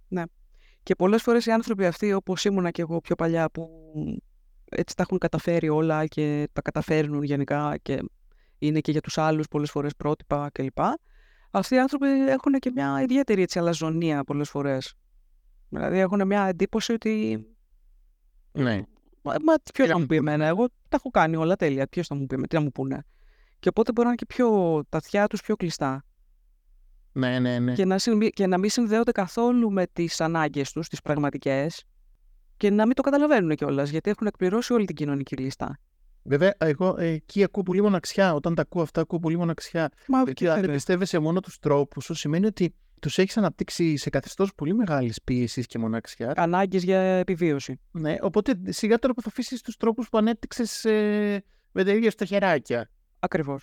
Ναι. 0.08 0.22
Και 0.84 0.94
πολλές 0.94 1.22
φορές 1.22 1.46
οι 1.46 1.50
άνθρωποι 1.50 1.86
αυτοί, 1.86 2.12
όπως 2.12 2.44
ήμουνα 2.44 2.70
και 2.70 2.82
εγώ 2.82 3.00
πιο 3.00 3.14
παλιά, 3.14 3.50
που 3.50 3.70
έτσι 4.64 4.96
τα 4.96 5.02
έχουν 5.02 5.18
καταφέρει 5.18 5.68
όλα 5.68 6.06
και 6.06 6.48
τα 6.52 6.62
καταφέρνουν 6.62 7.22
γενικά 7.22 7.76
και 7.82 8.02
είναι 8.58 8.80
και 8.80 8.90
για 8.90 9.00
τους 9.00 9.18
άλλους 9.18 9.48
πολλές 9.48 9.70
φορές 9.70 9.96
πρότυπα 9.96 10.50
κλπ 10.52 10.78
αυτοί 11.58 11.74
οι 11.74 11.78
άνθρωποι 11.78 12.06
έχουν 12.28 12.52
και 12.52 12.70
μια 12.74 13.02
ιδιαίτερη 13.02 13.42
έτσι, 13.42 13.58
αλαζονία 13.58 14.24
πολλές 14.24 14.50
φορές. 14.50 14.94
Δηλαδή 15.68 15.98
έχουν 15.98 16.26
μια 16.26 16.42
εντύπωση 16.42 16.92
ότι... 16.92 17.46
Ναι. 18.52 18.82
Μα, 19.22 19.34
μα 19.44 19.54
ποιος 19.74 19.88
θα 19.88 19.98
μου 19.98 20.06
πει 20.06 20.16
εμένα, 20.16 20.46
εγώ 20.46 20.66
τα 20.68 20.96
έχω 20.96 21.10
κάνει 21.10 21.36
όλα 21.36 21.56
τέλεια, 21.56 21.86
ποιος 21.86 22.06
θα 22.06 22.14
μου 22.14 22.26
πει, 22.26 22.36
τι 22.36 22.54
να 22.54 22.60
μου 22.60 22.70
πούνε; 22.70 23.04
Και 23.58 23.68
οπότε 23.68 23.92
μπορεί 23.92 24.06
να 24.06 24.12
είναι 24.12 24.24
και 24.26 24.34
πιο, 24.34 24.80
τα 24.88 24.98
αυτιά 24.98 25.26
τους 25.26 25.40
πιο 25.40 25.56
κλειστά. 25.56 26.04
Ναι, 27.16 27.38
ναι, 27.38 27.58
ναι. 27.58 27.72
Και 27.72 27.84
να, 27.84 27.96
και 28.32 28.46
να 28.46 28.58
μην 28.58 28.70
συνδέονται 28.70 29.12
καθόλου 29.12 29.72
με 29.72 29.86
τις 29.92 30.20
ανάγκες 30.20 30.72
τους, 30.72 30.88
τις 30.88 31.00
πραγματικές, 31.00 31.84
και 32.56 32.70
να 32.70 32.86
μην 32.86 32.94
το 32.94 33.02
καταλαβαίνουν 33.02 33.54
κιόλας, 33.54 33.90
γιατί 33.90 34.10
έχουν 34.10 34.26
εκπληρώσει 34.26 34.72
όλη 34.72 34.84
την 34.84 34.96
κοινωνική 34.96 35.36
λίστα. 35.36 35.78
Βέβαια, 36.22 36.54
εγώ 36.58 36.96
ε, 36.98 37.06
εκεί 37.06 37.44
ακούω 37.44 37.62
πολύ 37.62 37.82
μοναξιά. 37.82 38.34
Όταν 38.34 38.54
τα 38.54 38.62
ακούω 38.62 38.82
αυτά, 38.82 39.00
ακούω 39.00 39.18
πολύ 39.18 39.36
μοναξιά. 39.36 39.90
Μα, 40.08 40.22
Γιατί 40.22 40.48
αν 40.48 40.60
δεν 40.60 40.70
πιστεύεσαι 40.72 41.18
μόνο 41.18 41.40
τους 41.40 41.58
τρόπους 41.58 42.04
σου, 42.04 42.14
σημαίνει 42.14 42.46
ότι 42.46 42.74
τους 43.00 43.18
έχεις 43.18 43.36
αναπτύξει 43.36 43.96
σε 43.96 44.10
καθεστώς 44.10 44.54
πολύ 44.54 44.74
μεγάλης 44.74 45.22
πίεσης 45.24 45.66
και 45.66 45.78
μοναξιά. 45.78 46.32
Ανάγκες 46.36 46.82
για 46.82 47.00
επιβίωση. 47.00 47.80
Ναι, 47.90 48.16
οπότε 48.20 48.58
σιγά 48.68 48.98
τώρα 48.98 49.14
που 49.14 49.22
θα 49.22 49.28
αφήσεις 49.28 49.62
τους 49.62 49.76
τρόπους 49.76 50.08
που 50.08 50.18
ανέπτυξες 50.18 50.84
ε, 50.84 51.44
με 51.72 51.84
τα 51.84 51.90
ίδια 51.90 52.10
στα 52.10 52.24
χεράκια. 52.24 52.90
Ακριβώς. 53.18 53.62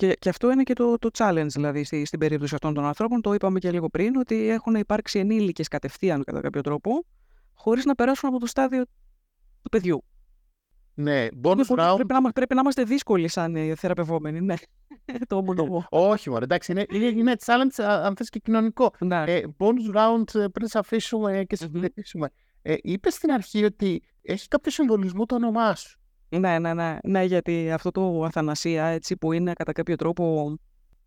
Και, 0.00 0.14
και 0.14 0.28
αυτό 0.28 0.50
είναι 0.50 0.62
και 0.62 0.72
το, 0.72 0.98
το 0.98 1.10
challenge, 1.18 1.46
δηλαδή, 1.46 1.84
στη, 1.84 2.04
στην 2.04 2.18
περίπτωση 2.18 2.54
αυτών 2.54 2.74
των 2.74 2.84
ανθρώπων. 2.84 3.20
Το 3.20 3.32
είπαμε 3.32 3.58
και 3.58 3.70
λίγο 3.70 3.88
πριν, 3.88 4.16
ότι 4.16 4.48
έχουν 4.48 4.74
υπάρξει 4.74 5.18
ενήλικες 5.18 5.68
κατευθείαν 5.68 6.24
κατά 6.24 6.40
κάποιο 6.40 6.60
τρόπο, 6.60 7.04
χωρίς 7.54 7.84
να 7.84 7.94
περάσουν 7.94 8.28
από 8.28 8.38
το 8.38 8.46
στάδιο 8.46 8.84
του 9.62 9.68
παιδιού. 9.70 10.04
Ναι, 10.94 11.26
bonus 11.42 11.66
round. 11.66 11.94
Πρέπει 11.94 12.12
να, 12.22 12.32
πρέπει 12.32 12.54
να 12.54 12.60
είμαστε 12.60 12.82
δύσκολοι 12.82 13.28
σαν 13.28 13.56
ε, 13.56 13.74
θεραπευόμενοι, 13.74 14.40
ναι. 14.40 14.54
το 15.28 15.36
ομολογώ. 15.36 15.86
Όχι, 15.90 16.30
μωρέ, 16.30 16.44
εντάξει, 16.44 16.72
είναι, 16.72 16.86
είναι, 16.90 17.06
είναι 17.06 17.34
challenge 17.44 17.82
αν 17.82 18.16
θες 18.16 18.28
και 18.28 18.38
κοινωνικό. 18.38 18.90
Ναι. 18.98 19.24
Ε, 19.26 19.42
bonus 19.58 19.96
round 19.96 20.34
ε, 20.34 20.46
πριν 20.46 20.68
σε 20.68 20.78
αφήσουμε 20.78 21.44
και 21.44 21.56
σε 21.56 21.70
mm-hmm. 21.74 22.24
Ε, 22.62 22.74
είπες 22.80 23.14
στην 23.14 23.30
αρχή 23.30 23.64
ότι 23.64 24.02
έχει 24.22 24.48
κάποιο 24.48 24.70
συμβολισμό 24.70 25.26
το 25.26 25.34
όνομά 25.34 25.74
σου. 25.74 25.99
Ναι, 26.30 26.58
ναι, 26.58 26.74
ναι, 26.74 26.98
ναι, 27.02 27.24
γιατί 27.24 27.70
αυτό 27.72 27.90
το 27.90 28.24
Αθανασία, 28.24 28.84
έτσι, 28.86 29.16
που 29.16 29.32
είναι 29.32 29.52
κατά 29.52 29.72
κάποιο 29.72 29.96
τρόπο... 29.96 30.54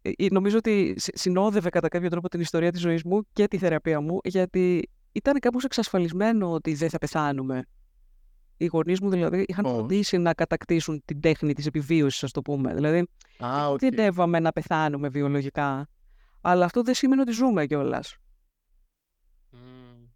Ε, 0.01 0.25
νομίζω 0.31 0.57
ότι 0.57 0.95
συνόδευε 0.97 1.69
κατά 1.69 1.87
κάποιο 1.87 2.09
τρόπο 2.09 2.29
την 2.29 2.39
ιστορία 2.39 2.71
της 2.71 2.81
ζωής 2.81 3.03
μου 3.03 3.21
και 3.33 3.47
τη 3.47 3.57
θεραπεία 3.57 4.01
μου, 4.01 4.19
γιατί 4.23 4.89
ήταν 5.11 5.39
κάπως 5.39 5.63
εξασφαλισμένο 5.63 6.51
ότι 6.51 6.73
δεν 6.73 6.89
θα 6.89 6.97
πεθάνουμε 6.97 7.63
οι 8.63 8.65
γονείς 8.65 8.99
μου 9.01 9.09
δηλαδή 9.09 9.45
είχαν 9.47 9.65
φροντίσει 9.65 10.17
να 10.17 10.33
κατακτήσουν 10.33 11.01
την 11.05 11.19
τέχνη 11.19 11.53
της 11.53 11.65
επιβίωσης, 11.65 12.23
ας 12.23 12.31
το 12.31 12.41
πούμε. 12.41 12.73
Δηλαδή, 12.73 13.07
ah, 13.39 13.75
δεν 13.79 13.93
έβαμε 13.93 14.39
να 14.39 14.51
πεθάνουμε 14.51 15.09
βιολογικά. 15.09 15.87
Αλλά 16.41 16.65
αυτό 16.65 16.81
δεν 16.81 16.93
σημαίνει 16.93 17.21
ότι 17.21 17.31
ζούμε 17.31 17.65
κιόλας. 17.65 18.15
Mm. 19.51 19.57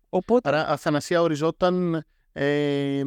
Οπότε... 0.10 0.50
Άρα, 0.50 0.68
αθανασία 0.68 1.22
οριζόταν 1.22 2.06
ε, 2.32 3.04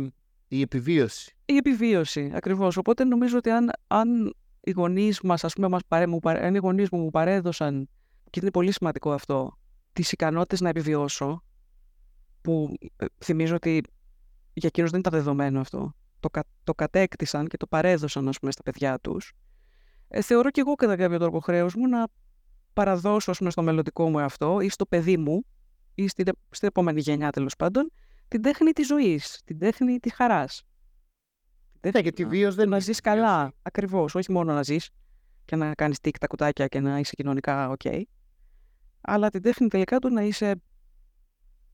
η 0.53 0.61
επιβίωση. 0.61 1.37
Η 1.45 1.57
επιβίωση, 1.57 2.31
ακριβώς. 2.35 2.77
Οπότε 2.77 3.05
νομίζω 3.05 3.37
ότι 3.37 3.51
αν, 3.51 3.71
αν 3.87 4.35
οι 4.61 4.71
γονείς 4.71 5.21
μας, 5.21 5.45
ας 5.45 5.53
πούμε, 5.53 5.69
μας 5.69 5.81
παρέ, 5.89 6.07
μου, 6.07 6.19
αν 6.23 6.55
οι 6.55 6.59
γονείς 6.59 6.91
μου 6.91 6.99
μου 6.99 7.11
παρέδωσαν, 7.11 7.89
και 8.31 8.41
είναι 8.43 8.51
πολύ 8.51 8.73
σημαντικό 8.73 9.13
αυτό, 9.13 9.59
τις 9.93 10.13
ικανότητες 10.13 10.61
να 10.61 10.69
επιβιώσω, 10.69 11.45
που 12.41 12.75
ε, 12.97 13.05
θυμίζω 13.25 13.55
ότι 13.55 13.83
για 14.53 14.69
εκείνους 14.69 14.91
δεν 14.91 15.01
ήταν 15.01 15.13
δεδομένο 15.13 15.61
αυτό. 15.61 15.95
Το, 16.21 16.31
κα, 16.31 16.45
το 16.65 16.75
κατέκτησαν 16.75 17.47
και 17.47 17.57
το 17.57 17.67
παρέδωσαν 17.67 18.29
ας 18.29 18.39
πούμε, 18.39 18.53
στα 18.53 18.63
παιδιά 18.63 18.99
τους. 19.01 19.33
Ε, 20.09 20.23
θεωρώ 20.23 20.51
και 20.51 20.61
εγώ 20.61 20.75
κατά 20.75 20.97
κάποιο 20.97 21.19
τρόπο 21.19 21.41
χρέος 21.41 21.75
μου 21.75 21.89
να 21.89 22.07
παραδώσω 22.73 23.31
ας 23.31 23.39
πούμε, 23.39 23.51
στο 23.51 23.63
μελλοντικό 23.63 24.11
μου 24.11 24.19
εαυτό 24.19 24.61
ή 24.61 24.69
στο 24.69 24.87
παιδί 24.87 25.17
μου 25.17 25.45
ή 25.95 26.09
στην, 26.09 26.27
στην 26.51 26.69
επόμενη 26.69 27.01
γενιά 27.01 27.31
τέλος 27.31 27.57
πάντων 27.57 27.91
την 28.31 28.43
τέχνη 28.43 28.73
της 28.73 28.87
ζωής, 28.87 29.41
την 29.45 29.59
τέχνη 29.59 29.99
της 29.99 30.13
χαράς. 30.13 30.63
Ναι, 31.81 32.01
γιατί 32.01 32.25
βίος 32.25 32.55
δεν 32.55 32.69
να 32.69 32.79
ζεις 32.79 33.01
καλά. 33.01 33.53
Ακριβώς. 33.63 34.15
Όχι 34.15 34.33
μόνο 34.33 34.53
να 34.53 34.63
ζεις 34.63 34.91
και 35.45 35.57
να 35.57 35.75
κάνεις 35.75 36.01
τικ 36.01 36.19
τα 36.19 36.27
κουτάκια 36.27 36.67
και 36.67 36.81
να 36.81 36.99
είσαι 36.99 37.13
κοινωνικά 37.15 37.75
OK. 37.79 38.03
Αλλά 39.01 39.31
την 39.31 39.43
τέχνη 39.43 39.69
τελικά 39.69 39.99
του 39.99 40.09
να 40.09 40.23
είσαι 40.23 40.63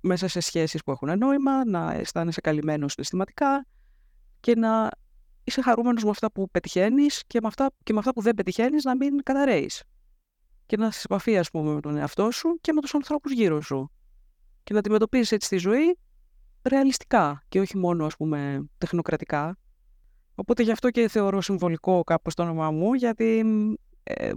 μέσα 0.01 0.29
σε 0.29 0.41
σχέσεις 0.41 0.83
που 0.83 0.91
έχουν 0.91 1.19
νόημα, 1.19 1.65
να 1.65 1.93
αισθάνεσαι 1.93 2.41
καλυμμένος 2.41 2.93
συναισθηματικά 2.93 3.67
και 4.41 4.57
να 4.57 4.91
είσαι 5.45 5.63
χαρούμενος 5.63 6.05
με 6.05 6.11
αυτά 6.11 6.33
που 6.33 6.51
πετυχαίνεις 6.51 7.25
και 7.27 7.39
με 7.43 7.49
αυτά, 7.49 7.71
και 7.83 7.93
με 7.93 7.99
αυτά 7.99 8.13
που 8.13 8.21
δεν 8.21 8.35
πετυχαίνεις 8.35 8.85
να 8.85 8.97
μην 8.97 9.23
καταραίεις. 9.23 9.83
Και 10.67 10.77
να 10.77 10.87
είσαι 10.87 10.99
σε 10.99 11.07
επαφή, 11.11 11.39
ας 11.39 11.51
πούμε, 11.51 11.75
με 11.75 11.81
τον 11.81 11.97
εαυτό 11.97 12.31
σου 12.31 12.59
και 12.61 12.73
με 12.73 12.81
τους 12.81 12.95
ανθρώπους 12.95 13.33
γύρω 13.33 13.61
σου. 13.61 13.91
Και 14.63 14.73
να 14.73 14.79
αντιμετωπίζεις 14.79 15.33
έτσι 15.33 15.49
τη 15.49 15.57
ζωή 15.57 15.99
ρεαλιστικά 16.69 17.43
και 17.49 17.61
όχι 17.61 17.79
μόνο, 17.79 18.07
ας 18.07 18.17
πούμε, 18.17 18.69
τεχνοκρατικά. 18.79 19.59
Οπότε 20.35 20.63
γι' 20.63 20.71
αυτό 20.71 20.91
και 20.91 21.09
θεωρώ 21.09 21.41
συμβολικό 21.41 22.03
κάπως 22.03 22.35
το 22.35 22.43
όνομά 22.43 22.71
μου, 22.71 22.95
γιατί 22.95 23.45
ε, 24.03 24.33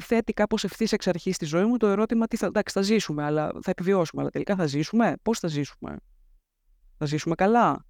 θέτει 0.00 0.32
κάπως 0.32 0.64
ευθύς 0.64 0.92
εξ 0.92 1.06
αρχής 1.06 1.34
στη 1.34 1.44
ζωή 1.44 1.64
μου 1.64 1.76
το 1.76 1.86
ερώτημα 1.86 2.26
τι 2.26 2.36
θα, 2.36 2.46
εντάξει, 2.46 2.74
θα 2.74 2.82
ζήσουμε, 2.82 3.24
αλλά 3.24 3.50
θα 3.62 3.70
επιβιώσουμε. 3.70 4.22
Αλλά 4.22 4.30
τελικά 4.30 4.56
θα 4.56 4.66
ζήσουμε. 4.66 5.14
Πώς 5.22 5.38
θα 5.38 5.48
ζήσουμε, 5.48 5.96
Θα 6.98 7.06
ζήσουμε 7.06 7.34
καλά; 7.34 7.84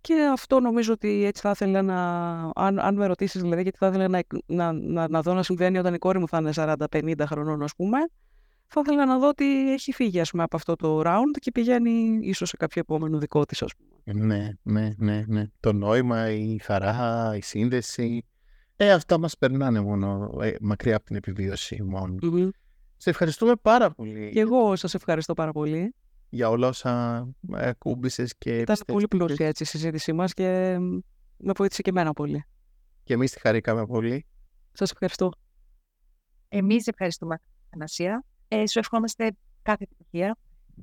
Και 0.00 0.28
αυτό 0.32 0.60
νομίζω 0.60 0.92
ότι 0.92 1.24
έτσι 1.24 1.42
θα 1.42 1.50
ήθελα 1.50 1.82
να. 1.82 2.40
Αν, 2.54 2.78
αν 2.78 2.94
με 2.94 3.06
ρωτήσεις, 3.06 3.42
δηλαδή, 3.42 3.62
γιατί 3.62 3.78
θα 3.78 3.86
ήθελα 3.86 4.08
να, 4.08 4.22
να, 4.46 4.72
να, 4.72 5.08
να 5.08 5.22
δω 5.22 5.34
να 5.34 5.42
συμβαίνει 5.42 5.78
όταν 5.78 5.94
η 5.94 5.98
κόρη 5.98 6.18
μου 6.18 6.28
θα 6.28 6.38
είναι 6.38 6.50
40-50 6.54 7.14
χρονών, 7.26 7.62
ας 7.62 7.74
πούμε, 7.74 7.98
θα 8.72 8.80
ήθελα 8.84 9.06
να 9.06 9.18
δω 9.18 9.28
ότι 9.28 9.72
έχει 9.72 9.92
φύγει 9.92 10.20
ας 10.20 10.30
πούμε, 10.30 10.42
από 10.42 10.56
αυτό 10.56 10.76
το 10.76 11.02
round 11.04 11.38
και 11.40 11.50
πηγαίνει 11.50 12.18
ίσως 12.22 12.48
σε 12.48 12.56
κάποιο 12.56 12.80
επόμενο 12.80 13.18
δικό 13.18 13.44
της, 13.44 13.62
ας 13.62 13.72
πούμε. 13.74 14.24
Ναι, 14.24 14.50
ναι, 14.62 14.90
ναι, 14.96 15.24
ναι. 15.26 15.44
Το 15.60 15.72
νόημα, 15.72 16.30
η 16.30 16.58
χαρά, 16.58 17.32
η 17.36 17.42
σύνδεση. 17.42 18.24
Ε, 18.76 18.92
αυτά 18.92 19.18
μας 19.18 19.38
περνάνε 19.38 19.80
μόνο 19.80 20.30
ε, 20.42 20.54
μακριά 20.60 20.96
από 20.96 21.04
την 21.04 21.16
επιβίωση 21.16 21.82
μόνο. 21.82 22.14
Mm-hmm. 22.22 22.48
Σε 22.96 23.10
ευχαριστούμε 23.10 23.52
πάρα 23.62 23.90
πολύ. 23.90 24.30
Και 24.32 24.40
εγώ 24.40 24.76
σας 24.76 24.94
ευχαριστώ 24.94 25.34
πάρα 25.34 25.52
πολύ. 25.52 25.94
Για 26.28 26.48
όλα 26.48 26.68
όσα 26.68 27.16
ε, 27.54 27.68
ακούμπησες 27.68 28.36
και 28.38 28.58
Ήταν 28.58 28.76
πολύ 28.86 29.08
πλούσια 29.08 29.46
έτσι 29.46 29.62
η 29.62 29.66
συζήτησή 29.66 30.12
μας 30.12 30.34
και 30.34 30.76
με 31.36 31.52
βοήθησε 31.56 31.82
και 31.82 31.90
εμένα 31.90 32.12
πολύ. 32.12 32.44
Και 33.04 33.14
εμείς 33.14 33.32
τη 33.32 33.40
χαρήκαμε 33.40 33.86
πολύ. 33.86 34.26
Σας 34.72 34.90
ευχαριστώ. 34.90 35.30
Εμείς 36.48 36.86
ευχαριστούμε, 36.86 37.40
Ανασία. 37.70 38.24
Ε, 38.52 38.66
σου 38.66 38.78
ευχόμαστε 38.78 39.36
κάθε 39.62 39.84
επιτυχία 39.84 40.36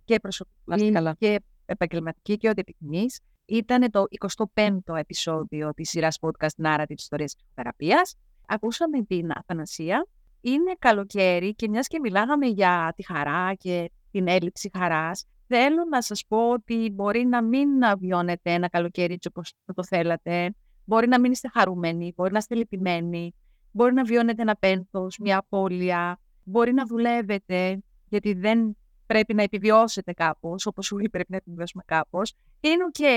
και 0.05 0.20
προσωπική 0.20 0.91
και 1.18 1.39
επαγγελματική 1.65 2.38
και 2.38 2.49
ό,τι 2.49 2.59
επιθυμείς. 2.59 3.20
Ήταν 3.45 3.91
το 3.91 4.03
25ο 4.45 4.95
επεισόδιο 4.95 5.74
της 5.74 5.89
σειράς 5.89 6.18
podcast 6.22 6.65
Narrative 6.65 6.97
Ιστορίας 6.97 7.36
Ψυχοθεραπείας. 7.36 8.15
Ακούσαμε 8.47 9.01
την 9.01 9.32
Αθανασία. 9.32 10.07
Είναι 10.41 10.76
καλοκαίρι 10.80 11.55
και 11.55 11.70
μιας 11.70 11.88
και 11.88 11.99
μιλάγαμε 11.99 12.47
για 12.47 12.93
τη 12.95 13.05
χαρά 13.05 13.53
και 13.53 13.91
την 14.11 14.28
έλλειψη 14.28 14.72
χαράς, 14.78 15.26
θέλω 15.47 15.86
να 15.89 16.01
σας 16.01 16.24
πω 16.28 16.49
ότι 16.49 16.91
μπορεί 16.93 17.26
να 17.26 17.43
μην 17.43 17.70
βιώνετε 17.99 18.51
ένα 18.53 18.70
καλοκαίρι 18.70 19.13
έτσι 19.13 19.28
όπως 19.28 19.53
το 19.76 19.84
θέλατε, 19.86 20.53
μπορεί 20.86 21.07
να 21.07 21.20
μην 21.20 21.32
είστε 21.32 21.49
χαρούμενοι, 21.53 22.13
μπορεί 22.15 22.32
να 22.32 22.38
είστε 22.38 22.55
λυπημένοι, 22.55 23.34
Μπορεί 23.78 23.93
να 23.93 24.03
βιώνετε 24.03 24.41
ένα 24.41 24.55
πένθος, 24.55 25.18
μια 25.18 25.38
απώλεια. 25.38 26.20
Μπορεί 26.50 26.74
να 26.74 26.86
δουλεύετε, 26.86 27.80
γιατί 28.10 28.34
δεν 28.34 28.78
πρέπει 29.06 29.34
να 29.34 29.43
επιβιώσετε 29.43 30.14
κάπως, 30.14 30.66
όπως 30.66 30.91
όλοι 30.91 31.10
πρέπει 31.10 31.32
να 31.32 31.38
επιβιώσουμε 31.38 31.84
κάπως. 31.86 32.34
Είναι 32.60 32.84
οκ 32.84 33.08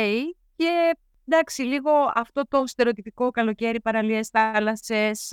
και 0.57 0.97
εντάξει, 1.29 1.63
λίγο 1.63 1.91
αυτό 2.15 2.43
το 2.49 2.63
στερεοτυπικό 2.67 3.31
καλοκαίρι, 3.31 3.81
παραλίες, 3.81 4.29
θάλασσες, 4.29 5.33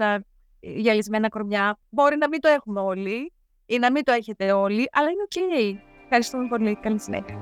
γυαλισμένα 0.60 1.30
κορμιά, 1.30 1.80
μπορεί 1.89 2.18
να 2.18 2.28
μην 2.28 2.39
το 2.39 2.48
έχουμε 2.48 2.80
όλοι 2.80 3.34
ή 3.66 3.78
να 3.78 3.91
μην 3.91 4.04
το 4.04 4.12
έχετε 4.12 4.52
όλοι, 4.52 4.89
αλλά 4.91 5.10
είναι 5.10 5.22
οκ. 5.24 5.82
Ευχαριστούμε 6.04 6.48
πολύ. 6.48 6.76
Καλή 6.76 7.00
συνέχεια. 7.00 7.39